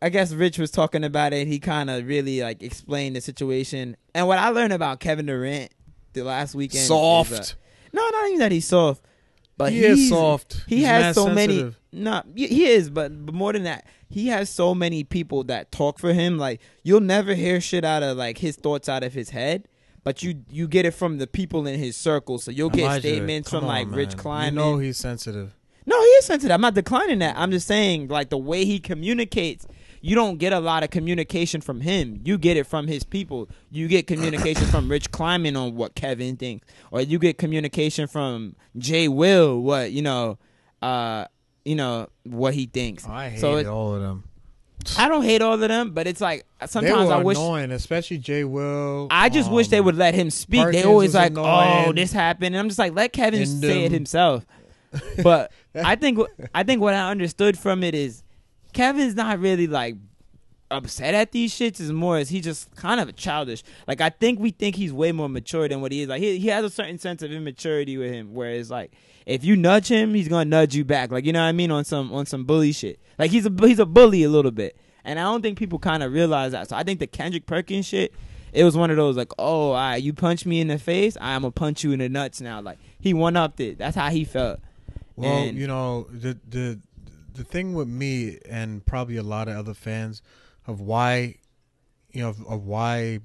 I 0.00 0.08
guess 0.08 0.32
Rich 0.32 0.58
was 0.58 0.70
talking 0.70 1.04
about 1.04 1.32
it. 1.34 1.46
He 1.46 1.58
kind 1.58 1.90
of 1.90 2.06
really 2.06 2.40
like 2.40 2.62
explained 2.62 3.16
the 3.16 3.20
situation. 3.20 3.96
And 4.14 4.26
what 4.26 4.38
I 4.38 4.48
learned 4.48 4.72
about 4.72 4.98
Kevin 5.00 5.26
Durant 5.26 5.70
the 6.14 6.22
last 6.22 6.54
weekend, 6.54 6.84
is, 6.84 6.90
uh, 6.90 6.94
Soft. 6.94 7.56
no, 7.92 8.08
not 8.08 8.26
even 8.28 8.38
that 8.38 8.52
he's 8.52 8.66
soft, 8.66 9.04
but 9.58 9.72
he 9.72 9.86
he's, 9.86 9.98
is 9.98 10.08
soft. 10.08 10.64
He 10.66 10.76
He's 10.78 10.86
has 10.86 11.14
so 11.14 11.28
many. 11.28 11.74
No, 11.92 12.22
he 12.34 12.66
is, 12.66 12.88
but, 12.88 13.26
but 13.26 13.34
more 13.34 13.52
than 13.52 13.64
that, 13.64 13.86
he 14.08 14.28
has 14.28 14.48
so 14.48 14.74
many 14.74 15.04
people 15.04 15.44
that 15.44 15.70
talk 15.70 15.98
for 15.98 16.12
him. 16.14 16.38
Like 16.38 16.60
you'll 16.82 17.00
never 17.00 17.34
hear 17.34 17.60
shit 17.60 17.84
out 17.84 18.02
of 18.02 18.16
like 18.16 18.38
his 18.38 18.56
thoughts 18.56 18.88
out 18.88 19.02
of 19.02 19.12
his 19.12 19.30
head. 19.30 19.68
But 20.04 20.22
you 20.22 20.42
you 20.50 20.66
get 20.66 20.84
it 20.84 20.92
from 20.92 21.18
the 21.18 21.26
people 21.26 21.66
in 21.66 21.78
his 21.78 21.96
circle, 21.96 22.38
so 22.38 22.50
you'll 22.50 22.70
get 22.70 22.84
Elijah, 22.84 23.08
statements 23.08 23.50
from 23.50 23.64
like 23.64 23.86
on, 23.86 23.92
Rich 23.92 24.16
Klein. 24.16 24.54
You 24.54 24.58
know 24.58 24.78
he's 24.78 24.96
sensitive. 24.96 25.54
No, 25.86 26.00
he 26.00 26.06
is 26.06 26.26
sensitive. 26.26 26.52
I'm 26.52 26.60
not 26.60 26.74
declining 26.74 27.18
that. 27.20 27.36
I'm 27.36 27.50
just 27.50 27.66
saying, 27.66 28.08
like 28.08 28.30
the 28.30 28.38
way 28.38 28.64
he 28.64 28.78
communicates, 28.78 29.66
you 30.00 30.14
don't 30.14 30.38
get 30.38 30.52
a 30.52 30.60
lot 30.60 30.82
of 30.84 30.90
communication 30.90 31.60
from 31.60 31.80
him. 31.80 32.20
You 32.24 32.38
get 32.38 32.56
it 32.56 32.64
from 32.64 32.86
his 32.86 33.04
people. 33.04 33.48
You 33.70 33.88
get 33.88 34.06
communication 34.06 34.66
from 34.66 34.88
Rich 34.88 35.10
Kleiman 35.10 35.56
on 35.56 35.74
what 35.74 35.94
Kevin 35.94 36.36
thinks, 36.36 36.66
or 36.90 37.00
you 37.00 37.18
get 37.18 37.38
communication 37.38 38.06
from 38.06 38.56
Jay 38.76 39.08
Will 39.08 39.60
what 39.60 39.92
you 39.92 40.02
know, 40.02 40.38
uh, 40.82 41.26
you 41.64 41.76
know 41.76 42.08
what 42.24 42.54
he 42.54 42.66
thinks. 42.66 43.06
I 43.06 43.28
hated 43.28 43.40
so 43.40 43.56
it, 43.56 43.66
all 43.66 43.94
of 43.94 44.02
them. 44.02 44.24
I 44.98 45.08
don't 45.08 45.22
hate 45.22 45.42
all 45.42 45.54
of 45.54 45.60
them, 45.60 45.90
but 45.92 46.06
it's 46.06 46.20
like 46.20 46.44
sometimes 46.66 47.10
I 47.10 47.18
wish. 47.18 47.36
annoying, 47.36 47.70
especially 47.70 48.18
Jay 48.18 48.44
Will. 48.44 49.08
I 49.10 49.28
just 49.28 49.50
wish 49.50 49.68
they 49.68 49.78
um, 49.78 49.86
would 49.86 49.96
let 49.96 50.14
him 50.14 50.30
speak. 50.30 50.70
they 50.72 50.84
always 50.84 51.14
like, 51.14 51.32
annoying. 51.32 51.88
"Oh, 51.88 51.92
this 51.92 52.12
happened," 52.12 52.54
and 52.54 52.60
I'm 52.60 52.68
just 52.68 52.78
like, 52.78 52.94
"Let 52.94 53.12
Kevin 53.12 53.46
say 53.46 53.84
it 53.84 53.86
um, 53.86 53.92
himself." 53.92 54.46
But 55.22 55.52
I 55.74 55.96
think 55.96 56.18
I 56.54 56.64
think 56.64 56.82
what 56.82 56.94
I 56.94 57.10
understood 57.10 57.58
from 57.58 57.82
it 57.82 57.94
is 57.94 58.22
Kevin's 58.72 59.14
not 59.14 59.38
really 59.38 59.66
like 59.66 59.96
upset 60.72 61.14
at 61.14 61.32
these 61.32 61.52
shits. 61.54 61.80
Is 61.80 61.92
more 61.92 62.16
as 62.18 62.30
he 62.30 62.40
just 62.40 62.74
kind 62.76 63.00
of 63.00 63.14
childish. 63.16 63.62
Like 63.86 64.00
I 64.00 64.10
think 64.10 64.40
we 64.40 64.50
think 64.50 64.76
he's 64.76 64.92
way 64.92 65.12
more 65.12 65.28
mature 65.28 65.68
than 65.68 65.80
what 65.80 65.92
he 65.92 66.02
is. 66.02 66.08
Like 66.08 66.20
he 66.22 66.38
he 66.38 66.48
has 66.48 66.64
a 66.64 66.70
certain 66.70 66.98
sense 66.98 67.22
of 67.22 67.30
immaturity 67.32 67.96
with 67.98 68.12
him, 68.12 68.34
whereas 68.34 68.70
like 68.70 68.92
if 69.26 69.44
you 69.44 69.56
nudge 69.56 69.88
him, 69.88 70.14
he's 70.14 70.28
gonna 70.28 70.44
nudge 70.44 70.74
you 70.74 70.84
back. 70.84 71.10
Like 71.12 71.24
you 71.24 71.32
know 71.32 71.40
what 71.42 71.46
I 71.48 71.52
mean 71.52 71.70
on 71.70 71.84
some 71.84 72.12
on 72.12 72.26
some 72.26 72.44
bully 72.44 72.72
shit. 72.72 72.98
Like 73.18 73.30
he's 73.30 73.46
a 73.46 73.52
he's 73.60 73.78
a 73.78 73.86
bully 73.86 74.22
a 74.24 74.28
little 74.28 74.50
bit, 74.50 74.76
and 75.04 75.18
I 75.18 75.22
don't 75.22 75.42
think 75.42 75.58
people 75.58 75.78
kind 75.78 76.02
of 76.02 76.12
realize 76.12 76.52
that. 76.52 76.68
So 76.68 76.76
I 76.76 76.82
think 76.82 76.98
the 77.00 77.06
Kendrick 77.06 77.46
Perkins 77.46 77.86
shit. 77.86 78.12
It 78.52 78.64
was 78.64 78.76
one 78.76 78.90
of 78.90 78.98
those 78.98 79.16
like, 79.16 79.32
oh, 79.38 79.72
right, 79.72 79.96
you 79.96 80.12
punch 80.12 80.44
me 80.44 80.60
in 80.60 80.68
the 80.68 80.78
face, 80.78 81.16
I'm 81.18 81.40
gonna 81.40 81.52
punch 81.52 81.84
you 81.84 81.92
in 81.92 82.00
the 82.00 82.10
nuts 82.10 82.38
now. 82.40 82.60
Like 82.60 82.78
he 83.00 83.14
one 83.14 83.34
upped 83.34 83.60
it. 83.60 83.78
That's 83.78 83.96
how 83.96 84.10
he 84.10 84.24
felt. 84.24 84.60
Well, 85.16 85.32
And- 85.32 85.56
you 85.56 85.66
know 85.66 86.06
the 86.12 86.38
the 86.48 86.78
the 87.32 87.44
thing 87.44 87.72
with 87.72 87.88
me 87.88 88.38
and 88.46 88.84
probably 88.84 89.16
a 89.16 89.22
lot 89.22 89.48
of 89.48 89.56
other 89.56 89.72
fans 89.72 90.20
of 90.66 90.80
why 90.80 91.36
you 92.12 92.22
know 92.22 92.28
of, 92.30 92.46
of 92.46 92.64
why 92.66 93.18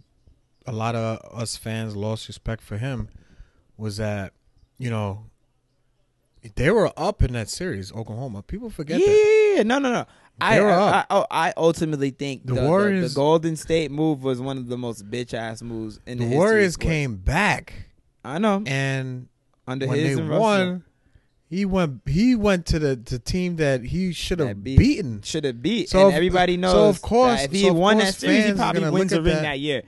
a 0.65 0.71
lot 0.71 0.95
of 0.95 1.19
us 1.33 1.55
fans 1.57 1.95
lost 1.95 2.27
respect 2.27 2.61
for 2.63 2.77
him 2.77 3.09
was 3.77 3.97
that 3.97 4.33
you 4.77 4.89
know 4.89 5.25
they 6.55 6.69
were 6.71 6.91
up 6.95 7.23
in 7.23 7.33
that 7.33 7.49
series, 7.49 7.91
Oklahoma. 7.91 8.41
People 8.41 8.69
forget 8.69 9.01
that. 9.01 9.53
yeah, 9.57 9.63
no, 9.63 9.79
no, 9.79 9.91
no. 9.91 10.05
I, 10.39 10.55
They 10.55 10.61
were 10.61 10.69
I, 10.71 10.75
up. 10.75 10.93
I, 11.09 11.15
oh, 11.15 11.25
I 11.31 11.53
ultimately 11.57 12.11
think 12.11 12.45
The 12.45 12.53
the, 12.53 12.61
the- 12.61 12.67
Warriors- 12.67 13.13
the, 13.13 13.17
Golden 13.17 13.55
State 13.55 13.91
move 13.91 14.23
was 14.23 14.39
one 14.39 14.57
of 14.57 14.67
the 14.67 14.77
most 14.77 15.09
bitch 15.09 15.33
ass 15.33 15.61
moves 15.61 15.99
in 16.05 16.19
the, 16.19 16.25
The 16.25 16.35
Warriors 16.35 16.77
came 16.77 17.15
back 17.17 17.73
I 18.23 18.37
know 18.37 18.63
and 18.65 19.27
under 19.67 19.87
when 19.87 19.97
his 19.99 20.17
they 20.17 20.23
won, 20.23 20.83
he 21.49 21.63
went 21.65 22.01
he 22.05 22.35
went 22.35 22.65
to 22.67 22.79
the, 22.79 22.95
the 22.95 23.19
team 23.19 23.55
that 23.57 23.83
he 23.83 24.11
should 24.13 24.39
have 24.39 24.63
beat- 24.63 24.77
beaten. 24.77 25.21
should 25.21 25.43
have 25.45 25.61
beat. 25.61 25.89
So 25.89 25.99
and 25.99 26.07
of- 26.09 26.13
everybody 26.13 26.55
so 26.55 26.59
knows. 26.61 26.95
of 26.95 27.01
course- 27.01 27.43
if 27.43 27.51
he 27.51 27.63
so 27.63 27.73
won 27.73 27.97
that 27.99 28.15
series, 28.15 28.45
he 28.45 28.53
probably 28.53 28.89
wins 28.89 29.13
a 29.13 29.21
ring 29.21 29.35
that. 29.35 29.41
that. 29.43 29.59
year. 29.59 29.83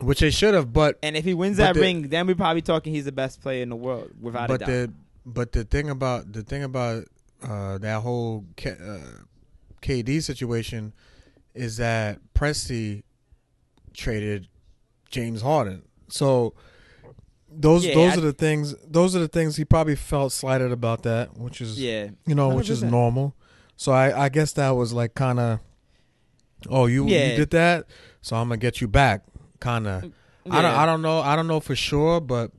Which 0.00 0.20
they 0.20 0.30
should 0.30 0.54
have, 0.54 0.72
but 0.72 0.98
And 1.04 1.16
if 1.16 1.24
he 1.24 1.34
wins 1.34 1.56
that 1.58 1.74
the- 1.74 1.80
ring, 1.80 2.08
then 2.08 2.26
we're 2.26 2.34
probably 2.34 2.62
talking 2.62 2.92
he's 2.92 3.04
the 3.04 3.12
best 3.12 3.40
player 3.40 3.62
in 3.62 3.68
the 3.68 3.76
world 3.76 4.10
without 4.20 4.48
but 4.48 4.54
a 4.54 4.58
doubt. 4.58 4.66
the 4.68 4.92
but 5.26 5.52
the 5.52 5.64
thing 5.64 5.88
about 5.88 6.32
the 6.32 6.42
thing 6.42 6.62
about 6.64 7.04
uh, 7.42 7.78
that 7.78 8.02
whole 8.02 8.44
K, 8.56 8.70
uh, 8.72 8.98
KD 9.82 10.22
situation 10.22 10.92
is 11.54 11.76
that 11.76 12.18
Presti 12.34 13.04
traded 13.94 14.48
James 15.10 15.42
Harden. 15.42 15.82
So 16.08 16.54
those 17.56 17.84
Yeah, 17.86 17.94
those 17.94 18.12
I- 18.14 18.16
are 18.18 18.20
the 18.20 18.32
things 18.32 18.74
those 18.86 19.14
are 19.16 19.20
the 19.20 19.28
things 19.28 19.56
he 19.56 19.64
probably 19.64 19.96
felt 19.96 20.32
slighted 20.32 20.72
about 20.72 21.02
that, 21.04 21.36
which 21.38 21.60
is 21.60 21.80
yeah, 21.80 22.08
you 22.26 22.34
know 22.34 22.48
which 22.48 22.68
is 22.70 22.82
normal. 22.82 23.34
So 23.76 23.92
I 23.92 24.24
I 24.24 24.28
guess 24.28 24.52
that 24.52 24.70
was 24.70 24.92
like 24.92 25.14
kind 25.14 25.38
of 25.40 25.60
oh 26.68 26.86
you 26.86 27.06
Yeah. 27.06 27.30
you 27.30 27.36
did 27.36 27.50
that, 27.50 27.86
so 28.22 28.36
I'm 28.36 28.48
gonna 28.48 28.56
get 28.58 28.80
you 28.80 28.88
back, 28.88 29.24
kind 29.60 29.86
of. 29.86 30.04
I 30.50 30.60
don't 30.62 30.74
I 30.74 30.86
don't 30.86 31.02
know 31.02 31.20
I 31.20 31.36
don't 31.36 31.46
know 31.46 31.60
for 31.60 31.74
sure, 31.76 32.20
but 32.20 32.50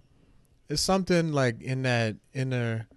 it's 0.70 0.82
something 0.82 1.32
like 1.32 1.62
in 1.62 1.84
that 1.84 2.16
inner 2.34 2.88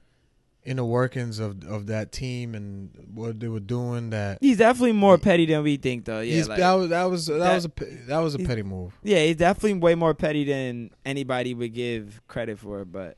inner 0.64 0.84
workings 0.84 1.38
of 1.38 1.64
of 1.66 1.86
that 1.86 2.12
team 2.12 2.54
and 2.54 2.90
what 3.14 3.40
they 3.40 3.48
were 3.48 3.60
doing 3.60 4.10
that. 4.10 4.38
He's 4.40 4.58
definitely 4.58 4.92
more 4.92 5.16
petty 5.18 5.46
than 5.46 5.62
we 5.62 5.76
think, 5.76 6.04
though. 6.04 6.20
Yeah, 6.20 6.34
he's, 6.36 6.48
like- 6.48 6.58
that 6.58 6.72
was 6.74 6.88
that 6.90 7.04
was 7.04 7.26
that, 7.26 7.38
that- 7.38 7.54
was 7.54 7.64
a 7.64 7.70
that 8.06 8.18
was 8.18 8.34
a 8.34 8.38
petty 8.38 8.62
move. 8.62 8.92
Yeah, 9.02 9.24
he's 9.24 9.36
definitely 9.36 9.74
way 9.74 9.94
more 9.94 10.14
petty 10.14 10.44
than 10.44 10.90
anybody 11.04 11.54
would 11.54 11.72
give 11.72 12.20
credit 12.28 12.58
for. 12.58 12.84
But 12.84 13.16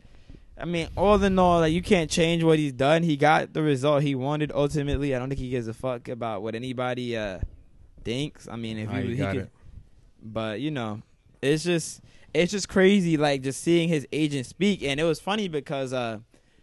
I 0.58 0.64
mean, 0.66 0.88
all 0.96 1.22
in 1.22 1.38
all, 1.38 1.60
like 1.60 1.72
you 1.72 1.82
can't 1.82 2.10
change 2.10 2.44
what 2.44 2.58
he's 2.58 2.72
done. 2.72 3.02
He 3.02 3.16
got 3.16 3.52
the 3.54 3.62
result 3.62 4.02
he 4.02 4.14
wanted. 4.14 4.52
Ultimately, 4.54 5.14
I 5.14 5.18
don't 5.18 5.28
think 5.28 5.40
he 5.40 5.50
gives 5.50 5.66
a 5.68 5.74
fuck 5.74 6.08
about 6.08 6.42
what 6.42 6.54
anybody 6.54 7.16
uh 7.16 7.38
thinks. 8.04 8.46
I 8.48 8.56
mean, 8.56 8.78
if 8.78 8.90
he, 8.90 9.00
he 9.08 9.16
got 9.16 9.32
could, 9.34 9.42
it. 9.44 9.50
but 10.22 10.60
you 10.60 10.70
know, 10.70 11.02
it's 11.42 11.64
just 11.64 12.02
it's 12.32 12.52
just 12.52 12.68
crazy. 12.68 13.16
Like 13.16 13.42
just 13.42 13.62
seeing 13.62 13.88
his 13.88 14.06
agent 14.12 14.46
speak, 14.46 14.82
and 14.82 15.00
it 15.00 15.04
was 15.04 15.18
funny 15.18 15.48
because 15.48 15.92
uh 15.92 16.18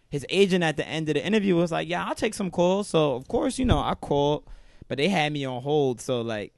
his 0.10 0.26
agent 0.30 0.64
at 0.64 0.78
the 0.78 0.88
end 0.88 1.10
of 1.10 1.16
the 1.16 1.26
interview 1.26 1.56
was 1.56 1.72
like, 1.72 1.88
"Yeah, 1.88 2.06
I'll 2.06 2.16
take 2.16 2.34
some 2.34 2.52
calls." 2.52 2.88
So 2.88 3.16
of 3.16 3.28
course, 3.28 3.60
you 3.60 3.66
know, 3.66 3.80
I 3.80 3.96
called, 3.96 4.44
but 4.88 4.98
they 4.98 5.10
had 5.10 5.34
me 5.34 5.46
on 5.46 5.62
hold. 5.62 6.02
So 6.02 6.22
like 6.22 6.54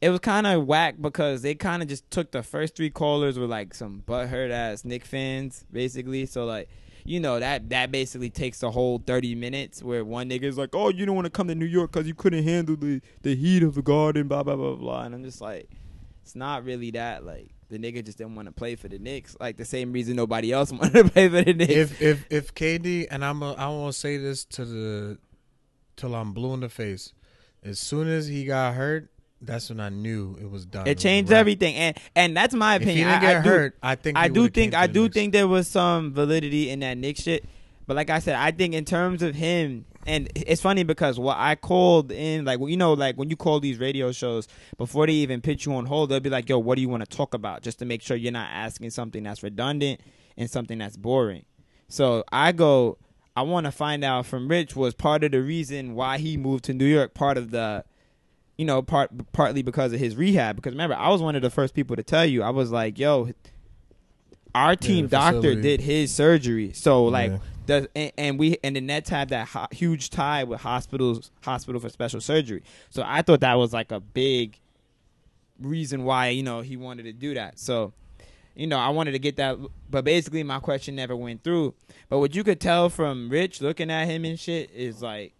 it 0.00 0.08
was 0.08 0.20
kind 0.20 0.46
of 0.46 0.66
whack 0.66 0.96
because 1.00 1.42
they 1.42 1.54
kind 1.54 1.82
of 1.82 1.88
just 1.88 2.10
took 2.10 2.30
the 2.30 2.42
first 2.42 2.74
three 2.74 2.90
callers 2.90 3.38
were 3.38 3.46
like 3.46 3.74
some 3.74 4.02
butthurt 4.06 4.50
ass 4.50 4.84
Knick 4.84 5.04
fans, 5.04 5.64
basically. 5.70 6.26
So 6.26 6.44
like 6.44 6.68
you 7.04 7.20
know 7.20 7.38
that 7.40 7.70
that 7.70 7.90
basically 7.90 8.30
takes 8.30 8.60
the 8.60 8.70
whole 8.70 9.02
30 9.06 9.34
minutes 9.34 9.82
where 9.82 10.04
one 10.04 10.28
nigga's 10.28 10.58
like, 10.58 10.74
"Oh, 10.74 10.90
you 10.90 11.06
don't 11.06 11.14
want 11.14 11.26
to 11.26 11.30
come 11.30 11.48
to 11.48 11.54
New 11.54 11.66
York 11.66 11.92
because 11.92 12.06
you 12.06 12.14
couldn't 12.14 12.44
handle 12.44 12.76
the 12.76 13.00
the 13.22 13.36
heat 13.36 13.62
of 13.62 13.74
the 13.74 13.82
Garden," 13.82 14.28
blah 14.28 14.42
blah 14.42 14.56
blah 14.56 14.74
blah. 14.74 15.02
And 15.04 15.14
I'm 15.14 15.24
just 15.24 15.40
like, 15.40 15.70
it's 16.22 16.34
not 16.34 16.64
really 16.64 16.90
that. 16.92 17.24
Like 17.24 17.48
the 17.70 17.78
nigga 17.78 18.04
just 18.04 18.18
didn't 18.18 18.34
want 18.34 18.46
to 18.46 18.52
play 18.52 18.74
for 18.76 18.88
the 18.88 18.98
Knicks. 18.98 19.36
Like 19.40 19.56
the 19.56 19.64
same 19.64 19.92
reason 19.92 20.16
nobody 20.16 20.52
else 20.52 20.70
wanted 20.72 20.92
to 20.94 21.04
play 21.10 21.28
for 21.28 21.42
the 21.42 21.54
Knicks. 21.54 21.72
If 21.72 22.02
if 22.02 22.26
if 22.30 22.54
KD 22.54 23.06
and 23.10 23.24
I'm 23.24 23.42
a, 23.42 23.54
I 23.54 23.68
want 23.68 23.92
to 23.94 23.98
say 23.98 24.16
this 24.16 24.44
to 24.46 24.64
the 24.64 25.18
till 25.96 26.14
I'm 26.14 26.32
blue 26.32 26.52
in 26.54 26.60
the 26.60 26.68
face. 26.68 27.12
As 27.62 27.78
soon 27.78 28.08
as 28.08 28.26
he 28.26 28.44
got 28.44 28.74
hurt, 28.74 29.10
that's 29.40 29.68
when 29.70 29.80
I 29.80 29.88
knew 29.90 30.36
it 30.40 30.50
was 30.50 30.66
done. 30.66 30.86
it 30.86 30.98
changed 30.98 31.32
everything, 31.32 31.74
and 31.74 31.96
and 32.16 32.36
that's 32.36 32.54
my 32.54 32.74
opinion. 32.76 32.98
If 32.98 33.04
he 33.04 33.04
didn't 33.04 33.18
I, 33.18 33.20
get 33.20 33.36
I 33.36 33.42
do, 33.42 33.48
hurt, 33.48 33.78
I 33.82 33.94
think 33.94 34.18
I 34.18 34.28
do 34.28 34.48
think 34.48 34.74
I 34.74 34.86
do 34.86 35.02
Knicks. 35.04 35.14
think 35.14 35.32
there 35.32 35.48
was 35.48 35.68
some 35.68 36.12
validity 36.12 36.70
in 36.70 36.80
that 36.80 36.98
Knicks 36.98 37.22
shit. 37.22 37.44
But 37.86 37.96
like 37.96 38.10
I 38.10 38.18
said, 38.20 38.36
I 38.36 38.50
think 38.50 38.74
in 38.74 38.84
terms 38.84 39.22
of 39.22 39.34
him, 39.34 39.84
and 40.06 40.30
it's 40.34 40.62
funny 40.62 40.82
because 40.82 41.18
what 41.18 41.36
I 41.38 41.54
called 41.56 42.10
in, 42.10 42.44
like 42.44 42.58
you 42.60 42.76
know, 42.76 42.94
like 42.94 43.16
when 43.16 43.28
you 43.30 43.36
call 43.36 43.60
these 43.60 43.78
radio 43.78 44.12
shows 44.12 44.48
before 44.78 45.06
they 45.06 45.12
even 45.12 45.40
pitch 45.40 45.66
you 45.66 45.74
on 45.74 45.86
hold, 45.86 46.10
they'll 46.10 46.20
be 46.20 46.30
like, 46.30 46.48
"Yo, 46.48 46.58
what 46.58 46.76
do 46.76 46.80
you 46.80 46.88
want 46.88 47.08
to 47.08 47.16
talk 47.16 47.34
about?" 47.34 47.62
Just 47.62 47.78
to 47.80 47.84
make 47.84 48.00
sure 48.02 48.16
you're 48.16 48.32
not 48.32 48.48
asking 48.50 48.90
something 48.90 49.22
that's 49.22 49.42
redundant 49.42 50.00
and 50.36 50.50
something 50.50 50.78
that's 50.78 50.96
boring. 50.96 51.44
So 51.88 52.24
I 52.32 52.52
go, 52.52 52.98
I 53.36 53.42
want 53.42 53.66
to 53.66 53.72
find 53.72 54.02
out 54.04 54.26
from 54.26 54.48
Rich 54.48 54.74
was 54.74 54.94
part 54.94 55.22
of 55.24 55.32
the 55.32 55.42
reason 55.42 55.94
why 55.94 56.18
he 56.18 56.36
moved 56.36 56.64
to 56.64 56.74
New 56.74 56.86
York, 56.86 57.14
part 57.14 57.36
of 57.36 57.50
the 57.50 57.84
you 58.56 58.66
know, 58.66 58.82
part 58.82 59.10
partly 59.32 59.62
because 59.62 59.92
of 59.94 59.98
his 59.98 60.16
rehab. 60.16 60.56
Because 60.56 60.72
remember, 60.72 60.94
I 60.94 61.08
was 61.08 61.22
one 61.22 61.34
of 61.34 61.40
the 61.40 61.48
first 61.48 61.72
people 61.72 61.96
to 61.96 62.02
tell 62.02 62.26
you. 62.26 62.42
I 62.42 62.50
was 62.50 62.70
like, 62.70 62.98
"Yo, 62.98 63.30
our 64.54 64.76
team 64.76 65.06
the 65.06 65.16
doctor 65.16 65.54
did 65.62 65.80
his 65.80 66.12
surgery." 66.12 66.72
So 66.74 67.04
like, 67.04 67.30
Yeah. 67.30 67.38
Does 67.66 67.86
and, 67.94 68.12
and 68.16 68.38
we 68.38 68.58
and 68.64 68.76
the 68.76 68.80
Nets 68.80 69.10
have 69.10 69.28
that 69.28 69.48
ho- 69.48 69.66
huge 69.70 70.10
tie 70.10 70.44
with 70.44 70.60
hospitals, 70.60 71.30
hospital 71.42 71.80
for 71.80 71.88
special 71.88 72.20
surgery. 72.20 72.62
So 72.90 73.02
I 73.06 73.22
thought 73.22 73.40
that 73.40 73.54
was 73.54 73.72
like 73.72 73.92
a 73.92 74.00
big 74.00 74.58
reason 75.60 76.04
why 76.04 76.28
you 76.28 76.42
know 76.42 76.60
he 76.60 76.76
wanted 76.76 77.04
to 77.04 77.12
do 77.12 77.34
that. 77.34 77.58
So. 77.58 77.92
You 78.56 78.66
know, 78.66 78.78
I 78.78 78.88
wanted 78.88 79.12
to 79.12 79.20
get 79.20 79.36
that, 79.36 79.56
but 79.88 80.04
basically 80.04 80.42
my 80.42 80.58
question 80.58 80.96
never 80.96 81.14
went 81.14 81.44
through. 81.44 81.72
But 82.10 82.18
what 82.18 82.34
you 82.34 82.42
could 82.42 82.60
tell 82.60 82.90
from 82.90 83.30
Rich 83.30 83.62
looking 83.62 83.90
at 83.90 84.06
him 84.06 84.24
and 84.24 84.38
shit 84.38 84.70
is 84.72 85.00
like, 85.00 85.34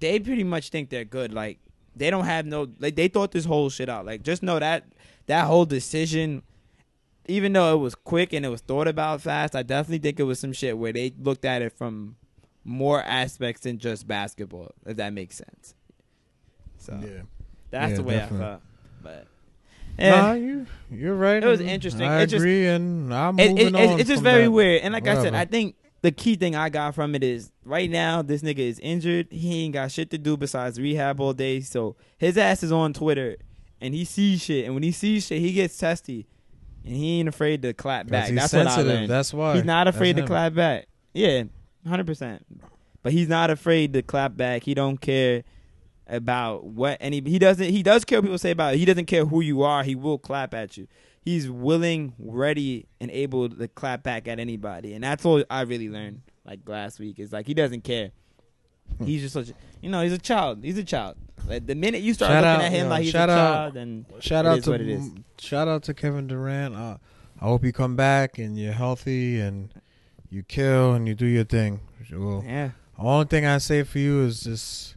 they 0.00 0.18
pretty 0.18 0.44
much 0.44 0.68
think 0.68 0.90
they're 0.90 1.04
good. 1.04 1.32
Like 1.32 1.58
they 1.96 2.10
don't 2.10 2.24
have 2.24 2.44
no 2.44 2.68
like 2.80 2.96
they 2.96 3.08
thought 3.08 3.32
this 3.32 3.44
whole 3.44 3.70
shit 3.70 3.88
out. 3.88 4.04
Like 4.04 4.22
just 4.22 4.42
know 4.42 4.58
that 4.58 4.84
that 5.26 5.46
whole 5.46 5.64
decision, 5.64 6.42
even 7.28 7.52
though 7.52 7.74
it 7.74 7.78
was 7.78 7.94
quick 7.94 8.32
and 8.32 8.44
it 8.44 8.48
was 8.48 8.60
thought 8.60 8.88
about 8.88 9.20
fast, 9.20 9.54
I 9.54 9.62
definitely 9.62 9.98
think 9.98 10.18
it 10.20 10.24
was 10.24 10.40
some 10.40 10.52
shit 10.52 10.76
where 10.78 10.92
they 10.92 11.12
looked 11.20 11.44
at 11.44 11.62
it 11.62 11.72
from 11.72 12.16
more 12.64 13.02
aspects 13.02 13.62
than 13.62 13.78
just 13.78 14.06
basketball. 14.06 14.72
If 14.86 14.96
that 14.96 15.12
makes 15.12 15.36
sense. 15.36 15.74
So 16.78 16.92
Yeah. 17.02 17.22
that's 17.70 17.90
Yeah, 17.92 17.96
the 17.96 18.02
way 18.02 18.14
definitely. 18.16 18.46
I 18.46 18.48
felt. 18.50 18.62
But 19.02 19.26
Nah, 19.98 20.32
eh. 20.32 20.34
you 20.36 20.66
you're 20.90 21.14
right. 21.14 21.42
It 21.42 21.46
was 21.46 21.60
interesting. 21.60 22.02
I 22.06 22.22
It 22.22 22.26
just- 22.28 22.36
agree, 22.42 22.66
and 22.66 23.12
I'm 23.12 23.38
It- 23.38 23.50
moving 23.50 23.66
it- 23.68 23.74
on. 23.74 23.80
it's, 23.82 24.00
it's 24.02 24.08
just 24.10 24.22
very 24.22 24.44
that. 24.44 24.50
weird. 24.50 24.82
And 24.82 24.92
like 24.94 25.06
I 25.06 25.22
said, 25.22 25.34
I 25.34 25.44
think 25.44 25.76
the 26.00 26.10
key 26.10 26.34
thing 26.36 26.56
I 26.56 26.68
got 26.70 26.94
from 26.94 27.14
it 27.14 27.22
is 27.22 27.50
right 27.64 27.90
now 27.90 28.22
this 28.22 28.42
nigga 28.42 28.58
is 28.58 28.78
injured. 28.80 29.28
He 29.30 29.64
ain't 29.64 29.74
got 29.74 29.92
shit 29.92 30.10
to 30.10 30.18
do 30.18 30.36
besides 30.36 30.80
rehab 30.80 31.20
all 31.20 31.32
day. 31.34 31.60
So 31.60 31.94
his 32.18 32.36
ass 32.38 32.62
is 32.62 32.72
on 32.72 32.92
Twitter 32.92 33.36
and 33.80 33.94
he 33.94 34.04
sees 34.04 34.42
shit. 34.42 34.64
And 34.64 34.74
when 34.74 34.82
he 34.82 34.90
sees 34.92 35.26
shit, 35.26 35.40
he 35.40 35.52
gets 35.52 35.76
testy. 35.76 36.26
And 36.84 36.96
he 36.96 37.20
ain't 37.20 37.28
afraid 37.28 37.62
to 37.62 37.72
clap 37.72 38.08
back. 38.08 38.28
he's 38.28 38.36
That's 38.36 38.52
what 38.52 38.66
I 38.66 38.70
sensitive. 38.70 38.92
learned. 38.94 39.10
That's 39.10 39.32
why 39.32 39.54
He's 39.54 39.64
not 39.64 39.86
afraid 39.88 40.16
to 40.16 40.26
clap 40.26 40.54
back. 40.54 40.86
Yeah, 41.14 41.44
hundred 41.86 42.06
percent. 42.06 42.44
But 43.02 43.12
he's 43.12 43.28
not 43.28 43.50
afraid 43.50 43.92
to 43.94 44.02
clap 44.02 44.36
back. 44.36 44.62
He 44.64 44.74
don't 44.74 45.00
care 45.00 45.42
about 46.06 46.64
what 46.64 46.98
any. 47.00 47.20
He 47.20 47.38
doesn't. 47.38 47.68
He 47.68 47.82
does 47.82 48.04
care 48.04 48.18
what 48.18 48.24
people 48.24 48.38
say 48.38 48.50
about 48.50 48.74
it. 48.74 48.78
He 48.78 48.84
doesn't 48.84 49.06
care 49.06 49.24
who 49.24 49.40
you 49.40 49.62
are. 49.62 49.82
He 49.84 49.94
will 49.94 50.18
clap 50.18 50.54
at 50.54 50.76
you. 50.76 50.88
He's 51.20 51.48
willing, 51.48 52.14
ready, 52.18 52.86
and 53.00 53.10
able 53.10 53.48
to 53.48 53.68
clap 53.68 54.02
back 54.02 54.26
at 54.26 54.40
anybody. 54.40 54.94
And 54.94 55.04
that's 55.04 55.24
all 55.24 55.44
I 55.50 55.60
really 55.62 55.88
learned. 55.88 56.22
Like 56.44 56.60
last 56.66 56.98
week, 56.98 57.20
is 57.20 57.32
like 57.32 57.46
he 57.46 57.54
doesn't 57.54 57.82
care. 57.84 58.10
Hmm. 58.98 59.04
He's 59.04 59.22
just 59.22 59.34
such. 59.34 59.50
A, 59.50 59.54
you 59.80 59.90
know, 59.90 60.02
he's 60.02 60.12
a 60.12 60.18
child. 60.18 60.64
He's 60.64 60.78
a 60.78 60.84
child. 60.84 61.16
Like 61.46 61.66
the 61.66 61.74
minute 61.74 62.02
you 62.02 62.14
start 62.14 62.30
Shout 62.30 62.44
looking 62.44 62.60
out, 62.60 62.62
at 62.66 62.72
him 62.72 62.88
like 62.88 63.02
he's 63.04 63.14
a 63.14 63.18
out- 63.20 63.26
child, 63.26 63.76
and 63.76 64.04
Shout 64.20 64.46
out 64.46 64.62
to 64.64 64.70
what 64.70 64.80
it 64.80 64.88
is. 64.88 65.10
shout 65.38 65.66
out 65.68 65.82
to 65.84 65.94
Kevin 65.94 66.26
Durant. 66.28 66.74
Uh, 66.74 66.98
I 67.40 67.44
hope 67.44 67.64
you 67.64 67.72
come 67.72 67.96
back 67.96 68.38
and 68.38 68.56
you're 68.58 68.72
healthy 68.72 69.40
and 69.40 69.72
you 70.30 70.42
kill 70.44 70.92
and 70.94 71.08
you 71.08 71.14
do 71.14 71.26
your 71.26 71.44
thing. 71.44 71.80
Well, 72.12 72.42
yeah, 72.46 72.70
the 72.96 73.02
only 73.02 73.26
thing 73.26 73.44
I 73.46 73.58
say 73.58 73.82
for 73.82 73.98
you 73.98 74.22
is 74.24 74.40
just 74.42 74.96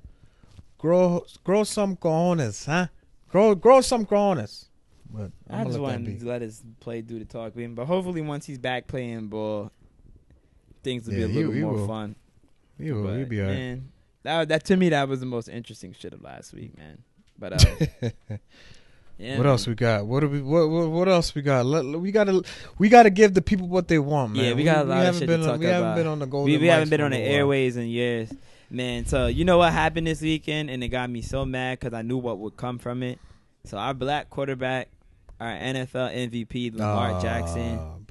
grow 0.77 1.25
grow 1.43 1.63
some 1.63 1.95
cojones, 1.97 2.65
huh? 2.65 2.87
Grow 3.29 3.55
grow 3.55 3.81
some 3.81 4.05
cojones. 4.05 4.65
But 5.09 5.31
I 5.49 5.63
just 5.63 5.63
gonna 5.63 5.63
let 5.65 5.71
that 5.73 5.81
wanted 5.81 6.19
to 6.19 6.25
let 6.27 6.41
his 6.41 6.61
play 6.79 7.01
do 7.01 7.17
the 7.19 7.25
talk 7.25 7.55
with. 7.55 7.73
But 7.75 7.85
hopefully, 7.85 8.21
once 8.21 8.45
he's 8.45 8.57
back 8.59 8.85
playing 8.87 9.27
ball, 9.29 9.71
things 10.83 11.07
will 11.07 11.13
Yeah, 11.15 11.19
be 11.19 11.23
a 11.25 11.27
he- 11.29 11.37
little 11.39 11.51
he 11.53 11.61
more 11.61 11.73
will. 11.73 11.87
fun. 11.87 12.15
You 12.77 12.95
will, 12.95 13.03
But, 13.05 13.13
you'll 13.19 13.29
be 13.29 13.41
alright. 13.41 13.79
That 14.25 14.49
that 14.49 14.65
to 14.65 14.75
me 14.75 14.89
that 14.89 15.07
was 15.07 15.19
the 15.21 15.25
most 15.25 15.47
interesting 15.47 15.93
shit 15.97 16.13
of 16.13 16.21
last 16.21 16.53
week, 16.53 16.77
man. 16.77 17.03
But 17.37 17.53
uh, 17.53 18.07
yeah, 19.17 19.37
what 19.37 19.45
else 19.45 19.67
we 19.67 19.75
got? 19.75 20.05
What 20.05 20.19
do 20.21 20.29
we 20.29 20.41
what 20.41 20.69
what, 20.69 20.89
what 20.89 21.07
else 21.09 21.33
we 21.35 21.41
got? 21.41 21.65
Let, 21.65 21.85
we 21.85 22.11
got 22.11 22.25
to 22.25 22.43
we 22.77 22.89
got 22.89 23.03
to 23.03 23.09
give 23.09 23.33
the 23.33 23.41
people 23.41 23.67
what 23.67 23.87
they 23.87 23.99
want, 23.99 24.33
man. 24.33 24.45
Yeah, 24.45 24.53
we 24.53 24.63
got 24.63 24.85
a 24.85 24.89
lot 24.89 24.97
of 24.99 25.05
haven't 25.05 25.19
shit 25.19 25.27
been 25.27 25.39
to 25.41 25.45
on, 25.45 25.51
talk 25.53 25.59
we 25.59 25.65
haven't 25.67 25.95
been 25.95 26.07
on 26.07 26.19
the 26.19 26.25
golden. 26.27 26.53
we, 26.53 26.57
we 26.59 26.67
haven't 26.67 26.89
been 26.89 27.01
on 27.01 27.11
the 27.11 27.17
airways 27.17 27.77
in 27.77 27.87
years, 27.87 28.31
man. 28.69 29.05
So 29.05 29.27
you 29.27 29.45
know 29.45 29.57
what 29.57 29.73
happened 29.73 30.07
this 30.07 30.21
weekend, 30.21 30.69
and 30.69 30.83
it 30.83 30.89
got 30.89 31.09
me 31.09 31.21
so 31.21 31.45
mad 31.45 31.79
because 31.79 31.93
I 31.93 32.01
knew 32.01 32.17
what 32.17 32.39
would 32.39 32.57
come 32.57 32.77
from 32.77 33.03
it. 33.03 33.19
So 33.65 33.77
our 33.77 33.93
black 33.93 34.29
quarterback, 34.29 34.89
our 35.39 35.51
NFL 35.51 36.29
MVP 36.29 36.73
Lamar 36.73 37.11
Ah, 37.13 37.21
Jackson, 37.21 37.77
boy. 37.77 38.04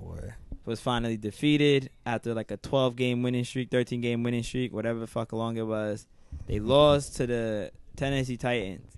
Was 0.64 0.80
finally 0.80 1.16
defeated 1.16 1.90
after 2.06 2.34
like 2.34 2.50
a 2.50 2.56
12 2.56 2.96
game 2.96 3.22
winning 3.22 3.44
streak, 3.44 3.70
13 3.70 4.00
game 4.00 4.22
winning 4.22 4.42
streak, 4.42 4.72
whatever 4.72 4.98
the 4.98 5.06
fuck 5.06 5.32
long 5.32 5.56
it 5.56 5.66
was. 5.66 6.06
They 6.46 6.58
lost 6.60 7.16
to 7.16 7.26
the 7.26 7.70
Tennessee 7.96 8.36
Titans. 8.36 8.90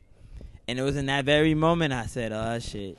And 0.68 0.78
it 0.78 0.82
was 0.82 0.96
in 0.96 1.06
that 1.06 1.24
very 1.24 1.54
moment 1.54 1.92
I 1.92 2.06
said, 2.06 2.32
oh 2.32 2.58
shit. 2.58 2.98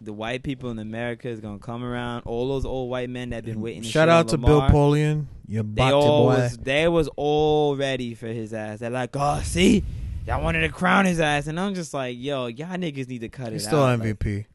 The 0.00 0.12
white 0.12 0.42
people 0.42 0.70
in 0.70 0.80
America 0.80 1.28
is 1.28 1.38
gonna 1.40 1.60
come 1.60 1.84
around. 1.84 2.22
All 2.22 2.48
those 2.48 2.64
old 2.64 2.90
white 2.90 3.08
men 3.08 3.30
that 3.30 3.36
have 3.36 3.44
been 3.44 3.60
waiting. 3.60 3.82
Shout 3.82 4.08
out 4.08 4.28
to 4.28 4.38
Bill 4.38 4.56
Lamar, 4.56 4.70
Polian. 4.70 5.26
You 5.46 5.62
They 5.62 5.82
all 5.82 6.24
boy. 6.26 6.34
was 6.34 6.56
they 6.58 6.88
was 6.88 7.08
all 7.14 7.76
ready 7.76 8.14
for 8.14 8.26
his 8.26 8.52
ass. 8.52 8.80
They're 8.80 8.90
like, 8.90 9.10
oh, 9.14 9.40
see, 9.44 9.84
y'all 10.26 10.42
wanted 10.42 10.62
to 10.62 10.70
crown 10.70 11.04
his 11.04 11.20
ass, 11.20 11.46
and 11.46 11.60
I'm 11.60 11.74
just 11.74 11.94
like, 11.94 12.16
yo, 12.18 12.46
y'all 12.46 12.68
niggas 12.76 13.06
need 13.06 13.20
to 13.20 13.28
cut 13.28 13.52
He's 13.52 13.62
it 13.62 13.66
still 13.66 13.84
out. 13.84 14.00
Like, 14.00 14.18
MVP. 14.18 14.46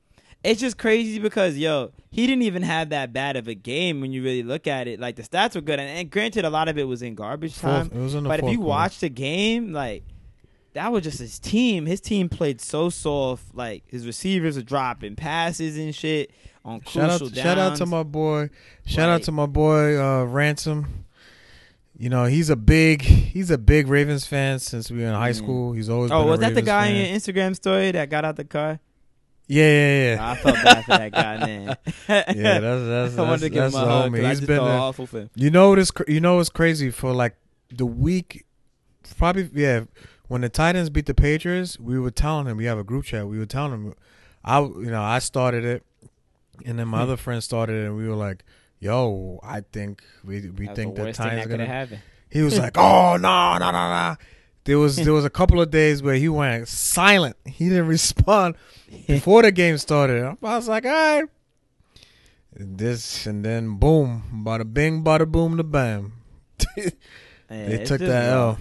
It's 0.48 0.62
just 0.62 0.78
crazy 0.78 1.20
because 1.20 1.58
yo, 1.58 1.92
he 2.10 2.26
didn't 2.28 2.44
even 2.44 2.64
have 2.64 2.90
that 2.90 3.14
bad 3.14 3.36
of 3.36 3.48
a 3.48 3.54
game 3.56 4.02
when 4.02 4.12
you 4.12 4.24
really 4.24 4.44
look 4.44 4.66
at 4.68 4.88
it. 4.88 5.00
Like 5.00 5.16
the 5.16 5.24
stats 5.24 5.56
were 5.56 5.62
good, 5.62 5.80
and, 5.80 5.90
and 5.90 6.10
granted, 6.10 6.46
a 6.46 6.50
lot 6.50 6.68
of 6.70 6.78
it 6.78 6.86
was 6.88 7.02
in 7.02 7.16
garbage 7.16 7.58
time. 7.58 7.90
Fourth, 7.90 8.16
in 8.16 8.24
But 8.24 8.40
if 8.44 8.50
you 8.52 8.60
watch 8.62 9.00
the 9.00 9.10
game, 9.10 9.74
like 9.74 10.04
that 10.74 10.92
was 10.92 11.04
just 11.04 11.20
his 11.20 11.40
team. 11.40 11.86
His 11.86 12.00
team 12.02 12.30
played 12.30 12.62
so 12.62 12.90
soft. 12.90 13.54
Like 13.56 13.84
his 13.88 14.06
receivers 14.06 14.58
are 14.58 14.64
dropping 14.64 15.16
passes 15.16 15.78
and 15.78 15.94
shit 15.94 16.32
on 16.64 16.82
shout 16.82 17.04
out, 17.04 17.10
crucial 17.20 17.28
downs. 17.30 17.38
shout 17.44 17.58
out 17.58 17.76
to 17.78 17.86
my 17.86 18.04
boy. 18.04 18.50
Shout 18.86 19.10
out 19.10 19.24
to 19.24 19.32
my 19.32 19.46
boy 19.48 20.00
uh, 20.02 20.24
Ransom. 20.26 21.06
You 22.00 22.10
know 22.10 22.26
he's 22.26 22.50
a 22.52 22.56
big 22.56 23.02
he's 23.02 23.50
a 23.50 23.58
big 23.58 23.88
Ravens 23.88 24.26
fan 24.28 24.60
since 24.60 24.92
we 24.92 25.00
were 25.00 25.08
in 25.08 25.14
high 25.16 25.32
Mm. 25.32 25.36
school. 25.36 25.74
He's 25.74 25.90
always 25.90 26.12
Oh, 26.12 26.20
been 26.20 26.28
a 26.28 26.32
was 26.32 26.40
that 26.42 26.54
the 26.54 26.62
guy 26.62 26.88
fan. 26.88 26.96
in 26.96 27.08
your 27.08 27.18
Instagram 27.20 27.56
story 27.56 27.90
that 27.92 28.10
got 28.12 28.24
out 28.24 28.36
the 28.36 28.44
car? 28.46 28.80
Yeah, 29.48 29.64
yeah, 29.64 30.16
yeah. 30.16 30.32
I 30.32 30.36
felt 30.36 30.56
bad 30.62 30.86
for 30.86 30.92
that 30.92 31.12
guy, 31.14 31.38
man. 31.38 31.78
yeah, 32.10 32.60
that's 32.60 32.84
that's 32.86 33.18
I 33.18 33.22
wanted 33.22 33.54
that's, 33.54 33.74
that's 33.74 33.76
him 33.76 33.82
the 33.82 33.88
homie. 33.88 34.28
He's 34.30 34.42
been 34.42 34.60
awful 34.60 35.08
for 35.08 35.20
him. 35.22 35.30
You 35.36 35.50
know 35.52 35.70
what 35.70 35.80
is 35.80 35.92
cr- 35.92 36.10
you 36.10 36.20
know 36.20 36.36
what's 36.36 36.50
crazy 36.50 36.92
for 36.92 37.14
like 37.14 37.36
the 37.70 37.86
week, 37.86 38.46
probably 39.18 39.50
yeah. 39.54 39.82
When 40.28 40.42
the 40.42 40.50
Titans 40.50 40.90
beat 40.90 41.06
the 41.06 41.14
Patriots, 41.14 41.80
we 41.80 41.98
were 41.98 42.12
telling 42.12 42.48
him 42.48 42.58
we 42.58 42.66
have 42.66 42.78
a 42.78 42.84
group 42.84 43.06
chat. 43.06 43.26
We 43.28 43.40
were 43.40 43.46
telling 43.46 43.72
him, 43.72 43.94
I 44.44 44.60
you 44.60 44.92
know 44.92 45.02
I 45.02 45.20
started 45.20 45.64
it, 45.64 45.84
and 46.66 46.78
then 46.78 46.90
my 46.90 46.98
Hmm. 46.98 47.04
other 47.04 47.18
friend 47.18 47.42
started 47.42 47.82
it, 47.82 47.86
and 47.86 47.96
we 47.96 48.06
were 48.10 48.16
like, 48.16 48.44
"Yo, 48.80 49.40
I 49.44 49.62
think 49.72 50.04
we 50.26 50.42
we 50.50 50.66
That 50.66 50.72
was 50.72 50.76
think 50.76 50.96
the 50.96 51.04
the 51.06 51.14
Titans 51.14 51.36
that 51.36 51.40
are 51.40 51.44
could 51.44 51.52
gonna." 51.60 51.66
happened. 51.66 52.02
He 52.30 52.42
was 52.42 52.58
like, 52.60 52.78
"Oh 52.78 53.16
no, 53.16 53.58
no, 53.58 53.72
no, 53.72 53.72
no." 53.72 54.16
There 54.68 54.78
was 54.78 54.98
there 54.98 55.14
was 55.14 55.24
a 55.24 55.30
couple 55.30 55.62
of 55.62 55.72
days 55.72 56.04
where 56.04 56.16
he 56.16 56.28
went 56.28 56.68
silent. 56.68 57.38
He 57.46 57.70
didn't 57.70 57.88
respond 57.98 58.56
before 59.08 59.42
the 59.42 59.52
game 59.52 59.78
started. 59.78 60.26
I 60.26 60.36
was 60.42 60.68
like, 60.68 60.86
"All 60.86 60.92
right." 60.92 61.24
This 62.54 63.26
and 63.26 63.46
then 63.46 63.78
boom, 63.78 64.44
bada 64.46 64.72
bing, 64.72 65.06
bada 65.06 65.26
boom, 65.26 65.58
the 65.58 65.64
bam. 65.64 66.14
Yeah, 67.50 67.68
They 67.68 67.74
it's 67.76 67.90
took 67.90 68.02
that 68.02 68.30
L. 68.30 68.58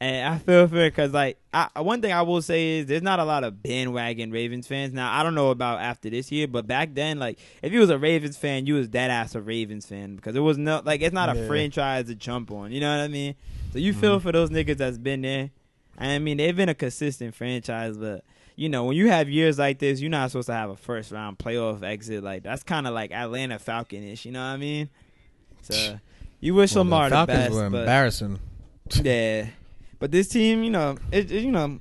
And 0.00 0.34
I 0.34 0.38
feel 0.38 0.66
for 0.68 0.76
it 0.76 0.90
because, 0.90 1.12
like, 1.12 1.38
I, 1.52 1.68
one 1.82 2.00
thing 2.00 2.12
I 2.12 2.22
will 2.22 2.40
say 2.40 2.78
is 2.78 2.86
there's 2.86 3.02
not 3.02 3.18
a 3.18 3.24
lot 3.24 3.44
of 3.44 3.62
bandwagon 3.62 4.30
Ravens 4.30 4.66
fans. 4.66 4.94
Now, 4.94 5.12
I 5.12 5.22
don't 5.22 5.34
know 5.34 5.50
about 5.50 5.80
after 5.80 6.08
this 6.08 6.32
year, 6.32 6.48
but 6.48 6.66
back 6.66 6.94
then, 6.94 7.18
like, 7.18 7.38
if 7.60 7.74
you 7.74 7.80
was 7.80 7.90
a 7.90 7.98
Ravens 7.98 8.38
fan, 8.38 8.64
you 8.64 8.74
was 8.74 8.88
dead 8.88 9.10
ass 9.10 9.34
a 9.34 9.42
Ravens 9.42 9.84
fan 9.84 10.16
because 10.16 10.34
it 10.34 10.40
was 10.40 10.56
no, 10.56 10.80
like, 10.82 11.02
it's 11.02 11.12
not 11.12 11.28
a 11.28 11.46
franchise 11.46 12.06
to 12.06 12.14
jump 12.14 12.50
on. 12.50 12.72
You 12.72 12.80
know 12.80 12.90
what 12.90 13.04
I 13.04 13.08
mean? 13.08 13.34
So 13.76 13.80
you 13.80 13.92
feel 13.92 14.18
Mhm. 14.18 14.22
for 14.22 14.32
those 14.32 14.48
niggas 14.48 14.78
that's 14.78 14.96
been 14.96 15.20
there. 15.20 15.50
I 15.98 16.18
mean, 16.18 16.38
they've 16.38 16.56
been 16.56 16.70
a 16.70 16.74
consistent 16.74 17.34
franchise, 17.34 17.98
but 17.98 18.24
you 18.56 18.70
know, 18.70 18.84
when 18.84 18.96
you 18.96 19.08
have 19.10 19.28
years 19.28 19.58
like 19.58 19.80
this, 19.80 20.00
you're 20.00 20.08
not 20.10 20.30
supposed 20.30 20.46
to 20.46 20.54
have 20.54 20.70
a 20.70 20.76
first 20.76 21.12
round 21.12 21.38
playoff 21.38 21.82
exit. 21.82 22.24
Like 22.24 22.42
that's 22.42 22.62
kind 22.62 22.86
of 22.86 22.94
like 22.94 23.12
Atlanta 23.12 23.58
Falcon 23.58 24.02
ish. 24.02 24.24
You 24.24 24.32
know 24.32 24.40
what 24.40 24.54
I 24.54 24.56
mean? 24.56 24.88
So 25.60 25.98
you 26.40 26.54
wish 26.54 26.74
Well, 26.74 26.84
Lamar 26.84 27.10
the 27.10 27.16
the, 27.16 27.26
Falcons 27.26 27.38
best, 27.48 27.52
were 27.54 27.66
embarrassing. 27.66 28.38
yeah. 29.02 29.48
But 29.98 30.10
this 30.10 30.28
team, 30.28 30.62
you 30.64 30.70
know, 30.70 30.96
it, 31.12 31.30
it- 31.30 31.42
you 31.44 31.52
know, 31.52 31.80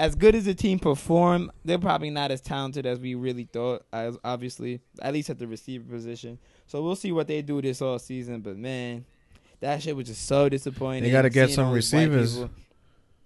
as 0.00 0.16
good 0.16 0.34
as 0.34 0.46
the 0.46 0.54
team 0.54 0.80
performed, 0.80 1.50
they're 1.64 1.78
probably 1.78 2.10
not 2.10 2.32
as 2.32 2.40
talented 2.40 2.84
as 2.84 2.98
we 2.98 3.14
really 3.14 3.44
thought. 3.44 3.84
As 3.92 4.18
obviously, 4.24 4.80
at 5.00 5.12
least 5.12 5.30
at 5.30 5.38
the 5.38 5.46
receiver 5.46 5.84
position. 5.88 6.38
So 6.66 6.82
we'll 6.82 6.96
see 6.96 7.12
what 7.12 7.28
they 7.28 7.42
do 7.42 7.62
this 7.62 7.80
all 7.80 8.00
season. 8.00 8.40
But 8.40 8.56
man, 8.56 9.04
that 9.62 9.82
shit 9.82 9.96
was 9.96 10.08
just 10.08 10.26
so 10.26 10.48
disappointing. 10.48 11.04
They 11.04 11.10
gotta 11.10 11.30
get 11.30 11.46
seeing 11.46 11.56
some 11.56 11.66
all 11.68 11.74
these 11.74 11.92
white 11.92 12.08
receivers. 12.10 12.50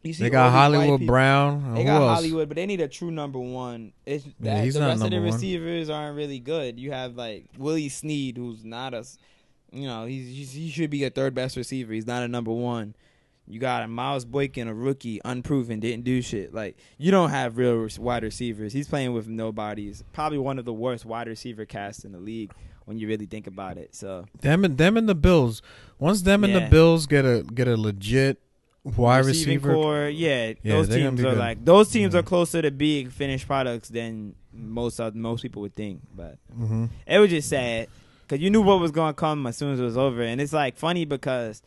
You 0.03 0.13
see 0.13 0.23
They 0.23 0.31
got 0.31 0.53
Hollywood 0.53 1.05
Brown. 1.07 1.75
They 1.75 1.81
Who 1.81 1.87
got 1.87 2.03
else? 2.03 2.15
Hollywood, 2.19 2.49
but 2.49 2.57
they 2.57 2.67
need 2.67 2.81
a 2.81 2.89
true 2.89 3.11
number 3.11 3.41
one. 3.41 3.93
It's 4.05 4.25
Yeah, 4.25 4.55
that, 4.57 4.65
he's 4.65 4.75
the 4.75 4.81
not 4.81 4.87
rest 4.89 5.03
of 5.03 5.11
the 5.11 5.17
number 5.17 5.29
one. 5.29 5.35
receivers 5.35 5.91
aren't 5.91 6.17
really 6.17 6.39
good. 6.39 6.79
You 6.79 6.93
have 6.93 7.17
like 7.17 7.47
Willie 7.59 7.89
Snead, 7.89 8.37
who's 8.37 8.65
not 8.65 8.95
a, 8.95 9.05
you 9.73 9.87
know, 9.89 10.05
he's, 10.05 10.29
he's 10.29 10.53
he 10.53 10.69
should 10.69 10.91
be 10.91 11.03
a 11.05 11.11
third 11.11 11.35
best 11.35 11.57
receiver. 11.57 11.93
He's 11.93 12.07
not 12.07 12.23
a 12.23 12.29
number 12.29 12.53
one. 12.53 12.95
You 13.49 13.59
got 13.59 13.83
a 13.83 13.89
Miles 13.89 14.25
Boykin, 14.25 14.69
a 14.69 14.75
rookie, 14.75 15.21
unproven, 15.25 15.81
didn't 15.81 16.05
do 16.05 16.21
shit. 16.21 16.53
Like 16.55 16.77
you 16.99 17.11
don't 17.11 17.31
have 17.31 17.57
real 17.57 17.89
wide 17.99 18.23
receivers. 18.23 18.73
He's 18.73 18.89
playing 18.89 19.13
with 19.13 19.27
nobodies. 19.27 20.05
Probably 20.13 20.39
one 20.39 20.59
of 20.59 20.65
the 20.65 20.73
worst 20.73 21.05
wide 21.05 21.29
receiver 21.29 21.65
casts 21.65 22.05
in 22.05 22.13
the 22.13 22.19
league 22.19 22.53
when 22.87 22.99
you 22.99 23.07
really 23.07 23.27
think 23.27 23.47
about 23.47 23.77
it. 23.77 23.95
So 23.95 24.25
Them 24.41 24.65
and 24.65 24.79
them 24.79 24.97
and 24.97 25.09
the 25.09 25.15
Bills. 25.15 25.61
Once 25.99 26.23
them 26.23 26.43
and 26.45 26.55
the 26.55 26.63
Bills 26.63 27.07
get 27.07 27.25
a 27.25 27.45
get 27.55 27.69
a 27.69 27.77
legit 27.77 28.39
wide 28.85 29.25
receiving 29.27 29.55
receiver, 29.57 29.75
core, 29.75 30.09
yeah, 30.09 30.53
Yeah, 30.63 30.73
those 30.77 30.89
teams 30.89 31.21
are 31.21 31.31
good. 31.31 31.39
like 31.39 31.65
those 31.65 31.91
teams 31.91 32.15
Yeah. 32.15 32.21
are 32.21 32.23
closer 32.23 32.63
to 32.63 32.71
being 32.71 33.11
finished 33.11 33.47
products 33.47 33.89
than 33.89 34.35
most 34.53 34.99
most 35.15 35.43
people 35.43 35.63
would 35.63 35.75
think. 35.75 36.01
But 36.15 36.39
hmm 36.55 36.87
it 37.07 37.19
was 37.19 37.31
just 37.31 37.49
sad 37.49 37.89
because 38.23 38.43
you 38.43 38.51
knew 38.51 38.63
what 38.63 38.81
was 38.81 38.91
going 38.93 39.11
to 39.15 39.19
come 39.19 39.47
as 39.47 39.57
soon 39.57 39.73
as 39.73 39.81
it 39.81 39.85
was 39.85 39.97
over, 39.97 40.23
and 40.23 40.41
it's 40.41 40.53
like 40.53 40.77
funny 40.77 41.05
because 41.05 41.63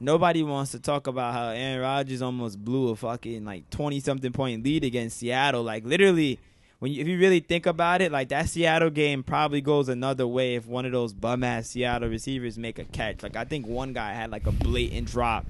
nobody 0.00 0.42
wants 0.42 0.72
to 0.72 0.80
talk 0.80 1.06
about 1.06 1.32
how 1.34 1.48
Aaron 1.50 1.80
Rodgers 1.80 2.22
almost 2.22 2.62
blew 2.64 2.88
a 2.88 2.96
fucking 2.96 3.44
like 3.44 3.68
twenty 3.70 4.00
something 4.00 4.32
point 4.32 4.64
lead 4.64 4.84
against 4.84 5.18
Seattle. 5.18 5.62
Like 5.62 5.84
literally, 5.84 6.38
when 6.82 6.90
you, 6.90 7.00
if 7.00 7.06
you 7.06 7.16
really 7.16 7.38
think 7.38 7.66
about 7.66 8.02
it, 8.02 8.10
like 8.10 8.28
that 8.30 8.48
Seattle 8.48 8.90
game 8.90 9.22
probably 9.22 9.60
goes 9.60 9.88
another 9.88 10.26
way 10.26 10.56
if 10.56 10.66
one 10.66 10.84
of 10.84 10.90
those 10.90 11.12
bum 11.12 11.44
ass 11.44 11.68
Seattle 11.68 12.08
receivers 12.08 12.58
make 12.58 12.80
a 12.80 12.84
catch. 12.84 13.22
Like 13.22 13.36
I 13.36 13.44
think 13.44 13.68
one 13.68 13.92
guy 13.92 14.14
had 14.14 14.32
like 14.32 14.48
a 14.48 14.50
blatant 14.50 15.06
drop 15.06 15.46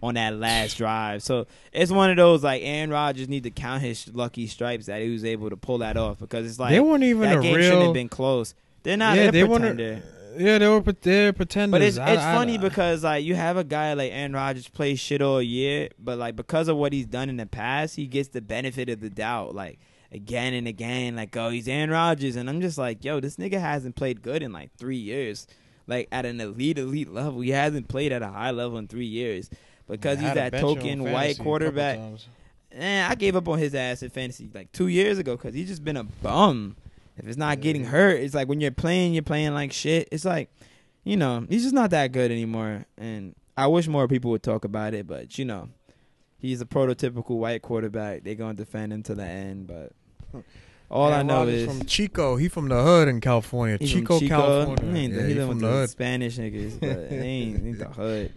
on 0.00 0.14
that 0.14 0.34
last 0.36 0.76
drive. 0.76 1.24
So 1.24 1.48
it's 1.72 1.90
one 1.90 2.10
of 2.10 2.16
those 2.16 2.44
like 2.44 2.62
Aaron 2.64 2.90
Rodgers 2.90 3.28
need 3.28 3.42
to 3.42 3.50
count 3.50 3.82
his 3.82 4.06
lucky 4.14 4.46
stripes 4.46 4.86
that 4.86 5.02
he 5.02 5.10
was 5.10 5.24
able 5.24 5.50
to 5.50 5.56
pull 5.56 5.78
that 5.78 5.96
off 5.96 6.20
because 6.20 6.46
it's 6.46 6.60
like 6.60 6.70
they 6.70 6.78
weren't 6.78 7.02
even 7.02 7.22
that 7.22 7.38
a 7.38 7.42
game 7.42 7.54
shouldn't 7.54 7.72
real. 7.72 7.84
have 7.86 7.92
been 7.94 8.08
close. 8.08 8.54
They're 8.84 8.96
not. 8.96 9.16
yeah, 9.16 9.32
they 9.32 9.44
pretender. 9.44 9.84
weren't. 9.94 10.04
Yeah, 10.38 10.58
they 10.58 10.68
were. 10.68 10.80
They're 11.00 11.32
pretenders. 11.32 11.72
But 11.72 11.82
it's 11.82 11.98
I- 11.98 12.10
it's 12.12 12.22
I- 12.22 12.34
funny 12.34 12.54
I- 12.54 12.58
because 12.60 13.02
like 13.02 13.24
you 13.24 13.34
have 13.34 13.56
a 13.56 13.64
guy 13.64 13.94
like 13.94 14.12
Aaron 14.12 14.34
Rodgers 14.34 14.68
play 14.68 14.94
shit 14.94 15.20
all 15.20 15.42
year, 15.42 15.88
but 15.98 16.16
like 16.16 16.36
because 16.36 16.68
of 16.68 16.76
what 16.76 16.92
he's 16.92 17.06
done 17.06 17.28
in 17.28 17.38
the 17.38 17.46
past, 17.46 17.96
he 17.96 18.06
gets 18.06 18.28
the 18.28 18.40
benefit 18.40 18.88
of 18.88 19.00
the 19.00 19.10
doubt. 19.10 19.54
Like 19.54 19.80
again 20.16 20.54
and 20.54 20.66
again, 20.66 21.14
like 21.14 21.36
oh 21.36 21.50
he's 21.50 21.68
Aaron 21.68 21.90
Rodgers, 21.90 22.34
and 22.34 22.48
I'm 22.50 22.60
just 22.60 22.78
like 22.78 23.04
yo, 23.04 23.20
this 23.20 23.36
nigga 23.36 23.60
hasn't 23.60 23.94
played 23.94 24.22
good 24.22 24.42
in 24.42 24.52
like 24.52 24.70
three 24.76 24.96
years, 24.96 25.46
like 25.86 26.08
at 26.10 26.26
an 26.26 26.40
elite 26.40 26.78
elite 26.78 27.12
level. 27.12 27.40
He 27.40 27.50
hasn't 27.50 27.88
played 27.88 28.10
at 28.12 28.22
a 28.22 28.28
high 28.28 28.50
level 28.50 28.78
in 28.78 28.88
three 28.88 29.06
years 29.06 29.48
because 29.86 30.18
he's 30.18 30.34
that 30.34 30.52
bench 30.52 30.62
him 30.62 30.68
on 30.68 30.76
token 30.76 31.12
white 31.12 31.38
quarterback. 31.38 32.00
Eh, 32.72 33.06
I 33.08 33.14
gave 33.14 33.36
up 33.36 33.48
on 33.48 33.58
his 33.58 33.74
ass 33.74 34.02
in 34.02 34.10
fantasy 34.10 34.50
like 34.52 34.72
two 34.72 34.88
years 34.88 35.18
ago 35.18 35.36
because 35.36 35.54
he's 35.54 35.68
just 35.68 35.84
been 35.84 35.96
a 35.96 36.04
bum. 36.04 36.76
If 37.16 37.26
it's 37.26 37.38
not 37.38 37.60
getting 37.60 37.84
hurt, 37.84 38.20
it's 38.20 38.34
like 38.34 38.48
when 38.48 38.60
you're 38.60 38.70
playing, 38.70 39.14
you're 39.14 39.22
playing 39.22 39.54
like 39.54 39.72
shit. 39.72 40.08
It's 40.12 40.24
like, 40.24 40.50
you 41.04 41.16
know, 41.16 41.46
he's 41.48 41.62
just 41.62 41.74
not 41.74 41.90
that 41.90 42.12
good 42.12 42.30
anymore. 42.30 42.84
And 42.98 43.34
I 43.56 43.68
wish 43.68 43.88
more 43.88 44.06
people 44.06 44.30
would 44.32 44.42
talk 44.42 44.64
about 44.64 44.92
it, 44.92 45.06
but 45.06 45.38
you 45.38 45.46
know, 45.46 45.70
he's 46.38 46.60
a 46.60 46.66
prototypical 46.66 47.38
white 47.38 47.62
quarterback. 47.62 48.24
They're 48.24 48.34
gonna 48.34 48.54
defend 48.54 48.92
him 48.92 49.02
to 49.04 49.14
the 49.14 49.24
end, 49.24 49.66
but 49.66 49.92
all 50.90 51.12
I 51.12 51.22
know 51.22 51.38
Rodgers 51.40 51.54
is 51.62 51.66
from 51.66 51.84
Chico. 51.86 52.36
He 52.36 52.48
from 52.48 52.68
the 52.68 52.82
hood 52.82 53.08
in 53.08 53.20
California. 53.20 53.78
from 53.78 53.86
Chico, 53.86 54.20
California. 54.20 54.92
He 54.92 54.98
ain't 55.04 55.14
Yeah, 55.14 55.26
he 55.26 55.34
he 55.34 55.40
from 55.40 55.58
the 55.58 55.66
the 55.66 55.72
hood. 55.72 55.90
Spanish 55.90 56.38
niggas, 56.38 56.80
but 56.80 57.10
they 57.10 57.16
ain't, 57.18 57.66
ain't 57.66 57.78
the 57.78 57.88
hood. 57.88 58.32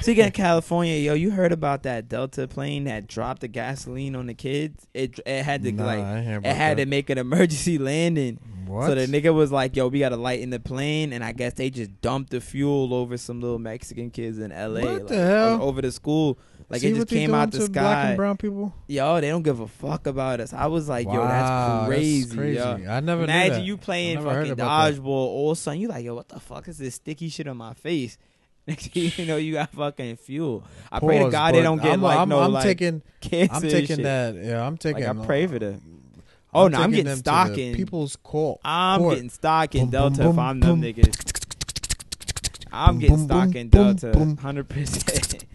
Speaking 0.00 0.24
of 0.26 0.32
California, 0.44 0.96
yo, 0.96 1.12
you 1.14 1.30
heard 1.30 1.52
about 1.52 1.82
that 1.82 2.08
Delta 2.08 2.48
plane 2.48 2.84
that 2.84 3.06
dropped 3.06 3.42
the 3.42 3.48
gasoline 3.48 4.16
on 4.16 4.26
the 4.26 4.34
kids? 4.34 4.86
It 4.94 5.18
it 5.26 5.42
had 5.44 5.62
to 5.64 5.72
Nah, 5.72 5.84
like 5.84 5.98
I 5.98 6.16
ain't 6.16 6.26
hear 6.26 6.38
it 6.38 6.56
had 6.56 6.78
that. 6.78 6.84
to 6.84 6.88
make 6.90 7.10
an 7.10 7.18
emergency 7.18 7.76
landing. 7.90 8.38
What? 8.66 8.86
So 8.86 8.94
the 8.94 9.06
nigga 9.06 9.34
was 9.34 9.52
like, 9.52 9.76
"Yo, 9.76 9.88
we 9.88 9.98
got 9.98 10.08
to 10.08 10.16
lighten 10.16 10.48
the 10.48 10.58
plane," 10.58 11.12
and 11.12 11.22
I 11.22 11.32
guess 11.32 11.52
they 11.52 11.68
just 11.68 12.00
dumped 12.00 12.30
the 12.30 12.40
fuel 12.40 12.94
over 12.94 13.18
some 13.18 13.40
little 13.42 13.58
Mexican 13.58 14.10
kids 14.10 14.38
in 14.38 14.52
L.A. 14.52 14.80
What 14.82 14.92
like, 14.94 15.06
the 15.08 15.16
hell? 15.26 15.62
Over 15.62 15.82
the 15.82 15.92
school, 15.92 16.38
like 16.70 16.80
See 16.80 16.88
it 16.88 16.94
just 16.94 17.08
came 17.08 17.34
out 17.34 17.50
the 17.50 17.58
to 17.66 17.70
Black 17.70 17.84
sky. 17.84 18.08
and 18.08 18.16
brown 18.16 18.36
people. 18.36 18.72
Yo, 18.86 19.20
they 19.20 19.28
don't 19.28 19.42
give 19.42 19.60
a 19.60 19.68
fuck 19.68 20.06
about 20.06 20.40
us. 20.40 20.52
I 20.52 20.66
was 20.66 20.88
like, 20.88 21.06
"Yo, 21.06 21.22
that's 21.22 21.86
crazy." 21.88 22.36
crazy. 22.36 22.56
yo. 22.58 22.80
I 22.88 23.00
never 23.00 23.24
Imagine 23.24 23.64
you 23.64 23.76
playing 23.76 24.16
I 24.18 24.20
never 24.20 24.30
heard 24.34 24.36
fucking 24.48 24.52
about 24.52 24.92
that. 24.92 25.00
dodgeball 25.00 25.06
all 25.06 25.54
sudden. 25.54 25.80
You 25.80 25.88
like, 25.88 26.04
yo, 26.04 26.14
what 26.14 26.28
the 26.28 26.40
fuck 26.40 26.66
is 26.68 26.78
this 26.78 26.94
sticky 26.96 27.28
shit 27.28 27.46
on 27.48 27.56
my 27.56 27.74
face? 27.74 28.16
You 28.94 29.26
know, 29.26 29.36
you 29.36 29.52
got 29.52 29.70
fucking 29.72 30.16
fuel. 30.16 30.64
I 30.90 30.98
pray 30.98 31.18
to 31.18 31.28
God 31.30 31.54
they 31.54 31.60
don't 31.60 31.82
get 31.82 31.92
I'm, 31.92 32.02
like 32.02 32.18
I'm, 32.18 32.28
no 32.30 32.40
I'm 32.40 32.52
like 32.52 32.62
taking. 32.64 33.02
I'm 33.50 33.60
taking 33.60 34.02
that. 34.02 34.34
Yeah, 34.36 34.66
I'm 34.66 34.78
taking. 34.78 35.04
I 35.04 35.12
pray 35.26 35.46
for 35.46 35.56
uh, 35.56 35.58
that. 35.58 35.74
I'm 35.74 36.00
Oh, 36.54 36.68
no, 36.68 36.80
I'm 36.80 36.90
getting 36.90 37.04
them 37.06 37.14
to 37.16 37.18
stock 37.18 37.58
in- 37.58 37.74
People's 37.74 38.16
Court. 38.16 38.60
I'm 38.64 39.00
Court. 39.00 39.14
getting 39.16 39.28
stock 39.30 39.74
in 39.74 39.82
Boom, 39.82 39.90
Delta 39.90 40.22
boom, 40.22 40.32
if 40.32 40.38
I'm 40.38 40.60
them 40.60 40.80
boom. 40.80 40.82
niggas. 40.94 41.42
I'm 42.72 42.98
getting 42.98 43.16
boom, 43.16 43.24
stock 43.26 43.54
in 43.54 43.68
Delta, 43.68 44.36
hundred 44.40 44.68
percent. 44.68 45.44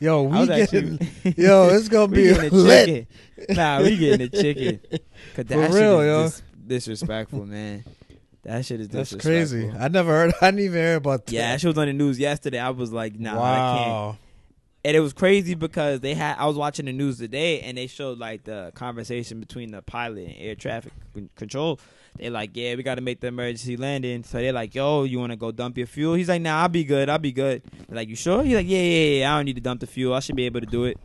Yo, 0.00 0.22
we 0.24 0.46
getting. 0.46 0.98
actually- 0.98 1.34
yo, 1.42 1.68
it's 1.70 1.88
gonna 1.88 2.08
be 2.12 2.28
a 2.30 2.34
lit. 2.50 2.86
chicken. 2.86 3.06
Nah, 3.56 3.80
we 3.82 3.96
getting 3.96 4.28
the 4.28 4.42
chicken. 4.42 4.80
Cause 5.34 5.44
that 5.46 5.70
For 5.70 5.76
real, 5.76 6.04
yo. 6.04 6.22
dis- 6.24 6.42
disrespectful, 6.66 7.46
man. 7.46 7.84
That 8.42 8.64
shit 8.66 8.80
is 8.80 8.88
That's 8.88 9.14
crazy. 9.14 9.70
I 9.70 9.88
never 9.88 10.10
heard. 10.12 10.34
I 10.42 10.50
didn't 10.50 10.60
even 10.66 10.78
hear 10.78 10.96
about 10.96 11.24
that. 11.26 11.32
Yeah, 11.32 11.52
that 11.52 11.60
shit 11.62 11.68
was 11.68 11.78
on 11.78 11.86
the 11.86 11.94
news 11.94 12.18
yesterday. 12.18 12.58
I 12.58 12.70
was 12.70 12.92
like, 12.92 13.18
nah, 13.18 13.30
I 13.30 13.34
can't. 13.34 13.90
wow. 13.90 14.16
And 14.84 14.94
it 14.94 15.00
was 15.00 15.14
crazy 15.14 15.54
because 15.54 16.00
they 16.00 16.12
had. 16.12 16.36
I 16.38 16.44
was 16.44 16.56
watching 16.56 16.84
the 16.84 16.92
news 16.92 17.16
today, 17.16 17.60
and 17.62 17.78
they 17.78 17.86
showed 17.86 18.18
like 18.18 18.44
the 18.44 18.70
conversation 18.74 19.40
between 19.40 19.70
the 19.70 19.80
pilot 19.80 20.26
and 20.26 20.34
air 20.36 20.54
traffic 20.56 20.92
control. 21.36 21.80
They're 22.16 22.30
like, 22.30 22.50
"Yeah, 22.54 22.76
we 22.76 22.82
got 22.82 22.94
to 22.96 23.00
make 23.00 23.20
the 23.20 23.26
emergency 23.28 23.76
landing." 23.76 24.22
So 24.22 24.38
they're 24.38 24.52
like, 24.52 24.74
"Yo, 24.74 25.04
you 25.04 25.18
want 25.18 25.32
to 25.32 25.36
go 25.36 25.50
dump 25.50 25.76
your 25.78 25.86
fuel?" 25.86 26.14
He's 26.14 26.28
like, 26.28 26.42
"Nah, 26.42 26.62
I'll 26.62 26.68
be 26.68 26.84
good. 26.84 27.08
I'll 27.08 27.18
be 27.18 27.32
good." 27.32 27.62
They're 27.88 27.96
like, 27.96 28.08
"You 28.08 28.16
sure?" 28.16 28.42
He's 28.44 28.54
like, 28.54 28.68
"Yeah, 28.68 28.78
yeah, 28.78 29.18
yeah. 29.18 29.34
I 29.34 29.38
don't 29.38 29.46
need 29.46 29.56
to 29.56 29.60
dump 29.60 29.80
the 29.80 29.86
fuel. 29.86 30.14
I 30.14 30.20
should 30.20 30.36
be 30.36 30.46
able 30.46 30.60
to 30.60 30.66
do 30.66 30.84
it." 30.84 30.98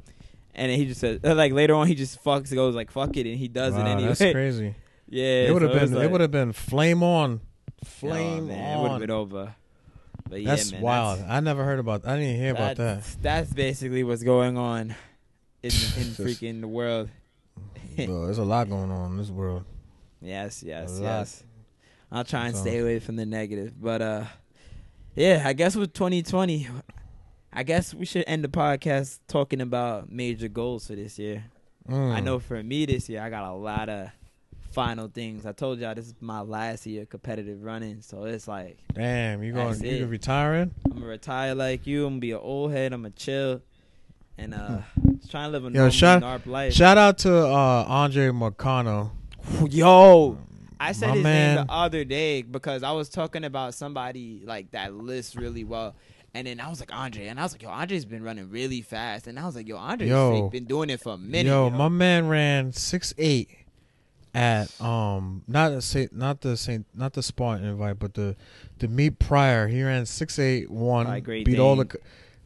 And 0.54 0.72
then 0.72 0.78
he 0.78 0.86
just 0.86 1.00
said, 1.00 1.24
like 1.24 1.54
later 1.54 1.74
on, 1.74 1.88
he 1.88 1.96
just 1.96 2.24
fucks 2.24 2.54
goes 2.54 2.76
like, 2.76 2.92
"Fuck 2.92 3.16
it," 3.18 3.26
and 3.26 3.38
he 3.38 3.48
does 3.48 3.74
Wow, 3.74 3.86
it 3.86 3.90
anyway. 3.90 4.14
That's 4.14 4.32
crazy. 4.34 4.76
Yeah, 5.12 5.48
it 5.48 5.54
would 5.54 5.64
have 5.64 5.72
so 5.72 5.80
been. 5.80 5.94
was 5.96 6.04
it 6.04 6.12
would 6.12 6.22
have 6.22 6.30
been 6.30 6.54
flame 6.54 7.02
on. 7.02 7.42
oh, 7.42 7.74
Flame 7.84 8.48
man, 8.50 8.78
It 8.78 8.82
would 8.84 8.92
have 8.92 9.00
been 9.00 9.10
over. 9.10 9.56
But 10.30 10.42
yeah, 10.42 10.50
that's 10.50 10.72
man, 10.72 10.82
wild. 10.82 11.20
I 11.28 11.40
never 11.40 11.64
heard 11.64 11.80
about. 11.80 12.06
I 12.06 12.16
didn't 12.16 12.36
hear 12.36 12.52
about 12.52 12.76
that. 12.78 12.96
that's, 12.98 13.16
that's 13.16 13.52
basically 13.54 14.04
what's 14.04 14.22
going 14.22 14.56
on 14.56 14.94
in 15.64 15.72
in 15.72 15.72
freaking 16.22 16.62
the 16.62 16.68
world. 16.68 17.10
Bro, 17.96 18.26
there's 18.26 18.38
a 18.38 18.44
lot 18.44 18.70
going 18.70 18.92
on 18.92 19.14
in 19.14 19.18
this 19.18 19.32
world. 19.32 19.66
Yes, 20.22 20.64
yes, 20.64 21.00
yes. 21.02 21.44
I'll 22.12 22.24
try 22.24 22.48
and 22.48 22.56
So- 22.56 22.62
stay 22.64 22.80
away 22.80 23.00
from 23.00 23.16
the 23.16 23.26
negative, 23.26 23.74
but 23.80 24.02
uh, 24.02 24.24
yeah, 25.16 25.44
I 25.46 25.54
guess 25.54 25.76
with 25.76 25.94
2020, 25.94 26.68
I 27.54 27.64
guess 27.64 27.94
we 27.94 28.06
should 28.06 28.24
end 28.28 28.44
the 28.44 28.48
podcast 28.50 29.20
talking 29.28 29.62
about 29.62 30.12
major 30.12 30.48
goals 30.48 30.88
for 30.88 30.96
this 30.96 31.18
year. 31.20 31.46
Mm. 31.88 32.12
I 32.14 32.20
know 32.20 32.40
for 32.40 32.62
me 32.62 32.86
this 32.86 33.10
year, 33.10 33.22
I 33.22 33.30
got 33.30 33.44
a 33.50 33.54
lot 33.54 33.90
of 33.90 34.10
final 34.72 35.08
things. 35.08 35.46
I 35.46 35.52
told 35.52 35.80
y'all 35.80 35.96
this 35.96 36.06
is 36.08 36.14
my 36.20 36.42
last 36.42 36.86
year 36.86 37.06
competitive 37.06 37.64
running, 37.64 38.02
so 38.02 38.26
it's 38.26 38.48
like 38.48 38.78
Damn, 38.94 39.42
you 39.42 39.54
going? 39.54 39.84
You 39.84 40.06
retiring? 40.06 40.72
I'm 40.86 40.92
gonna 40.94 41.06
retire 41.08 41.56
like 41.56 41.88
you. 41.88 42.06
I'm 42.06 42.14
gonna 42.14 42.20
be 42.20 42.32
an 42.32 42.40
old 42.42 42.72
head. 42.72 42.94
I'm 42.94 43.02
gonna 43.02 43.14
chill, 43.16 43.62
and 44.38 44.54
uh, 44.54 44.80
just 45.18 45.32
trying 45.32 45.48
to 45.48 45.52
live 45.54 45.64
a 45.66 45.68
Yo, 45.70 45.74
normal 45.74 45.90
shout- 45.92 46.22
NARP 46.22 46.46
life. 46.46 46.74
Shout 46.74 46.98
out 47.00 47.18
to 47.20 47.36
uh, 47.36 47.86
Andre 47.88 48.28
Marcano. 48.30 49.12
Yo, 49.70 50.38
I 50.80 50.92
said 50.94 51.10
My 51.10 51.16
his 51.16 51.24
man. 51.24 51.56
name 51.56 51.66
the 51.68 51.74
other 51.74 52.04
day 52.04 52.42
because 52.42 52.84
I 52.84 52.92
was 52.92 53.10
talking 53.10 53.44
about 53.44 53.74
somebody 53.74 54.42
like 54.46 54.72
that 54.72 54.94
lists 54.94 55.36
really 55.36 55.64
well, 55.64 55.96
And 56.34 56.46
then 56.48 56.60
I 56.60 56.70
was 56.70 56.80
like 56.80 56.94
Andre, 56.94 57.28
and 57.28 57.40
I 57.40 57.44
was 57.44 57.52
like, 57.54 57.64
yo, 57.64 57.70
Andre's 57.70 58.06
been 58.06 58.24
running 58.24 58.50
really 58.50 58.82
fast, 58.82 59.28
and 59.28 59.40
I 59.40 59.46
was 59.46 59.56
like, 59.56 59.68
yo, 59.68 59.78
Andre's 59.78 60.10
Yo. 60.10 60.50
been 60.50 60.66
doing 60.66 60.90
it 60.90 61.00
for 61.02 61.14
a 61.14 61.18
minute. 61.18 61.50
Yo, 61.50 61.70
yo. 61.70 61.76
my 61.76 61.90
man 61.90 62.28
ran 62.28 62.72
six 62.72 63.14
eight 63.18 63.50
at 64.36 64.80
um 64.80 65.42
not 65.48 65.70
the 65.70 65.82
Saint 65.82 66.16
not 66.16 66.42
the 66.42 66.56
Saint 66.56 66.86
not 66.94 67.14
the 67.14 67.24
Spartan 67.24 67.66
invite, 67.66 67.98
but 68.00 68.14
the 68.14 68.36
the 68.78 68.88
meet 68.88 69.18
prior. 69.20 69.68
He 69.68 69.82
ran 69.84 70.06
six 70.06 70.38
eight 70.40 70.70
one, 70.70 71.20
Great 71.22 71.46
beat 71.46 71.58
all 71.60 71.76
the 71.76 71.88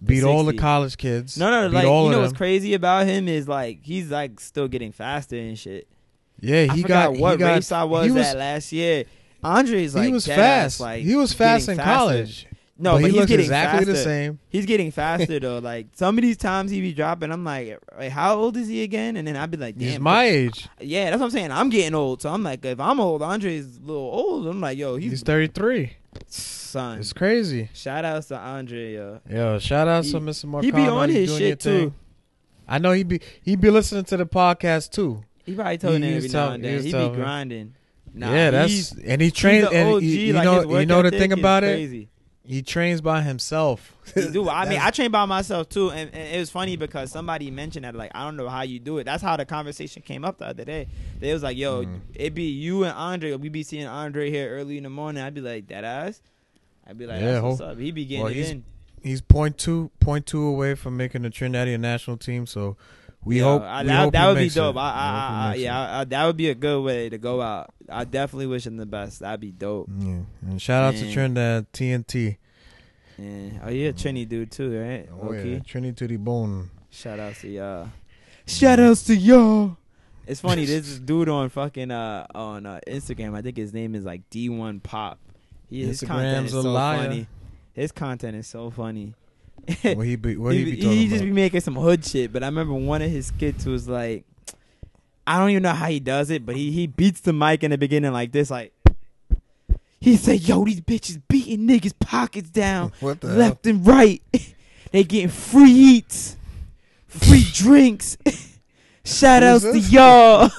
beat 0.03 0.23
all 0.23 0.43
the 0.45 0.53
college 0.53 0.97
kids. 0.97 1.37
No, 1.37 1.51
no, 1.51 1.67
like 1.67 1.83
you 1.83 1.89
know 2.09 2.21
what's 2.21 2.33
crazy 2.33 2.73
about 2.73 3.05
him 3.07 3.27
is 3.27 3.47
like 3.47 3.79
he's 3.83 4.09
like 4.09 4.39
still 4.39 4.67
getting 4.69 4.91
faster 4.93 5.35
and 5.37 5.59
shit. 5.59 5.87
Yeah, 6.43 6.73
he 6.73 6.83
got 6.83 7.13
what 7.13 7.31
he 7.33 7.37
got, 7.37 7.53
race 7.55 7.71
I 7.71 7.83
was, 7.83 8.11
was 8.11 8.27
at 8.27 8.37
last 8.37 8.71
year. 8.73 9.05
Andre's 9.41 9.95
like 9.95 10.05
he 10.05 10.11
was 10.11 10.27
fast. 10.27 10.39
ass, 10.39 10.79
like 10.79 11.03
he 11.03 11.15
was 11.15 11.33
fast 11.33 11.69
in 11.69 11.77
faster. 11.77 11.97
college. 11.97 12.47
No, 12.77 12.93
but, 12.93 12.95
but, 12.95 13.01
he 13.01 13.07
he's 13.07 13.15
looks 13.15 13.27
getting 13.29 13.43
exactly 13.45 13.79
faster. 13.85 13.91
the 13.93 13.97
same. 13.97 14.39
He's 14.49 14.65
getting 14.65 14.91
faster 15.03 15.39
though. 15.39 15.59
Like 15.59 15.87
some 15.93 16.17
of 16.17 16.21
these 16.21 16.37
times 16.37 16.69
he 16.71 16.81
be 16.81 16.91
dropping, 16.91 17.31
I'm 17.31 17.43
like, 17.45 17.79
"Wait, 17.97 18.09
how 18.09 18.35
old 18.35 18.57
is 18.57 18.67
he 18.67 18.83
again? 18.83 19.15
And 19.15 19.25
then 19.27 19.37
I'd 19.37 19.51
be 19.51 19.57
like, 19.57 19.77
damn, 19.77 19.89
He's 19.89 19.99
my 19.99 20.25
age. 20.25 20.67
yeah, 20.81 21.09
that's 21.09 21.19
what 21.19 21.27
I'm 21.27 21.31
saying. 21.31 21.51
I'm 21.51 21.69
getting 21.69 21.95
old, 21.95 22.21
so 22.21 22.29
I'm 22.29 22.43
like, 22.43 22.65
if 22.65 22.79
I'm 22.79 22.99
old, 22.99 23.21
Andre's 23.21 23.77
a 23.77 23.81
little 23.81 24.01
old. 24.01 24.47
I'm 24.47 24.59
like, 24.59 24.77
yo, 24.77 24.97
he's, 24.97 25.11
He's 25.11 25.23
thirty 25.23 25.47
three. 25.47 25.93
son. 26.27 26.99
It's 26.99 27.13
crazy. 27.13 27.69
Shout 27.73 28.03
outs 28.03 28.27
to 28.29 28.37
Andre, 28.37 28.93
yo. 28.95 29.19
Yo, 29.29 29.59
shout 29.59 29.87
out 29.87 30.03
to 30.05 30.19
Mr. 30.19 30.45
Marcano. 30.45 30.63
He 30.63 30.71
be 30.71 30.87
on 30.87 31.09
his 31.09 31.37
shit 31.37 31.59
too. 31.59 31.93
I 32.67 32.79
know 32.79 32.91
he 32.91 33.03
be 33.03 33.21
he 33.41 33.55
be 33.55 33.69
listening 33.69 34.03
to 34.05 34.17
the 34.17 34.25
podcast 34.25 34.91
too. 34.91 35.23
He 35.45 35.53
probably 35.55 35.77
told 35.77 36.01
He 36.01 36.13
every 36.15 36.29
now 36.29 36.51
and 36.51 36.63
he 36.63 36.69
then. 36.69 36.75
was 36.77 36.85
He 36.85 36.91
be 36.91 37.09
grinding. 37.15 37.75
Nah, 38.13 38.31
yeah, 38.31 38.51
that's 38.51 38.91
and 38.91 39.21
he 39.21 39.31
trains. 39.31 39.67
And 39.71 39.89
OG, 39.95 40.03
you, 40.03 40.33
like, 40.33 40.43
know, 40.45 40.79
you 40.79 40.85
know 40.85 41.01
the 41.01 41.11
thing 41.11 41.31
about 41.31 41.63
it. 41.63 42.07
He 42.45 42.61
trains 42.61 42.99
by 42.99 43.21
himself. 43.21 43.93
Do. 44.13 44.49
I 44.49 44.67
mean, 44.67 44.77
I 44.79 44.91
train 44.91 45.11
by 45.11 45.23
myself 45.25 45.69
too, 45.69 45.89
and, 45.91 46.13
and 46.13 46.35
it 46.35 46.37
was 46.37 46.49
funny 46.49 46.75
because 46.75 47.09
somebody 47.09 47.49
mentioned 47.49 47.85
that 47.85 47.95
like 47.95 48.11
I 48.13 48.25
don't 48.25 48.35
know 48.35 48.49
how 48.49 48.63
you 48.63 48.79
do 48.79 48.97
it. 48.97 49.05
That's 49.05 49.23
how 49.23 49.37
the 49.37 49.45
conversation 49.45 50.01
came 50.01 50.25
up 50.25 50.39
the 50.39 50.47
other 50.47 50.65
day. 50.65 50.87
They 51.19 51.31
was 51.33 51.41
like, 51.41 51.55
"Yo, 51.57 51.85
Mhm. 51.85 51.99
it 52.13 52.35
be 52.35 52.43
you 52.43 52.83
and 52.83 52.93
Andre. 52.93 53.33
We 53.35 53.47
be 53.47 53.63
seeing 53.63 53.87
Andre 53.87 54.29
here 54.29 54.49
early 54.49 54.75
in 54.77 54.83
the 54.83 54.89
morning." 54.89 55.23
I'd 55.23 55.33
be 55.33 55.39
like, 55.41 55.67
"That 55.67 55.85
ass." 55.85 56.21
I'd 56.85 56.97
be 56.97 57.05
like, 57.07 57.21
Yeah, 57.21 57.31
"That's 57.33 57.43
what's 57.43 57.61
up." 57.61 57.79
He 57.79 57.91
be 57.91 58.03
getting 58.05 58.23
well, 58.23 58.31
it 58.31 58.35
he's- 58.35 58.51
in. 58.51 58.65
he's 59.01 59.21
point 59.21 59.57
two 59.57 59.89
point 60.01 60.25
two 60.25 60.43
away 60.45 60.75
from 60.75 60.97
making 60.97 61.21
the 61.21 61.29
Trinidadian 61.29 61.79
national 61.79 62.17
team. 62.17 62.45
So 62.45 62.75
we 63.25 63.39
Yo, 63.39 63.45
hope 63.45 63.61
I- 63.63 63.81
we 63.83 63.87
that, 63.87 64.03
hope 64.03 64.13
that 64.13 64.27
would 64.27 64.37
be 64.37 64.49
dope. 64.49 64.75
it. 64.75 64.79
I, 64.79 64.81
I, 64.89 65.51
I, 65.51 65.55
yeah, 65.55 65.99
I, 65.99 66.03
that 66.05 66.25
would 66.25 66.37
be 66.37 66.49
a 66.49 66.55
good 66.55 66.81
way 66.83 67.09
to 67.09 67.17
go 67.17 67.41
out. 67.41 67.73
I 67.89 68.03
definitely 68.03 68.47
wish 68.47 68.65
him 68.67 68.77
the 68.77 68.85
best. 68.85 69.19
That'd 69.19 69.39
be 69.39 69.51
dope. 69.51 69.89
Yeah. 69.97 70.21
And 70.41 70.61
shout 70.61 70.83
out 70.83 70.95
to 70.95 71.03
Man. 71.05 71.13
Trinidad 71.13 71.71
TNT. 71.73 72.37
Yeah. 73.17 73.49
Oh, 73.63 73.69
you're 73.69 73.89
a 73.91 73.93
Trini 73.93 74.27
dude 74.27 74.51
too, 74.51 74.77
right? 74.79 75.07
Oh 75.11 75.31
yeah, 75.31 75.39
Okay. 75.39 75.59
Trinity 75.65 75.93
to 75.95 76.07
the 76.07 76.17
bone. 76.17 76.71
Shout 76.89 77.19
out 77.19 77.35
to 77.35 77.47
y'all. 77.47 77.89
Shout 78.47 78.79
outs 78.79 79.03
to 79.03 79.15
y'all. 79.15 79.77
It's 80.25 80.41
funny. 80.41 80.65
This 80.65 80.99
dude 81.05 81.29
on 81.29 81.49
fucking 81.49 81.91
uh 81.91 82.25
on 82.33 82.65
uh, 82.65 82.79
Instagram. 82.87 83.35
I 83.35 83.41
think 83.41 83.57
his 83.57 83.73
name 83.73 83.93
is 83.95 84.03
like 84.03 84.27
D1 84.31 84.81
Pop. 84.83 85.19
He, 85.69 85.83
his 85.85 86.01
content 86.01 86.47
is 86.47 86.51
so 86.53 86.61
liar. 86.61 86.97
funny. 86.97 87.27
His 87.73 87.91
content 87.91 88.35
is 88.35 88.47
so 88.47 88.69
funny. 88.69 89.13
What 89.83 90.05
he 90.05 90.15
be 90.17 90.35
what 90.37 90.53
he, 90.53 90.65
he, 90.65 90.71
be 90.71 90.77
talking 90.81 90.91
he 90.97 91.03
just 91.05 91.15
about? 91.21 91.25
be 91.25 91.31
making 91.31 91.61
some 91.61 91.75
hood 91.75 92.03
shit. 92.05 92.33
But 92.33 92.43
I 92.43 92.47
remember 92.47 92.73
one 92.73 93.01
of 93.01 93.09
his 93.09 93.27
skits 93.27 93.65
was 93.65 93.87
like, 93.87 94.25
I 95.25 95.39
don't 95.39 95.51
even 95.51 95.63
know 95.63 95.71
how 95.71 95.87
he 95.87 95.99
does 95.99 96.29
it, 96.29 96.45
but 96.45 96.55
he 96.55 96.71
he 96.71 96.87
beats 96.87 97.21
the 97.21 97.33
mic 97.33 97.63
in 97.63 97.71
the 97.71 97.77
beginning 97.77 98.11
like 98.13 98.31
this, 98.31 98.49
like. 98.51 98.73
He 100.01 100.17
said, 100.17 100.41
"Yo, 100.41 100.65
these 100.65 100.81
bitches 100.81 101.21
beating 101.29 101.65
niggas' 101.65 101.93
pockets 101.97 102.49
down 102.49 102.91
the 102.99 103.15
hell? 103.21 103.37
left 103.37 103.65
and 103.65 103.87
right. 103.87 104.21
they 104.91 105.05
getting 105.05 105.29
free 105.29 105.71
eats, 105.71 106.35
free 107.07 107.45
drinks. 107.53 108.17
Shout 109.05 109.43
outs 109.43 109.63
to 109.63 109.79
y'all. 109.79 110.49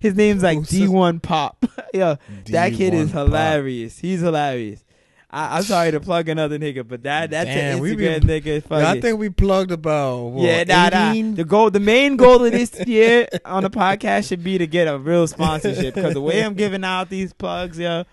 His 0.00 0.14
name's 0.14 0.42
like 0.42 0.56
Who's? 0.58 0.70
D1 0.70 1.20
Pop. 1.20 1.66
Yo, 1.92 2.16
that 2.46 2.72
kid 2.72 2.94
is 2.94 3.10
D1 3.10 3.12
Pop. 3.12 3.26
hilarious. 3.26 3.98
He's 3.98 4.20
hilarious. 4.20 4.82
I, 5.30 5.58
I'm 5.58 5.62
sorry 5.62 5.90
to 5.90 6.00
plug 6.00 6.28
another 6.30 6.58
nigga, 6.58 6.88
but 6.88 7.02
that 7.02 7.30
that's 7.30 7.46
Damn, 7.48 7.76
an 7.76 7.82
we 7.82 7.94
Instagram 7.94 8.26
be- 8.26 8.40
nigga. 8.40 8.70
Yeah, 8.70 8.90
I 8.90 8.98
think 9.00 9.18
we 9.18 9.28
plugged 9.28 9.70
about 9.70 10.24
what, 10.28 10.44
yeah, 10.46 10.64
nah, 10.64 10.88
nah. 10.88 11.34
The 11.34 11.44
goal, 11.44 11.70
the 11.70 11.80
main 11.80 12.16
goal 12.16 12.44
of 12.46 12.52
this 12.52 12.74
year 12.86 13.28
on 13.44 13.62
the 13.62 13.68
podcast 13.70 14.28
should 14.28 14.42
be 14.42 14.56
to 14.56 14.66
get 14.66 14.88
a 14.88 14.96
real 14.96 15.26
sponsorship. 15.26 15.94
Because 15.94 16.14
the 16.14 16.22
way 16.22 16.42
I'm 16.42 16.54
giving 16.54 16.82
out 16.82 17.10
these 17.10 17.34
plugs, 17.34 17.78
yo, 17.78 18.04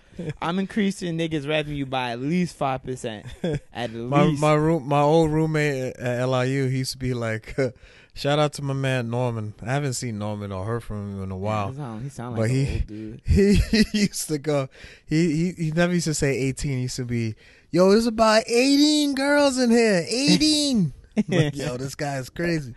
I'm 0.42 0.60
increasing 0.60 1.18
niggas' 1.18 1.48
revenue 1.48 1.86
by 1.86 2.12
at 2.12 2.20
least 2.20 2.58
five 2.58 2.84
percent. 2.84 3.26
At 3.74 3.92
my 3.94 4.24
least. 4.24 4.42
my 4.42 4.54
room 4.54 4.86
my 4.86 5.00
old 5.02 5.32
roommate 5.32 5.96
at 5.96 6.26
LIU 6.28 6.68
he 6.68 6.80
used 6.80 6.92
to 6.92 6.98
be 6.98 7.14
like 7.14 7.56
shout 8.16 8.40
out 8.40 8.54
to 8.54 8.64
my 8.64 8.74
man 8.74 9.10
Norman. 9.12 9.54
I 9.62 9.66
haven't 9.74 9.94
seen 9.94 10.18
Norman 10.18 10.52
or 10.52 10.66
heard 10.66 10.82
from 10.84 11.12
him 11.18 11.24
in 11.24 11.30
a 11.32 11.38
while. 11.38 11.72
Sound, 11.74 12.02
he 12.04 12.10
sound 12.10 12.36
But 12.36 12.42
like 12.44 12.52
an 12.52 12.56
he- 12.56 12.74
old 12.74 12.88
dude. 12.88 13.22
he, 13.26 13.54
he 13.92 14.00
used 14.00 14.28
to 14.30 14.38
go 14.40 14.68
he, 15.06 15.54
he 15.56 15.66
he 15.66 15.72
never 15.72 15.94
used 15.94 16.06
to 16.06 16.14
say 16.16 16.36
18 16.36 16.72
he 16.72 16.82
used 16.84 16.96
to 16.96 17.06
be 17.06 17.36
yo 17.72 17.92
there's 17.92 18.08
about 18.08 18.44
18 18.48 19.14
girls 19.14 19.60
in 19.60 19.70
here. 19.70 20.04
18 20.10 20.94
like, 21.28 21.56
yo 21.58 21.78
this 21.78 21.94
guy 21.96 22.18
is 22.18 22.30
crazy. 22.30 22.74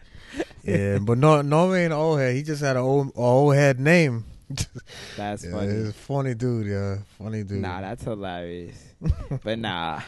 Yeah 0.63 0.99
but 0.99 1.17
no 1.19 1.41
Norman 1.43 1.79
ain't 1.79 1.93
an 1.93 1.99
old 1.99 2.19
head. 2.19 2.35
He 2.35 2.43
just 2.43 2.61
had 2.63 2.77
an 2.77 2.83
old 2.83 3.09
a 3.09 3.21
old 3.21 3.55
head 3.55 3.81
name. 3.81 4.25
That's 5.17 5.45
yeah, 5.45 5.51
funny. 5.53 5.73
he's 5.73 5.89
a 5.89 5.93
funny 5.93 6.35
dude 6.35 6.67
yeah. 6.67 6.97
Funny 7.19 7.43
dude. 7.45 7.61
Nah, 7.63 7.81
that's 7.83 8.03
hilarious. 8.03 8.83
but 9.45 9.59
nah. 9.59 10.01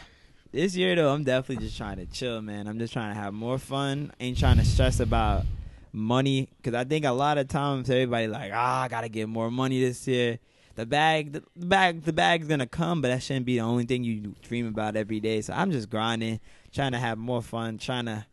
This 0.51 0.75
year 0.75 0.95
though, 0.95 1.13
I'm 1.13 1.23
definitely 1.23 1.65
just 1.65 1.77
trying 1.77 1.97
to 1.97 2.05
chill, 2.05 2.41
man. 2.41 2.67
I'm 2.67 2.77
just 2.77 2.91
trying 2.91 3.13
to 3.13 3.19
have 3.19 3.33
more 3.33 3.57
fun. 3.57 4.11
Ain't 4.19 4.37
trying 4.37 4.57
to 4.57 4.65
stress 4.65 4.99
about 4.99 5.45
money 5.93 6.49
because 6.57 6.73
I 6.73 6.83
think 6.83 7.05
a 7.05 7.11
lot 7.11 7.37
of 7.37 7.47
times 7.47 7.89
everybody 7.89 8.27
like, 8.27 8.51
ah, 8.53 8.83
I 8.83 8.87
gotta 8.87 9.09
get 9.09 9.29
more 9.29 9.49
money 9.49 9.81
this 9.81 10.07
year. 10.07 10.39
The 10.75 10.85
bag, 10.85 11.33
the 11.33 11.43
bag, 11.55 12.03
the 12.03 12.13
bag's 12.13 12.47
gonna 12.47 12.67
come, 12.67 13.01
but 13.01 13.09
that 13.09 13.23
shouldn't 13.23 13.45
be 13.45 13.57
the 13.57 13.63
only 13.63 13.85
thing 13.85 14.03
you 14.03 14.35
dream 14.41 14.67
about 14.67 14.95
every 14.95 15.19
day. 15.19 15.41
So 15.41 15.53
I'm 15.53 15.71
just 15.71 15.89
grinding, 15.89 16.39
trying 16.73 16.93
to 16.93 16.97
have 16.97 17.17
more 17.17 17.41
fun, 17.41 17.77
trying 17.77 18.05
to 18.05 18.25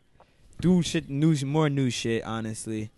do 0.60 0.82
shit, 0.82 1.08
new, 1.08 1.36
more 1.44 1.68
new 1.68 1.90
shit. 1.90 2.24
Honestly, 2.24 2.90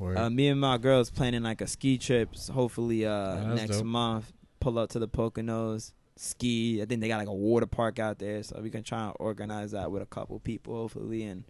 uh, 0.00 0.30
me 0.30 0.48
and 0.48 0.60
my 0.60 0.78
girls 0.78 1.10
planning 1.10 1.42
like 1.42 1.60
a 1.60 1.66
ski 1.66 1.98
trip. 1.98 2.30
so 2.36 2.52
hopefully, 2.52 3.04
uh, 3.04 3.34
that's 3.34 3.60
next 3.60 3.76
dope. 3.78 3.86
month, 3.86 4.32
pull 4.58 4.78
up 4.78 4.90
to 4.90 4.98
the 4.98 5.08
Poconos, 5.08 5.92
ski. 6.16 6.80
I 6.82 6.84
think 6.86 7.00
they 7.00 7.08
got 7.08 7.18
like 7.18 7.28
a 7.28 7.32
water 7.34 7.66
park 7.66 7.98
out 7.98 8.18
there, 8.18 8.42
so 8.42 8.60
we 8.62 8.70
can 8.70 8.82
try 8.82 9.04
and 9.06 9.12
organize 9.18 9.70
that 9.72 9.90
with 9.90 10.02
a 10.02 10.06
couple 10.06 10.38
people, 10.40 10.74
hopefully, 10.74 11.24
and 11.24 11.44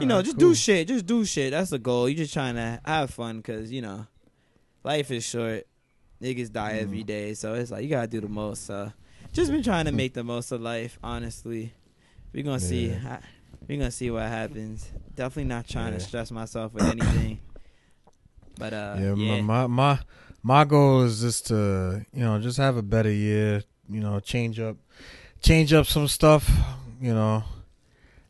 you 0.00 0.06
know, 0.06 0.14
Alright, 0.16 0.24
just 0.26 0.38
cool. 0.38 0.48
do 0.50 0.54
shit. 0.54 0.88
Just 0.88 1.06
do 1.06 1.24
shit. 1.24 1.50
That's 1.52 1.70
the 1.70 1.78
goal. 1.78 2.08
You 2.08 2.14
just 2.16 2.32
trying 2.32 2.54
to 2.56 2.80
have 2.84 3.10
fun 3.10 3.36
because 3.38 3.70
you 3.70 3.82
know, 3.82 4.06
life 4.82 5.10
is 5.10 5.24
short. 5.24 5.66
Niggas 6.22 6.50
die 6.52 6.78
every 6.78 7.02
Mm. 7.02 7.06
day, 7.06 7.34
so 7.34 7.54
it's 7.54 7.70
like 7.70 7.82
you 7.82 7.90
gotta 7.90 8.06
do 8.08 8.20
the 8.20 8.28
most. 8.28 8.64
So, 8.64 8.92
just 9.32 9.50
been 9.50 9.62
trying 9.62 9.84
to 9.86 9.92
make 9.92 10.14
the 10.14 10.24
most 10.24 10.52
of 10.52 10.60
life. 10.60 10.98
Honestly, 11.02 11.72
we 12.32 12.42
gonna 12.42 12.60
see. 12.60 12.88
Yeah. 12.88 13.18
I- 13.20 13.26
We 13.66 13.78
gonna 13.78 13.90
see 13.90 14.10
what 14.10 14.24
happens. 14.24 14.86
Definitely 15.14 15.44
not 15.48 15.66
trying 15.66 15.92
Yeah. 15.94 15.98
to 15.98 16.04
stress 16.04 16.30
myself 16.30 16.74
with 16.74 16.82
anything. 16.84 17.40
But 18.58 18.72
uh, 18.72 18.96
yeah, 19.00 19.14
yeah, 19.14 19.40
My, 19.40 19.66
my 19.66 19.98
my 20.44 20.64
goal 20.64 21.02
is 21.02 21.22
just 21.22 21.46
to 21.48 22.04
you 22.12 22.20
know 22.20 22.38
just 22.38 22.58
have 22.58 22.76
a 22.76 22.82
better 22.82 23.10
year. 23.10 23.64
You 23.88 24.00
know, 24.00 24.20
change 24.20 24.60
up, 24.60 24.76
change 25.42 25.72
up 25.72 25.86
some 25.86 26.06
stuff. 26.06 26.48
You 27.00 27.12
know, 27.12 27.42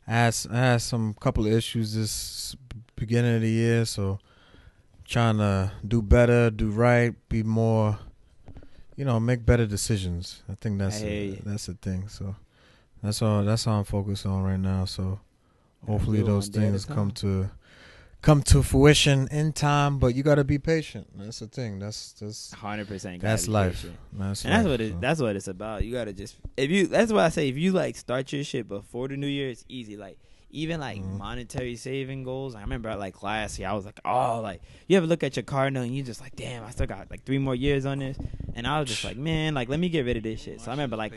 I 0.07 0.13
had, 0.13 0.37
I 0.51 0.57
had 0.57 0.83
some 0.83 1.15
couple 1.15 1.47
of 1.47 1.53
issues 1.53 1.95
this 1.95 2.57
beginning 2.97 3.37
of 3.37 3.43
the 3.43 3.51
year, 3.51 3.85
so 3.85 4.19
trying 5.05 5.39
to 5.39 5.71
do 5.87 6.03
better, 6.03 6.51
do 6.51 6.71
right, 6.71 7.15
be 7.29 7.43
more. 7.43 7.99
You 8.97 9.05
know, 9.05 9.19
make 9.19 9.45
better 9.45 9.67
decisions. 9.67 10.43
I 10.49 10.55
think 10.55 10.79
that's 10.79 11.01
hear 11.01 11.25
you. 11.25 11.43
that's 11.45 11.67
the 11.67 11.75
thing. 11.75 12.09
So 12.09 12.37
that's 13.03 13.21
all. 13.23 13.43
That's 13.43 13.67
all 13.67 13.81
I'm 13.81 13.85
focused 13.85 14.25
on 14.25 14.45
right 14.45 14.59
now. 14.59 14.85
So 14.85 15.19
hopefully 15.85 16.23
those 16.23 16.49
one 16.49 16.61
day 16.61 16.67
at 16.69 16.71
things 16.71 16.85
come 16.85 17.11
to 17.11 17.51
come 18.25 18.43
to 18.43 18.63
fruition 18.63 19.29
in 19.31 19.53
time. 19.53 19.99
But 19.99 20.15
you 20.15 20.23
got 20.23 20.37
to 20.37 20.45
be 20.45 20.59
patient. 20.59 21.07
That's 21.17 21.39
the 21.41 21.47
thing. 21.47 21.79
That's 21.79 22.13
that's 22.15 22.53
hundred 22.53 22.89
percent. 22.89 23.21
that's 23.23 23.47
life. 23.49 23.85
That's 24.13 24.45
And 24.45 24.53
that's 24.53 24.65
life, 24.65 24.71
what 24.73 24.81
it. 24.81 24.93
so. 24.93 24.99
That's 25.01 25.21
what 25.21 25.37
it's 25.37 25.49
about. 25.49 25.85
You 25.85 25.93
gotta 25.93 26.13
just 26.13 26.37
if 26.57 26.71
you. 26.71 26.87
That's 26.87 27.13
why 27.13 27.25
I 27.27 27.29
say. 27.29 27.49
If 27.49 27.57
you 27.57 27.73
like 27.73 27.97
start 27.97 28.33
your 28.33 28.43
shit 28.45 28.67
before 28.69 29.09
the 29.09 29.17
new 29.17 29.27
year, 29.29 29.51
it's 29.51 29.65
easy. 29.69 29.97
Like 29.97 30.19
even 30.51 30.79
like 30.81 31.03
Mhm. 31.03 31.19
monetary 31.19 31.75
saving 31.77 32.23
goals. 32.25 32.55
I 32.55 32.61
remember 32.61 32.95
like 32.97 33.23
last 33.23 33.59
year, 33.59 33.69
I 33.69 33.73
was 33.73 33.85
like, 33.85 34.01
oh, 34.05 34.41
like 34.41 34.63
you 34.89 34.97
ever 34.97 35.07
look 35.07 35.23
at 35.25 35.37
your 35.37 35.43
car 35.43 35.71
note 35.71 35.83
and 35.83 35.95
you 35.97 36.03
just 36.03 36.21
like, 36.21 36.37
damn, 36.37 36.65
I 36.65 36.71
still 36.71 36.87
got 36.87 37.11
like 37.11 37.25
three 37.25 37.39
more 37.39 37.55
years 37.57 37.85
on 37.87 37.99
this, 37.99 38.17
and 38.55 38.67
I 38.67 38.79
was 38.81 38.89
just 38.89 39.05
like, 39.05 39.17
man, 39.17 39.55
like 39.55 39.69
let 39.69 39.81
me 39.81 39.89
get 39.89 40.05
rid 40.07 40.17
of 40.17 40.23
this 40.23 40.41
shit. 40.43 40.61
So 40.61 40.71
I 40.71 40.75
remember 40.75 40.97
like 40.97 41.13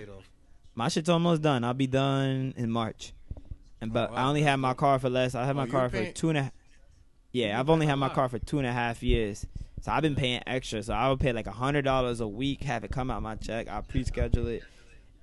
my 0.75 0.87
shit's 0.89 1.09
almost 1.09 1.41
done. 1.41 1.63
I'll 1.63 1.73
be 1.73 1.87
done 1.87 2.53
in 2.57 2.69
March, 2.71 3.13
and 3.79 3.93
but 3.93 4.09
Oh, 4.11 4.15
I 4.15 4.23
only 4.27 4.41
had 4.41 4.55
my 4.57 4.73
car 4.73 4.97
for 4.99 5.09
less. 5.09 5.35
I 5.35 5.45
had 5.45 5.51
Oh, 5.55 5.59
my 5.59 5.65
you 5.65 5.71
car 5.71 5.89
for 5.89 5.97
paying- 5.97 6.13
two 6.13 6.29
and 6.29 6.37
a. 6.39 6.43
half. 6.43 6.51
Yeah, 7.31 7.59
I've 7.59 7.69
only 7.69 7.85
had 7.85 7.95
my 7.95 8.09
car 8.09 8.29
for 8.29 8.39
two 8.39 8.57
and 8.57 8.67
a 8.67 8.71
half 8.71 9.03
years. 9.03 9.45
So 9.81 9.91
I've 9.91 10.01
been 10.01 10.15
paying 10.15 10.41
extra. 10.47 10.81
So 10.81 10.93
I 10.93 11.09
would 11.09 11.19
pay 11.19 11.33
like 11.33 11.47
a 11.47 11.51
hundred 11.51 11.83
dollars 11.83 12.19
a 12.19 12.27
week, 12.27 12.63
have 12.63 12.83
it 12.83 12.91
come 12.91 13.11
out 13.11 13.21
my 13.21 13.35
check. 13.35 13.67
I'll 13.67 13.83
pre-schedule 13.83 14.47
it, 14.47 14.63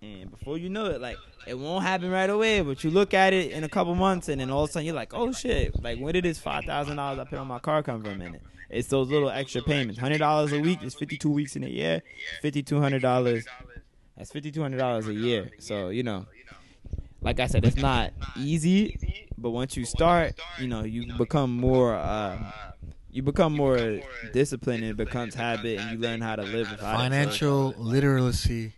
And 0.00 0.30
before 0.30 0.58
you 0.58 0.68
know 0.68 0.86
it, 0.86 1.00
like 1.00 1.16
it 1.46 1.58
won't 1.58 1.82
happen 1.84 2.10
right 2.10 2.30
away, 2.30 2.60
but 2.60 2.84
you 2.84 2.90
look 2.90 3.14
at 3.14 3.32
it 3.32 3.52
in 3.52 3.64
a 3.64 3.68
couple 3.68 3.94
months, 3.94 4.28
and 4.28 4.40
then 4.40 4.50
all 4.50 4.64
of 4.64 4.70
a 4.70 4.72
sudden 4.72 4.86
you're 4.86 4.94
like, 4.94 5.12
oh 5.12 5.32
shit! 5.32 5.82
Like 5.82 5.98
when 5.98 6.12
did 6.12 6.24
this 6.24 6.38
five 6.38 6.64
thousand 6.64 6.96
dollars 6.96 7.18
I 7.18 7.24
put 7.24 7.38
on 7.38 7.46
my 7.48 7.58
car 7.58 7.82
come 7.82 8.02
from? 8.04 8.20
In 8.20 8.34
it, 8.36 8.42
it's 8.70 8.88
those 8.88 9.08
little 9.08 9.30
extra 9.30 9.62
payments. 9.62 9.98
Hundred 9.98 10.18
dollars 10.18 10.52
a 10.52 10.60
week 10.60 10.82
is 10.82 10.94
fifty 10.94 11.16
two 11.16 11.30
weeks 11.30 11.56
in 11.56 11.64
a 11.64 11.68
year. 11.68 12.02
Fifty 12.42 12.62
two 12.62 12.80
hundred 12.80 13.02
dollars. 13.02 13.44
That's 14.16 14.30
fifty 14.30 14.52
two 14.52 14.62
hundred 14.62 14.78
dollars 14.78 15.08
a 15.08 15.14
year. 15.14 15.50
So 15.58 15.88
you 15.88 16.02
know, 16.04 16.26
like 17.24 17.40
I 17.40 17.46
said, 17.46 17.64
it's 17.64 17.76
not 17.76 18.12
easy, 18.36 18.96
but 19.36 19.50
once 19.50 19.76
you 19.76 19.84
start, 19.84 20.34
you 20.60 20.68
know, 20.68 20.84
you 20.84 21.12
become 21.14 21.56
more. 21.56 21.94
Uh, 21.94 22.38
you 23.10 23.22
become 23.22 23.52
more 23.54 24.00
disciplined 24.32 24.82
and 24.82 24.90
it 24.90 24.96
becomes 24.96 25.34
habit 25.36 25.78
and 25.78 25.92
you 25.92 25.98
learn 25.98 26.20
how 26.20 26.34
to 26.34 26.42
live 26.42 26.68
without 26.68 26.94
it. 26.94 26.98
Financial 26.98 27.72
literacy, 27.78 28.72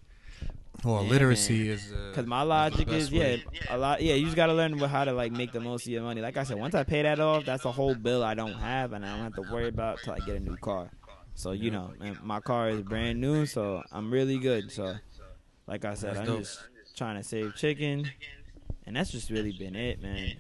or 0.85 1.03
Yeah, 1.03 1.09
literacy 1.09 1.59
man. 1.65 1.67
is. 1.69 1.91
Uh, 1.91 2.13
Cause 2.15 2.27
my 2.27 2.43
logic 2.43 2.87
best 2.87 2.97
is 2.99 3.13
yeah, 3.13 3.37
a 3.71 3.79
lot 3.79 4.03
yeah. 4.03 4.13
You 4.15 4.25
just 4.25 4.37
gotta 4.37 4.53
learn 4.53 4.79
how 4.79 5.05
to 5.05 5.13
like 5.13 5.33
make 5.33 5.53
the 5.53 5.61
most 5.61 5.87
of 5.87 5.89
your 5.93 6.03
money. 6.03 6.21
Like 6.21 6.37
I 6.37 6.45
said, 6.45 6.59
once 6.59 6.75
I 6.75 6.83
pay 6.85 7.03
that 7.03 7.19
off, 7.19 7.47
that's 7.47 7.65
a 7.65 7.73
whole 7.73 7.95
bill 7.95 8.23
I 8.23 8.35
don't 8.35 8.55
have, 8.55 8.93
and 8.93 9.05
I 9.07 9.13
don't 9.15 9.23
have 9.25 9.37
to 9.37 9.43
worry 9.43 9.69
about 9.69 10.03
till 10.03 10.13
I 10.13 10.19
get 10.21 10.37
a 10.37 10.41
new 10.41 10.57
car. 10.59 10.91
So 11.35 11.53
you 11.53 11.71
know, 11.71 11.93
and 12.01 12.23
my 12.23 12.41
car 12.41 12.69
is 12.71 12.83
brand 12.83 13.21
new, 13.21 13.47
so 13.47 13.83
I'm 13.91 14.11
really 14.11 14.39
good. 14.39 14.71
So, 14.71 14.97
like 15.67 15.85
I 15.87 15.95
said, 15.95 16.17
I'm 16.19 16.41
just 16.43 16.59
trying 16.95 17.17
to 17.17 17.23
save 17.23 17.55
chicken, 17.55 18.11
and 18.87 18.97
that's 18.97 19.11
just 19.11 19.31
really 19.31 19.53
been 19.53 19.75
it, 19.77 20.03
man. 20.03 20.37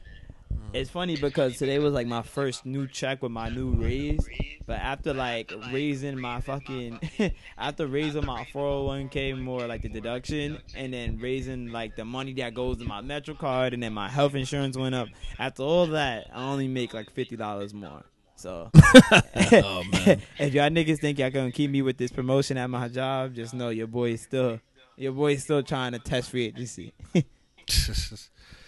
It's 0.72 0.90
funny 0.90 1.16
because 1.16 1.56
today 1.58 1.78
was 1.78 1.94
like 1.94 2.06
my 2.06 2.22
first 2.22 2.66
new 2.66 2.86
check 2.86 3.22
with 3.22 3.32
my 3.32 3.48
new 3.48 3.70
raise, 3.70 4.26
but 4.66 4.78
after 4.78 5.14
like 5.14 5.52
raising 5.72 6.18
my 6.18 6.40
fucking, 6.40 7.00
after 7.58 7.86
raising 7.86 8.26
my 8.26 8.44
401k 8.52 9.40
more 9.40 9.66
like 9.66 9.82
the 9.82 9.88
deduction, 9.88 10.58
and 10.74 10.92
then 10.92 11.18
raising 11.18 11.68
like 11.68 11.96
the 11.96 12.04
money 12.04 12.32
that 12.34 12.52
goes 12.54 12.78
to 12.78 12.84
my 12.84 13.00
Metro 13.00 13.34
card, 13.34 13.74
and 13.74 13.82
then 13.82 13.92
my 13.94 14.08
health 14.08 14.34
insurance 14.34 14.76
went 14.76 14.94
up. 14.94 15.08
After 15.38 15.62
all 15.62 15.86
that, 15.88 16.26
I 16.34 16.42
only 16.50 16.68
make 16.68 16.92
like 16.92 17.10
fifty 17.12 17.36
dollars 17.36 17.72
more. 17.72 18.04
So, 18.34 18.70
Oh, 18.74 19.82
man. 19.92 20.20
if 20.38 20.52
y'all 20.52 20.68
niggas 20.68 21.00
think 21.00 21.18
y'all 21.18 21.30
gonna 21.30 21.52
keep 21.52 21.70
me 21.70 21.80
with 21.80 21.96
this 21.96 22.10
promotion 22.10 22.58
at 22.58 22.68
my 22.68 22.88
job, 22.88 23.34
just 23.34 23.54
know 23.54 23.70
your 23.70 23.86
boy's 23.86 24.20
still, 24.20 24.60
your 24.96 25.12
boy's 25.12 25.42
still 25.42 25.62
trying 25.62 25.92
to 25.92 25.98
test 25.98 26.30
free 26.30 26.46
agency. 26.46 26.92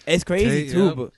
It's 0.09 0.25
crazy 0.25 0.71
too, 0.71 0.95
but 0.95 1.13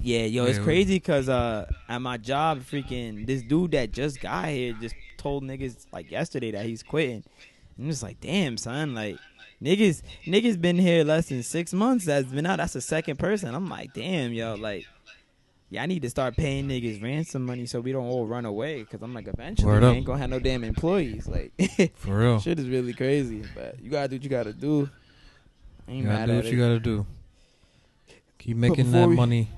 yeah, 0.00 0.24
yo, 0.24 0.44
it's 0.46 0.58
Yeah, 0.58 0.64
crazy 0.64 0.96
because 0.96 1.28
uh, 1.28 1.70
at 1.88 1.98
my 1.98 2.16
job, 2.16 2.60
freaking 2.60 3.26
this 3.26 3.42
dude 3.42 3.72
that 3.72 3.92
just 3.92 4.20
got 4.20 4.48
here 4.48 4.74
just 4.80 4.94
told 5.16 5.44
niggas 5.44 5.86
like 5.92 6.10
yesterday 6.10 6.50
that 6.52 6.66
he's 6.66 6.82
quitting. 6.82 7.22
I'm 7.78 7.88
just 7.90 8.02
like, 8.02 8.20
damn, 8.20 8.56
son, 8.56 8.94
like 8.94 9.18
niggas, 9.62 10.02
niggas 10.26 10.60
been 10.60 10.78
here 10.78 11.04
less 11.04 11.28
than 11.28 11.42
six 11.42 11.72
months. 11.72 12.04
That's 12.06 12.26
been 12.26 12.46
out. 12.46 12.56
That's 12.58 12.72
the 12.72 12.80
second 12.80 13.18
person. 13.18 13.54
I'm 13.54 13.68
like, 13.68 13.94
damn, 13.94 14.32
yo, 14.32 14.54
like. 14.54 14.86
Yeah, 15.70 15.82
I 15.82 15.86
need 15.86 16.02
to 16.02 16.10
start 16.10 16.36
paying 16.36 16.68
niggas 16.68 17.02
ransom 17.02 17.44
money 17.46 17.66
so 17.66 17.80
we 17.80 17.90
don't 17.90 18.04
all 18.06 18.26
run 18.26 18.44
away. 18.44 18.84
Cause 18.84 19.00
I'm 19.02 19.12
like, 19.12 19.26
eventually, 19.26 19.66
Word 19.66 19.82
we 19.82 19.88
up. 19.88 19.94
ain't 19.96 20.06
gonna 20.06 20.18
have 20.18 20.30
no 20.30 20.38
damn 20.38 20.62
employees. 20.62 21.26
Like, 21.26 21.52
For 21.96 22.16
real. 22.18 22.38
shit 22.38 22.60
is 22.60 22.68
really 22.68 22.92
crazy. 22.92 23.42
But 23.56 23.80
you 23.82 23.90
gotta 23.90 24.06
do 24.08 24.16
what 24.16 24.22
you 24.22 24.30
gotta 24.30 24.52
do. 24.52 24.88
I 25.88 25.92
ain't 25.92 26.00
You 26.02 26.04
gotta 26.04 26.18
mad 26.18 26.26
do 26.26 26.32
at 26.32 26.36
what 26.36 26.44
it. 26.44 26.52
you 26.52 26.58
gotta 26.58 26.78
do. 26.78 27.06
Keep 28.44 28.56
making 28.58 28.92
that 28.92 29.08
we- 29.08 29.16
money. 29.16 29.48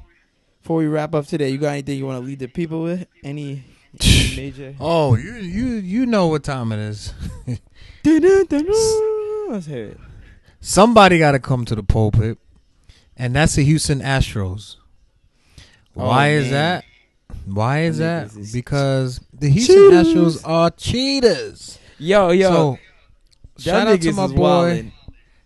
Before 0.63 0.77
we 0.79 0.87
wrap 0.87 1.13
up 1.15 1.27
today, 1.27 1.51
you 1.51 1.59
got 1.59 1.71
anything 1.73 1.99
you 1.99 2.07
want 2.07 2.21
to 2.21 2.27
lead 2.27 2.39
the 2.41 2.47
people 2.49 2.83
with? 2.83 3.07
Any, 3.25 3.65
any 4.01 4.37
major? 4.37 4.75
Oh, 4.81 5.17
you 5.17 5.35
you 5.35 5.67
you 5.75 6.07
know 6.07 6.27
what 6.29 6.43
time 6.45 6.71
it 6.73 6.79
is. 6.79 7.13
Let's 8.05 9.67
hear 9.67 9.85
it. 9.87 10.01
Somebody 10.61 11.19
got 11.19 11.33
to 11.33 11.39
come 11.39 11.65
to 11.67 11.75
the 11.75 11.83
pulpit, 11.83 12.39
and 13.17 13.35
that's 13.35 13.55
the 13.57 13.65
Houston 13.65 14.01
Astros. 14.01 14.77
Oh, 15.97 16.07
Why 16.09 16.31
is 16.31 16.51
that? 16.51 16.85
Why 17.45 17.83
is 17.83 17.99
that? 17.99 18.31
Because 18.53 19.21
the 19.33 19.49
Houston 19.51 19.77
cheaters. 19.77 20.07
Astros 20.43 20.49
are 20.49 20.71
cheaters. 20.71 21.79
Yo, 21.99 22.31
yo, 22.31 22.51
so 22.51 22.79
shout 23.59 23.87
out 23.89 24.01
to 24.01 24.13
my 24.13 24.27
boy. 24.27 24.35
wildin'. 24.35 24.93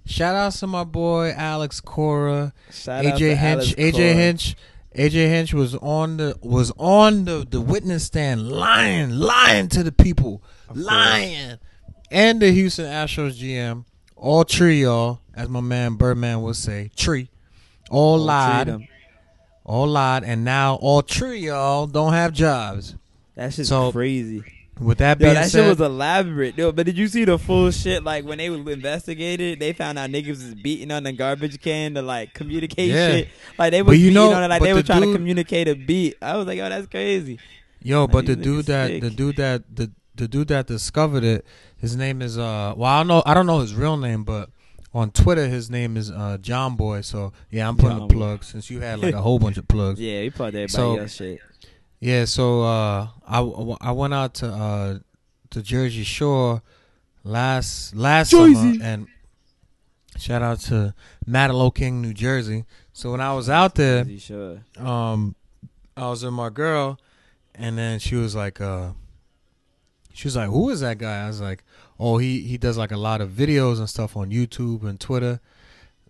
Shout 0.07 0.35
out 0.35 0.53
to 0.55 0.67
my 0.67 0.85
boy 0.85 1.33
Alex 1.37 1.81
Cora, 1.81 2.53
Shout 2.73 3.05
out 3.07 3.15
AJ 3.15 3.19
to 3.19 3.37
Hinch. 3.37 3.77
AJ 3.77 3.93
Cora. 3.93 4.05
Hinch. 4.13 4.57
AJ 4.97 5.13
Hinch 5.13 5.55
was 5.55 5.75
on 5.77 6.17
the 6.17 6.37
was 6.43 6.73
on 6.77 7.25
the, 7.25 7.47
the 7.49 7.61
witness 7.61 8.05
stand 8.05 8.51
lying, 8.51 9.11
lying 9.11 9.69
to 9.69 9.83
the 9.85 9.93
people, 9.93 10.43
Of 10.69 10.75
course. 10.75 10.87
lying. 10.87 11.59
And 12.11 12.43
the 12.43 12.51
Houston 12.51 12.87
Astros 12.87 13.39
GM, 13.41 13.85
all 14.17 14.45
tree 14.45 14.83
y'all, 14.83 15.21
as 15.35 15.49
my 15.49 15.61
man 15.61 15.95
Birdman 15.95 16.43
would 16.43 16.57
say, 16.57 16.91
tree, 16.97 17.31
all 17.89 18.15
Oh, 18.21 18.25
lied, 18.25 18.89
all 19.65 19.87
lied, 19.87 20.25
and 20.25 20.45
now 20.45 20.75
all 20.77 21.03
tree 21.03 21.39
y'all 21.47 21.87
don't 21.87 22.13
have 22.13 22.33
jobs. 22.33 22.97
That's 23.37 23.55
just 23.57 23.69
So, 23.69 23.93
crazy. 23.93 24.43
With 24.81 24.99
that 24.99 25.21
Yo, 25.21 25.35
that 25.35 25.51
said, 25.51 25.61
shit 25.65 25.69
was 25.69 25.81
elaborate. 25.81 26.57
Yo, 26.57 26.73
but 26.73 26.87
did 26.87 26.97
you 26.97 27.07
see 27.07 27.25
the 27.27 27.39
full 27.39 27.71
shit? 27.71 28.03
Like 28.03 28.25
when 28.25 28.39
they 28.39 28.47
investigated, 28.47 29.61
they 29.61 29.73
found 29.75 29.99
out 29.99 30.09
niggas 30.11 30.29
was 30.29 30.55
beating 30.55 30.91
on 30.91 31.03
the 31.03 31.13
garbage 31.13 31.61
can 31.61 31.95
to 31.95 32.03
like 32.03 32.33
communicate 32.35 32.91
Yeah. 32.91 33.11
shit. 33.11 33.29
Like 33.59 33.73
they 33.73 33.83
was 33.83 33.99
beating 33.99 34.15
know- 34.15 34.33
on 34.33 34.43
it 34.43 34.49
like 34.49 34.63
they 34.63 34.73
were 34.73 34.81
the 34.81 34.87
trying 34.87 35.03
to 35.03 35.13
communicate 35.13 35.69
a 35.69 35.75
beat. 35.75 36.17
I 36.23 36.37
was 36.37 36.47
like, 36.47 36.57
yo, 36.59 36.69
that's 36.69 36.87
crazy. 36.87 37.39
Yo, 37.83 38.03
Like, 38.03 38.13
but 38.13 38.27
the 38.27 38.37
dude 38.37 38.67
that 38.67 38.89
sick. 38.89 39.03
the 39.03 39.11
dude 39.11 39.37
that 39.37 39.65
the 39.75 39.91
the 40.17 40.27
dude 40.29 40.49
that 40.49 40.67
discovered 40.67 41.25
it, 41.25 41.45
his 41.79 41.95
name 41.97 42.23
is 42.23 42.39
uh 42.39 42.75
well 42.77 42.91
I 42.91 43.01
don't 43.01 43.09
know 43.09 43.23
I 43.27 43.35
don't 43.35 43.47
know 43.47 43.61
his 43.61 43.75
real 43.75 43.97
name, 43.99 44.25
but 44.25 44.49
on 44.95 45.11
Twitter 45.11 45.47
his 45.47 45.69
name 45.71 45.97
is 45.97 46.11
uh 46.11 46.39
John 46.41 46.77
Boy. 46.77 47.03
So 47.03 47.33
yeah, 47.51 47.69
I'm 47.69 47.77
putting 47.77 47.99
John 47.99 48.09
Boy. 48.09 48.15
plug 48.15 48.45
since 48.45 48.71
you 48.71 48.81
had 48.81 48.99
like 49.01 49.15
a 49.15 49.21
whole 49.23 49.39
bunch 49.39 49.57
of 49.59 49.69
plugs. 49.69 50.01
Yeah, 50.01 50.23
he 50.23 50.31
plugged 50.31 50.57
everybody 50.57 50.73
So- 50.73 50.97
else 50.97 51.15
shit. 51.15 51.39
Yeah, 52.01 52.25
so 52.25 52.63
uh 52.63 53.09
I 53.27 53.41
I 53.81 53.93
went 53.93 54.15
out 54.15 54.35
to 54.35 54.49
uh 54.49 54.99
to 55.51 55.63
Jersey 55.63 56.03
Shore 56.03 56.63
last 57.25 57.95
last 57.95 58.31
Jersey. 58.31 58.55
summer 58.55 58.85
and 58.85 59.07
shout 60.17 60.43
out 60.43 60.61
to 60.61 60.95
King, 61.75 62.01
New 62.01 62.15
Jersey. 62.15 62.65
So 62.93 63.13
when 63.13 63.21
I 63.21 63.35
was 63.35 63.51
out 63.51 63.75
there, 63.75 64.07
um 64.79 65.35
I 65.97 66.09
was 66.09 66.25
with 66.25 66.33
my 66.33 66.49
girl 66.49 66.99
and 67.55 67.77
then 67.77 67.99
she 67.99 68.15
was 68.17 68.35
like 68.35 68.61
uh 68.61 68.93
she 70.15 70.27
was 70.27 70.37
like 70.37 70.49
who 70.49 70.71
is 70.71 70.81
that 70.81 70.97
guy 70.97 71.25
I 71.25 71.27
was 71.27 71.41
like 71.43 71.65
oh 71.99 72.17
he 72.17 72.41
he 72.41 72.57
does 72.57 72.79
like 72.79 72.93
a 72.93 72.97
lot 72.97 73.21
of 73.21 73.31
videos 73.31 73.79
and 73.79 73.89
stuff 73.89 74.17
on 74.17 74.31
YouTube 74.31 74.85
and 74.85 74.99
Twitter 74.99 75.41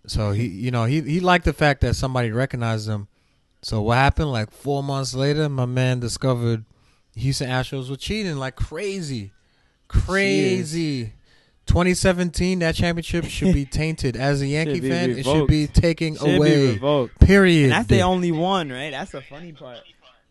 so 0.07 0.31
he 0.31 0.47
you 0.47 0.71
know 0.71 0.85
he 0.85 1.01
he 1.01 1.19
liked 1.19 1.43
the 1.45 1.53
fact 1.53 1.81
that 1.81 1.95
somebody 1.95 2.31
recognized 2.31 2.87
him 2.87 3.07
so 3.61 3.81
what 3.81 3.97
happened 3.97 4.31
like 4.31 4.51
4 4.51 4.81
months 4.83 5.13
later 5.13 5.47
my 5.49 5.65
man 5.65 5.99
discovered 5.99 6.65
Houston 7.15 7.49
Astros 7.49 7.89
were 7.89 7.95
cheating 7.97 8.37
like 8.37 8.55
crazy 8.55 9.31
crazy 9.87 11.13
2017 11.67 12.59
that 12.59 12.75
championship 12.75 13.25
should 13.25 13.53
be 13.53 13.65
tainted 13.79 14.15
as 14.17 14.41
a 14.41 14.47
Yankee 14.47 14.75
Should 14.75 14.81
be 14.81 14.89
fan 14.89 15.09
it 15.11 15.25
should 15.25 15.47
be 15.47 15.67
taken 15.67 16.15
Should 16.15 16.25
be 16.25 16.35
away 16.35 16.67
revoked. 16.73 17.19
period 17.19 17.63
And 17.65 17.71
that's 17.73 17.87
the 17.87 18.01
only 18.01 18.31
one, 18.31 18.69
right? 18.71 18.89
That's 18.91 19.11
the 19.11 19.21
funny 19.21 19.51
part. 19.53 19.77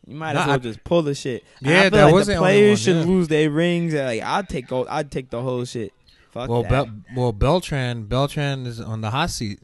You 0.07 0.17
might 0.17 0.33
Nah, 0.33 0.41
as 0.41 0.47
well 0.49 0.55
I- 0.57 0.59
just 0.59 0.83
pull 0.85 1.03
the 1.03 1.15
shit. 1.15 1.45
Yeah, 1.61 1.79
I 1.79 1.83
feel 1.83 1.91
that 1.91 2.05
like 2.07 2.15
was 2.15 2.27
the 2.27 2.33
the 2.33 2.39
only 2.39 2.49
players 2.51 2.71
one, 2.81 2.85
should 2.85 2.97
yeah. 2.97 3.13
lose 3.15 3.29
their 3.29 3.51
rings. 3.51 3.95
Like 3.95 4.23
I'd 4.23 4.49
take, 4.49 4.73
all, 4.73 4.87
I'd 4.89 5.11
take 5.11 5.31
the 5.31 5.41
whole 5.41 5.65
shit. 5.65 5.93
Fuck 6.33 6.49
Well, 6.49 6.63
that. 6.65 6.69
Bel- 6.71 6.91
well, 7.17 7.33
Beltran, 7.33 8.05
Beltran 8.05 8.67
is 8.67 8.81
on 8.81 9.01
the 9.03 9.11
hot 9.11 9.31
seat. 9.31 9.61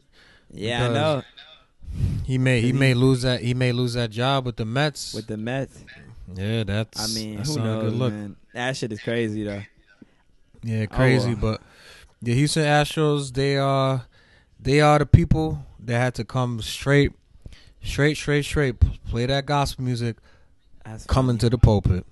yeah, 0.51 0.85
I 0.85 0.93
know. 0.93 1.21
He 2.25 2.37
may, 2.37 2.61
he 2.61 2.67
He- 2.67 2.73
may 2.73 2.93
lose 2.93 3.21
that, 3.23 3.41
he 3.41 3.53
may 3.53 3.71
lose 3.71 3.93
that 3.93 4.09
job 4.11 4.45
with 4.45 4.57
the 4.57 4.65
Mets. 4.65 5.13
With 5.13 5.27
the 5.27 5.37
Mets, 5.37 5.77
yeah, 6.35 6.63
that's. 6.63 6.99
I 6.99 7.13
mean, 7.19 7.37
that's 7.37 7.55
who 7.55 7.61
knows, 7.63 7.83
good 7.83 7.93
look. 7.93 8.13
man? 8.13 8.35
That 8.53 8.75
shit 8.75 8.91
is 8.91 9.01
crazy 9.01 9.43
though. 9.43 9.61
Yeah, 10.63 10.85
crazy, 10.87 11.29
Oh, 11.31 11.33
uh, 11.33 11.35
but 11.35 11.61
the 12.21 12.33
Houston 12.33 12.63
Astros, 12.63 13.33
they 13.33 13.57
are, 13.57 14.05
they 14.59 14.81
are 14.81 14.99
the 14.99 15.05
people 15.05 15.65
that 15.79 15.99
had 15.99 16.15
to 16.15 16.25
come 16.25 16.61
straight, 16.61 17.11
straight, 17.83 18.17
straight, 18.17 18.43
straight, 18.43 18.75
play 19.07 19.25
that 19.27 19.45
gospel 19.45 19.85
music, 19.85 20.17
That's 20.83 21.05
coming 21.05 21.37
funny. 21.37 21.39
to 21.39 21.49
the 21.51 21.57
pulpit. 21.57 22.05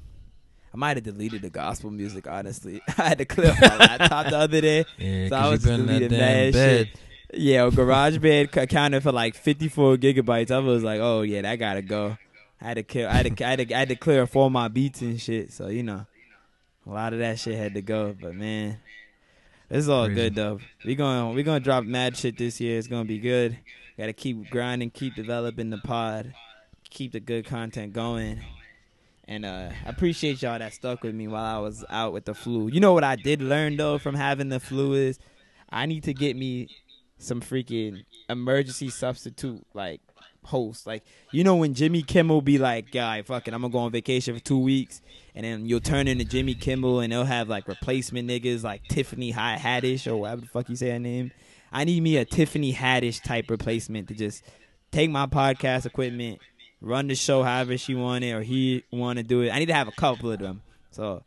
I 0.73 0.77
might 0.77 0.97
have 0.97 1.03
deleted 1.03 1.41
the 1.41 1.49
gospel 1.49 1.89
music. 1.89 2.27
Honestly, 2.27 2.81
I 2.97 3.03
had 3.09 3.17
to 3.19 3.25
clear 3.25 3.53
my 3.59 3.77
laptop 3.77 4.27
the 4.27 4.37
other 4.37 4.61
day. 4.61 4.85
Yeah, 4.97 5.29
So 5.29 5.35
I 5.35 5.49
was 5.49 5.65
you've 5.65 5.87
been 5.87 5.89
in 6.03 6.11
that 6.11 6.53
bed. 6.53 6.53
shit. 6.53 6.99
Yeah, 7.35 7.69
GarageBand 7.69 8.55
accounted 8.55 9.03
for 9.03 9.11
like 9.11 9.35
54 9.35 9.97
gigabytes. 9.97 10.51
I 10.51 10.59
was 10.59 10.83
like, 10.83 10.99
oh 11.01 11.21
yeah, 11.21 11.41
that 11.41 11.55
gotta 11.57 11.81
go. 11.81 12.17
I 12.61 12.65
had 12.69 12.73
to 12.75 12.83
kill. 12.83 13.09
I 13.09 13.13
had 13.13 13.37
to. 13.37 13.45
I 13.45 13.49
had 13.49 13.67
to, 13.67 13.75
I 13.75 13.79
had 13.79 13.89
to 13.89 13.95
clear 13.95 14.23
up 14.23 14.35
all 14.35 14.49
my 14.49 14.67
beats 14.67 15.01
and 15.01 15.19
shit. 15.19 15.51
So 15.51 15.67
you 15.67 15.83
know, 15.83 16.05
a 16.85 16.89
lot 16.89 17.13
of 17.13 17.19
that 17.19 17.39
shit 17.39 17.55
had 17.57 17.73
to 17.73 17.81
go. 17.81 18.15
But 18.19 18.35
man, 18.35 18.79
it's 19.69 19.87
all 19.87 20.05
Crazy. 20.05 20.21
good 20.21 20.35
though. 20.35 20.59
We 20.85 20.95
going 20.95 21.35
we 21.35 21.43
gonna 21.43 21.59
drop 21.59 21.83
mad 21.83 22.15
shit 22.15 22.37
this 22.37 22.61
year. 22.61 22.77
It's 22.77 22.87
gonna 22.87 23.05
be 23.05 23.19
good. 23.19 23.57
Got 23.97 24.07
to 24.07 24.13
keep 24.13 24.49
grinding, 24.49 24.89
keep 24.89 25.15
developing 25.15 25.69
the 25.69 25.77
pod, 25.77 26.33
keep 26.89 27.13
the 27.13 27.21
good 27.21 27.45
content 27.45 27.93
going. 27.93 28.41
And 29.25 29.45
uh, 29.45 29.69
I 29.85 29.89
appreciate 29.89 30.41
y'all 30.41 30.59
that 30.59 30.73
stuck 30.73 31.01
with 31.01 31.15
me 31.15 31.29
while 31.29 31.45
I 31.45 31.59
was 31.59 31.85
out 31.89 32.11
with 32.11 32.25
the 32.25 32.33
flu. 32.35 32.67
You 32.67 32.81
know 32.81 32.93
what 32.93 33.05
I 33.05 33.15
did 33.15 33.41
learn 33.41 33.77
though 33.77 33.97
from 33.97 34.15
having 34.15 34.49
the 34.49 34.59
flu 34.59 34.93
is 34.93 35.17
I 35.69 35.85
need 35.85 36.03
to 36.03 36.13
get 36.13 36.35
me 36.35 36.67
some 37.17 37.41
freaking 37.41 38.03
emergency 38.29 38.89
substitute 38.89 39.65
like 39.73 40.01
host. 40.45 40.87
Like 40.87 41.03
you 41.31 41.43
know 41.43 41.55
when 41.55 41.73
Jimmy 41.73 42.01
Kimmel 42.01 42.41
be 42.41 42.57
like, 42.57 42.91
"Guy, 42.91 43.21
fucking, 43.21 43.53
I'm 43.53 43.61
gonna 43.61 43.71
go 43.71 43.79
on 43.79 43.91
vacation 43.91 44.35
for 44.35 44.43
two 44.43 44.59
weeks," 44.59 45.01
and 45.33 45.43
then 45.43 45.65
you'll 45.65 45.79
turn 45.79 46.07
into 46.07 46.23
Jimmy 46.23 46.55
Kimmel, 46.55 46.99
and 46.99 47.11
they'll 47.11 47.23
have 47.23 47.49
like 47.49 47.67
replacement 47.67 48.29
niggas 48.29 48.63
like 48.63 48.83
Tiffany 48.87 49.33
Haddish 49.33 50.07
or 50.07 50.17
whatever 50.17 50.41
the 50.41 50.47
fuck 50.47 50.69
you 50.69 50.75
say 50.75 50.91
her 50.91 50.99
name. 50.99 51.31
I 51.71 51.83
need 51.83 52.01
me 52.01 52.17
a 52.17 52.25
Tiffany 52.25 52.73
Haddish 52.73 53.21
type 53.21 53.49
replacement 53.49 54.07
to 54.07 54.13
just 54.13 54.43
take 54.91 55.09
my 55.09 55.25
podcast 55.25 55.85
equipment, 55.85 56.39
run 56.79 57.07
the 57.07 57.15
show 57.15 57.43
however 57.43 57.77
she 57.77 57.95
want 57.95 58.23
it 58.23 58.31
or 58.31 58.41
he 58.41 58.83
want 58.91 59.17
to 59.17 59.23
do 59.23 59.41
it. 59.41 59.49
I 59.51 59.59
need 59.59 59.65
to 59.67 59.73
have 59.73 59.87
a 59.87 59.93
couple 59.93 60.31
of 60.31 60.39
them. 60.39 60.61
So 60.91 61.23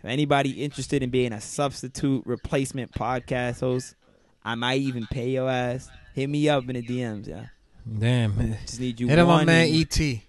if 0.00 0.04
anybody 0.04 0.64
interested 0.64 1.02
in 1.02 1.10
being 1.10 1.32
a 1.32 1.40
substitute 1.40 2.26
replacement 2.26 2.92
podcast 2.92 3.60
host, 3.60 3.94
I 4.44 4.54
might 4.54 4.80
even 4.80 5.06
pay 5.06 5.30
your 5.30 5.48
ass. 5.48 5.88
Hit 6.14 6.28
me 6.28 6.48
up 6.48 6.68
in 6.68 6.74
the 6.76 6.82
DMs, 6.82 7.26
yeah. 7.26 7.46
Damn. 7.98 8.36
Man. 8.36 8.58
Just 8.66 8.80
need 8.80 9.00
you. 9.00 9.08
Hit 9.08 9.18
one 9.26 9.40
on 9.40 9.46
man 9.46 9.68
ET. 9.68 9.98
you 10.00 10.20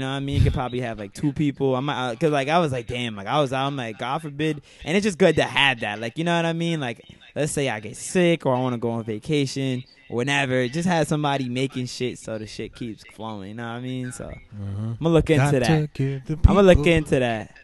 know 0.00 0.06
what 0.08 0.16
I 0.16 0.20
mean? 0.20 0.36
You 0.38 0.42
could 0.42 0.54
probably 0.54 0.80
have 0.80 0.98
like 0.98 1.12
two 1.12 1.32
people. 1.32 1.74
I'm 1.76 1.88
uh, 1.88 2.14
cause 2.14 2.30
like 2.30 2.48
I 2.48 2.58
was 2.58 2.72
like, 2.72 2.86
damn, 2.86 3.16
like 3.16 3.26
I 3.26 3.40
was 3.40 3.52
out. 3.52 3.66
I'm 3.66 3.76
like, 3.76 3.98
God 3.98 4.22
forbid, 4.22 4.62
and 4.84 4.96
it's 4.96 5.04
just 5.04 5.18
good 5.18 5.36
to 5.36 5.42
have 5.44 5.80
that. 5.80 6.00
Like 6.00 6.16
you 6.18 6.24
know 6.24 6.36
what 6.36 6.46
I 6.46 6.52
mean? 6.52 6.80
Like 6.80 7.00
let's 7.34 7.52
say 7.52 7.68
I 7.68 7.80
get 7.80 7.96
sick 7.96 8.46
or 8.46 8.54
I 8.54 8.60
want 8.60 8.74
to 8.74 8.78
go 8.78 8.90
on 8.90 9.04
vacation 9.04 9.84
or 10.08 10.16
whatever. 10.16 10.66
Just 10.68 10.88
have 10.88 11.06
somebody 11.08 11.48
making 11.48 11.86
shit 11.86 12.18
so 12.18 12.38
the 12.38 12.46
shit 12.46 12.74
keeps 12.74 13.04
flowing. 13.12 13.50
You 13.50 13.54
know 13.56 13.64
what 13.64 13.78
I 13.78 13.80
mean? 13.80 14.12
So 14.12 14.32
I'm 14.52 14.96
gonna 15.02 15.08
look 15.10 15.28
into 15.30 15.60
that. 15.60 15.66
to 15.66 15.88
give 15.92 16.26
the 16.26 16.34
I'm 16.48 16.54
gonna 16.54 16.62
look 16.62 16.86
into 16.86 17.18
that. 17.18 17.54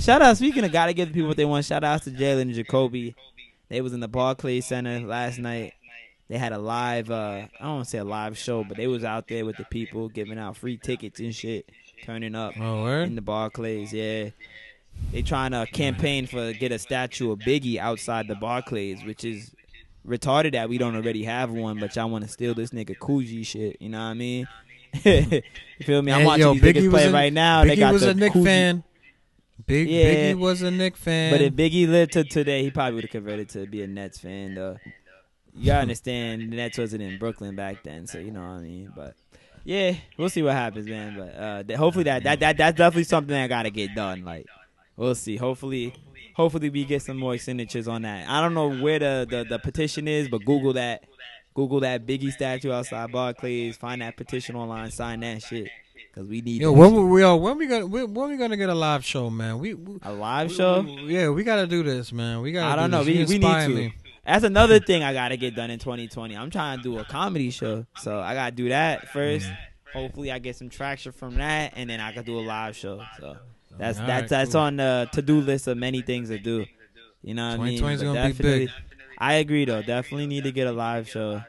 Shout 0.00 0.22
out. 0.22 0.36
Speaking 0.36 0.64
of 0.64 0.72
gotta 0.72 0.92
give 0.92 1.08
the 1.08 1.14
people 1.14 1.28
what 1.28 1.36
they 1.36 1.44
want. 1.44 1.64
Shout 1.64 1.84
outs 1.84 2.04
to 2.04 2.10
Jalen 2.10 2.42
and 2.42 2.54
Jacoby. 2.54 3.14
They 3.68 3.80
was 3.80 3.92
in 3.92 4.00
the 4.00 4.08
Barclays 4.08 4.66
Center 4.66 5.00
last 5.00 5.38
night. 5.38 5.72
They 6.28 6.38
had 6.38 6.52
a 6.52 6.58
live. 6.58 7.10
uh 7.10 7.46
I 7.58 7.62
don't 7.62 7.74
want 7.76 7.84
to 7.84 7.90
say 7.90 7.98
a 7.98 8.04
live 8.04 8.36
show, 8.36 8.64
but 8.64 8.76
they 8.76 8.86
was 8.86 9.04
out 9.04 9.28
there 9.28 9.44
with 9.44 9.56
the 9.56 9.64
people 9.64 10.08
giving 10.08 10.38
out 10.38 10.56
free 10.56 10.76
tickets 10.76 11.20
and 11.20 11.34
shit, 11.34 11.70
turning 12.04 12.34
up 12.34 12.54
Oh, 12.60 12.86
in 12.86 13.14
the 13.14 13.22
Barclays. 13.22 13.92
Yeah, 13.92 14.30
they 15.12 15.22
trying 15.22 15.52
to 15.52 15.66
campaign 15.72 16.26
for 16.26 16.52
get 16.52 16.72
a 16.72 16.78
statue 16.78 17.30
of 17.30 17.38
Biggie 17.40 17.78
outside 17.78 18.26
the 18.28 18.34
Barclays, 18.34 19.04
which 19.04 19.24
is 19.24 19.52
retarded 20.06 20.52
that 20.52 20.68
we 20.68 20.78
don't 20.78 20.96
already 20.96 21.24
have 21.24 21.50
one. 21.50 21.78
But 21.78 21.94
y'all 21.96 22.10
want 22.10 22.24
to 22.24 22.30
steal 22.30 22.54
this 22.54 22.70
nigga 22.70 22.96
Coogi 22.98 23.46
shit. 23.46 23.76
You 23.80 23.90
know 23.90 23.98
what 23.98 24.04
I 24.04 24.14
mean? 24.14 24.48
you 25.04 25.42
feel 25.84 26.02
me? 26.02 26.10
I'm 26.12 26.24
watching 26.24 26.42
yo, 26.42 26.54
these 26.54 26.62
Biggie 26.62 26.74
niggas 26.86 26.90
play 26.90 27.06
a- 27.06 27.12
right 27.12 27.32
now. 27.32 27.62
Biggie 27.62 27.68
they 27.68 27.76
got 27.76 27.92
was 27.92 28.02
the 28.02 28.10
a 28.10 28.14
Knick 28.14 28.32
Coogi- 28.32 28.44
fan. 28.44 28.84
Big 29.66 29.88
Yeah. 29.88 30.04
Biggie 30.34 30.38
was 30.38 30.62
a 30.62 30.70
Knick 30.70 30.96
fan. 30.96 31.32
But 31.32 31.40
if 31.40 31.54
Biggie 31.54 31.88
lived 31.88 32.12
to 32.12 32.24
today, 32.24 32.62
he 32.62 32.70
probably 32.70 32.94
would 32.96 33.04
have 33.04 33.10
converted 33.10 33.48
to 33.50 33.66
be 33.66 33.82
a 33.82 33.86
Nets 33.86 34.18
fan. 34.18 34.54
Though 34.54 34.76
you 35.54 35.66
gotta 35.66 35.82
understand, 35.82 36.52
the 36.52 36.56
Nets 36.56 36.78
wasn't 36.78 37.02
in 37.02 37.18
Brooklyn 37.18 37.56
back 37.56 37.82
then, 37.82 38.06
so 38.06 38.18
you 38.18 38.30
know 38.30 38.40
what 38.40 38.46
I 38.48 38.60
mean. 38.60 38.92
But 38.94 39.14
yeah, 39.64 39.94
we'll 40.18 40.28
see 40.28 40.42
what 40.42 40.52
happens, 40.52 40.86
man. 40.86 41.16
But 41.16 41.34
uh, 41.40 41.62
th- 41.62 41.78
hopefully 41.78 42.04
that, 42.04 42.22
that 42.24 42.40
that 42.40 42.56
that's 42.58 42.76
definitely 42.76 43.04
something 43.04 43.34
that 43.34 43.48
gotta 43.48 43.70
get 43.70 43.94
done. 43.94 44.24
Like 44.24 44.46
we'll 44.96 45.14
see. 45.14 45.36
Hopefully, 45.36 45.94
hopefully 46.34 46.68
we 46.68 46.84
get 46.84 47.02
some 47.02 47.16
more 47.16 47.38
signatures 47.38 47.88
on 47.88 48.02
that. 48.02 48.28
I 48.28 48.40
don't 48.42 48.54
know 48.54 48.70
where 48.70 48.98
the 48.98 49.26
the, 49.28 49.44
the 49.48 49.58
petition 49.58 50.06
is, 50.06 50.28
but 50.28 50.44
Google 50.44 50.74
that. 50.74 51.04
Google 51.54 51.80
that 51.80 52.04
Biggie 52.04 52.30
statue 52.30 52.70
outside 52.70 53.10
Barclays. 53.10 53.78
Find 53.78 54.02
that 54.02 54.18
petition 54.18 54.56
online. 54.56 54.90
Sign 54.90 55.20
that 55.20 55.42
shit 55.42 55.70
because 56.16 56.30
we 56.30 56.40
need 56.40 56.62
Yo, 56.62 56.72
when 56.72 56.94
we, 56.94 57.04
we 57.04 57.24
when 57.24 57.58
we 57.58 57.66
gonna 57.66 57.86
when, 57.86 58.14
when 58.14 58.30
we 58.30 58.36
gonna 58.38 58.56
get 58.56 58.70
a 58.70 58.74
live 58.74 59.04
show, 59.04 59.28
man? 59.28 59.58
We, 59.58 59.74
we 59.74 59.98
a 60.02 60.12
live 60.14 60.50
show. 60.50 60.80
we- 60.80 61.14
yeah, 61.14 61.28
we 61.28 61.44
gotta 61.44 61.66
do 61.66 61.82
this, 61.82 62.10
man. 62.10 62.40
We 62.40 62.52
gotta. 62.52 62.72
I 62.72 62.76
don't 62.76 62.90
do 62.90 62.96
know. 62.96 63.04
This. 63.04 63.28
We, 63.28 63.34
we 63.34 63.38
need 63.38 63.62
to. 63.62 63.68
me. 63.68 63.94
That's 64.24 64.42
another 64.42 64.80
thing 64.80 65.02
I 65.02 65.12
gotta 65.12 65.36
get 65.36 65.54
done 65.54 65.70
in 65.70 65.78
2020. 65.78 66.34
I'm 66.34 66.50
trying 66.50 66.78
to 66.78 66.82
do 66.82 66.98
a 66.98 67.04
comedy 67.04 67.50
show, 67.50 67.84
so 67.98 68.18
I 68.18 68.32
gotta 68.32 68.56
do 68.56 68.70
that 68.70 69.10
first. 69.10 69.46
Hopefully, 69.92 70.32
I 70.32 70.38
get 70.38 70.56
some 70.56 70.70
traction 70.70 71.12
from 71.12 71.34
that, 71.34 71.74
and 71.76 71.88
then 71.90 72.00
I 72.00 72.12
can 72.12 72.24
do 72.24 72.38
a 72.38 72.40
live 72.40 72.74
show. 72.74 73.02
So 73.20 73.36
that's 73.78 74.00
All 74.00 74.06
that's 74.06 74.30
that's 74.30 74.52
cool. 74.52 74.62
on 74.62 74.76
the 74.76 75.10
to 75.12 75.20
do 75.20 75.40
list 75.42 75.66
of 75.66 75.76
many 75.76 76.00
things 76.00 76.30
to 76.30 76.38
do. 76.38 76.64
You 77.22 77.34
know 77.34 77.50
what 77.50 77.60
I 77.60 77.64
mean? 77.64 77.78
2020 77.78 77.96
But 77.96 78.14
gonna 78.14 78.34
be 78.34 78.42
big. 78.42 78.70
I 79.18 79.34
agree 79.34 79.66
though. 79.66 79.82
Definitely 79.82 80.28
need 80.28 80.44
to 80.44 80.52
get 80.52 80.66
a 80.66 80.72
live 80.72 81.10
show. 81.10 81.42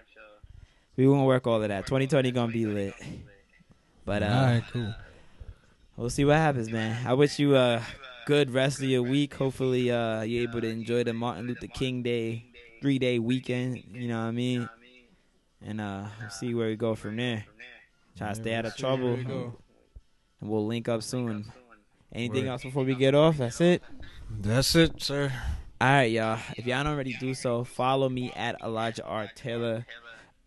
We 0.98 1.08
won't 1.08 1.26
work 1.26 1.48
all 1.48 1.62
of 1.62 1.70
that. 1.70 1.86
2020 1.86 2.32
gonna 2.32 2.52
be 2.52 2.66
lit. 2.66 2.94
But 4.08 4.24
uh, 4.24 4.28
all 4.28 4.42
right, 4.46 4.64
cool. 4.72 4.96
We'll 5.98 6.10
see 6.10 6.24
what 6.24 6.38
happens, 6.38 6.72
man. 6.72 7.06
I 7.06 7.14
wish 7.14 7.40
you 7.40 7.58
a 7.58 7.84
good 8.26 8.52
rest 8.52 8.80
of 8.80 8.86
your 8.86 9.04
week. 9.04 9.34
Hopefully, 9.34 9.92
uh, 9.92 10.22
you're 10.22 10.44
able 10.44 10.62
to 10.62 10.68
enjoy 10.68 11.04
the 11.04 11.12
Martin 11.12 11.46
Luther 11.46 11.68
King 11.68 12.04
Day 12.04 12.46
three 12.82 13.00
day 13.00 13.20
weekend. 13.20 13.84
You 13.92 14.08
know 14.08 14.22
what 14.22 14.28
I 14.28 14.32
mean? 14.32 14.70
And 15.62 15.82
uh, 15.82 16.06
we'll 16.22 16.30
see 16.30 16.54
where 16.54 16.70
we 16.70 16.78
go 16.78 16.96
from 16.96 17.18
there. 17.18 17.44
Try 18.18 18.30
to 18.30 18.36
stay 18.36 18.54
out 18.56 18.64
of 18.64 18.78
trouble. 18.78 19.16
And 19.16 19.52
we'll 20.40 20.66
link 20.66 20.88
up 20.88 21.04
soon. 21.04 21.52
Anything 22.14 22.46
Word. 22.46 22.52
else 22.52 22.64
before 22.64 22.86
we 22.86 22.96
get 22.96 23.14
off? 23.14 23.36
That's 23.36 23.60
it. 23.60 23.84
That's 24.40 24.74
it, 24.74 25.02
sir. 25.02 25.34
All 25.82 25.88
right, 25.90 26.10
y'all. 26.10 26.40
If 26.56 26.66
y'all 26.66 26.82
don't 26.86 26.94
already 26.94 27.18
do 27.20 27.34
so, 27.34 27.66
follow 27.66 28.08
me 28.08 28.32
at 28.38 28.56
Elijah 28.64 29.04
R. 29.04 29.30
Taylor. 29.36 29.86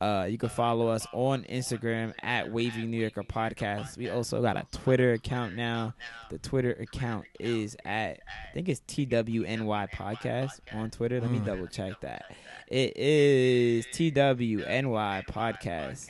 Uh, 0.00 0.24
you 0.28 0.38
can 0.38 0.48
follow 0.48 0.88
us 0.88 1.06
on 1.12 1.42
Instagram 1.44 2.14
at 2.22 2.50
Wavy 2.50 2.86
New 2.86 2.98
Yorker 3.00 3.22
Podcast. 3.22 3.98
We 3.98 4.08
also 4.08 4.40
got 4.40 4.56
a 4.56 4.64
Twitter 4.72 5.12
account 5.12 5.56
now. 5.56 5.94
The 6.30 6.38
Twitter 6.38 6.72
account 6.72 7.26
is 7.38 7.76
at 7.84 8.20
I 8.50 8.54
think 8.54 8.68
it's 8.70 8.80
TWNY 8.88 9.90
Podcast 9.90 10.60
on 10.72 10.90
Twitter. 10.90 11.20
Let 11.20 11.30
me 11.30 11.38
Mm. 11.40 11.44
double 11.44 11.66
check 11.66 12.00
that. 12.00 12.24
It 12.68 12.96
is 12.96 13.86
TWNY 13.88 15.24
Podcast 15.28 16.08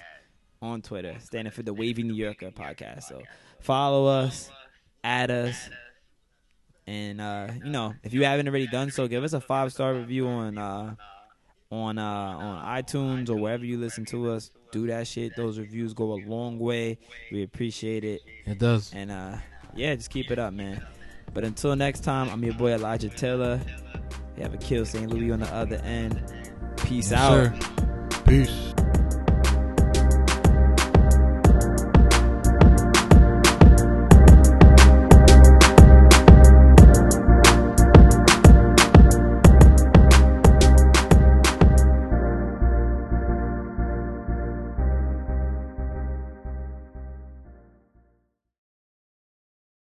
on 0.62 0.82
Twitter, 0.82 1.16
standing 1.18 1.50
for 1.52 1.62
the 1.64 1.74
Wavy 1.74 2.02
New 2.04 2.14
Yorker 2.14 2.50
Podcast. 2.52 3.04
So 3.04 3.22
follow 3.60 4.06
us, 4.06 4.50
add 5.02 5.30
us, 5.32 5.68
and 6.86 7.20
uh, 7.20 7.48
you 7.64 7.70
know, 7.70 7.94
if 8.04 8.12
you 8.12 8.24
haven't 8.24 8.46
already 8.46 8.66
done 8.68 8.90
so, 8.90 9.08
give 9.08 9.24
us 9.24 9.32
a 9.32 9.40
five 9.40 9.72
star 9.72 9.94
review 9.94 10.28
on 10.28 10.58
uh, 10.58 10.94
on 11.70 11.98
uh, 11.98 12.02
on 12.04 12.82
iTunes 12.82 13.28
or 13.30 13.36
wherever 13.36 13.64
you 13.64 13.78
listen 13.78 14.04
to 14.06 14.30
us. 14.30 14.50
Do 14.72 14.86
that 14.88 15.06
shit. 15.06 15.36
Those 15.36 15.58
reviews 15.58 15.94
go 15.94 16.12
a 16.12 16.20
long 16.26 16.58
way. 16.58 16.98
We 17.32 17.42
appreciate 17.42 18.04
it. 18.04 18.20
It 18.46 18.58
does. 18.58 18.92
And 18.94 19.10
uh, 19.10 19.36
yeah, 19.74 19.94
just 19.94 20.10
keep 20.10 20.30
it 20.30 20.38
up, 20.38 20.52
man. 20.52 20.84
But 21.32 21.44
until 21.44 21.76
next 21.76 22.00
time, 22.04 22.28
I'm 22.30 22.42
your 22.42 22.54
boy 22.54 22.72
Elijah 22.74 23.08
Taylor. 23.08 23.60
You 24.36 24.42
have 24.42 24.54
Akil 24.54 24.84
St. 24.84 25.08
Louis 25.08 25.30
on 25.32 25.40
the 25.40 25.54
other 25.54 25.76
end. 25.76 26.20
Peace 26.76 27.10
Yes, 27.12 27.20
out. 27.20 27.32
sir. 27.62 28.20
Peace. 28.26 28.74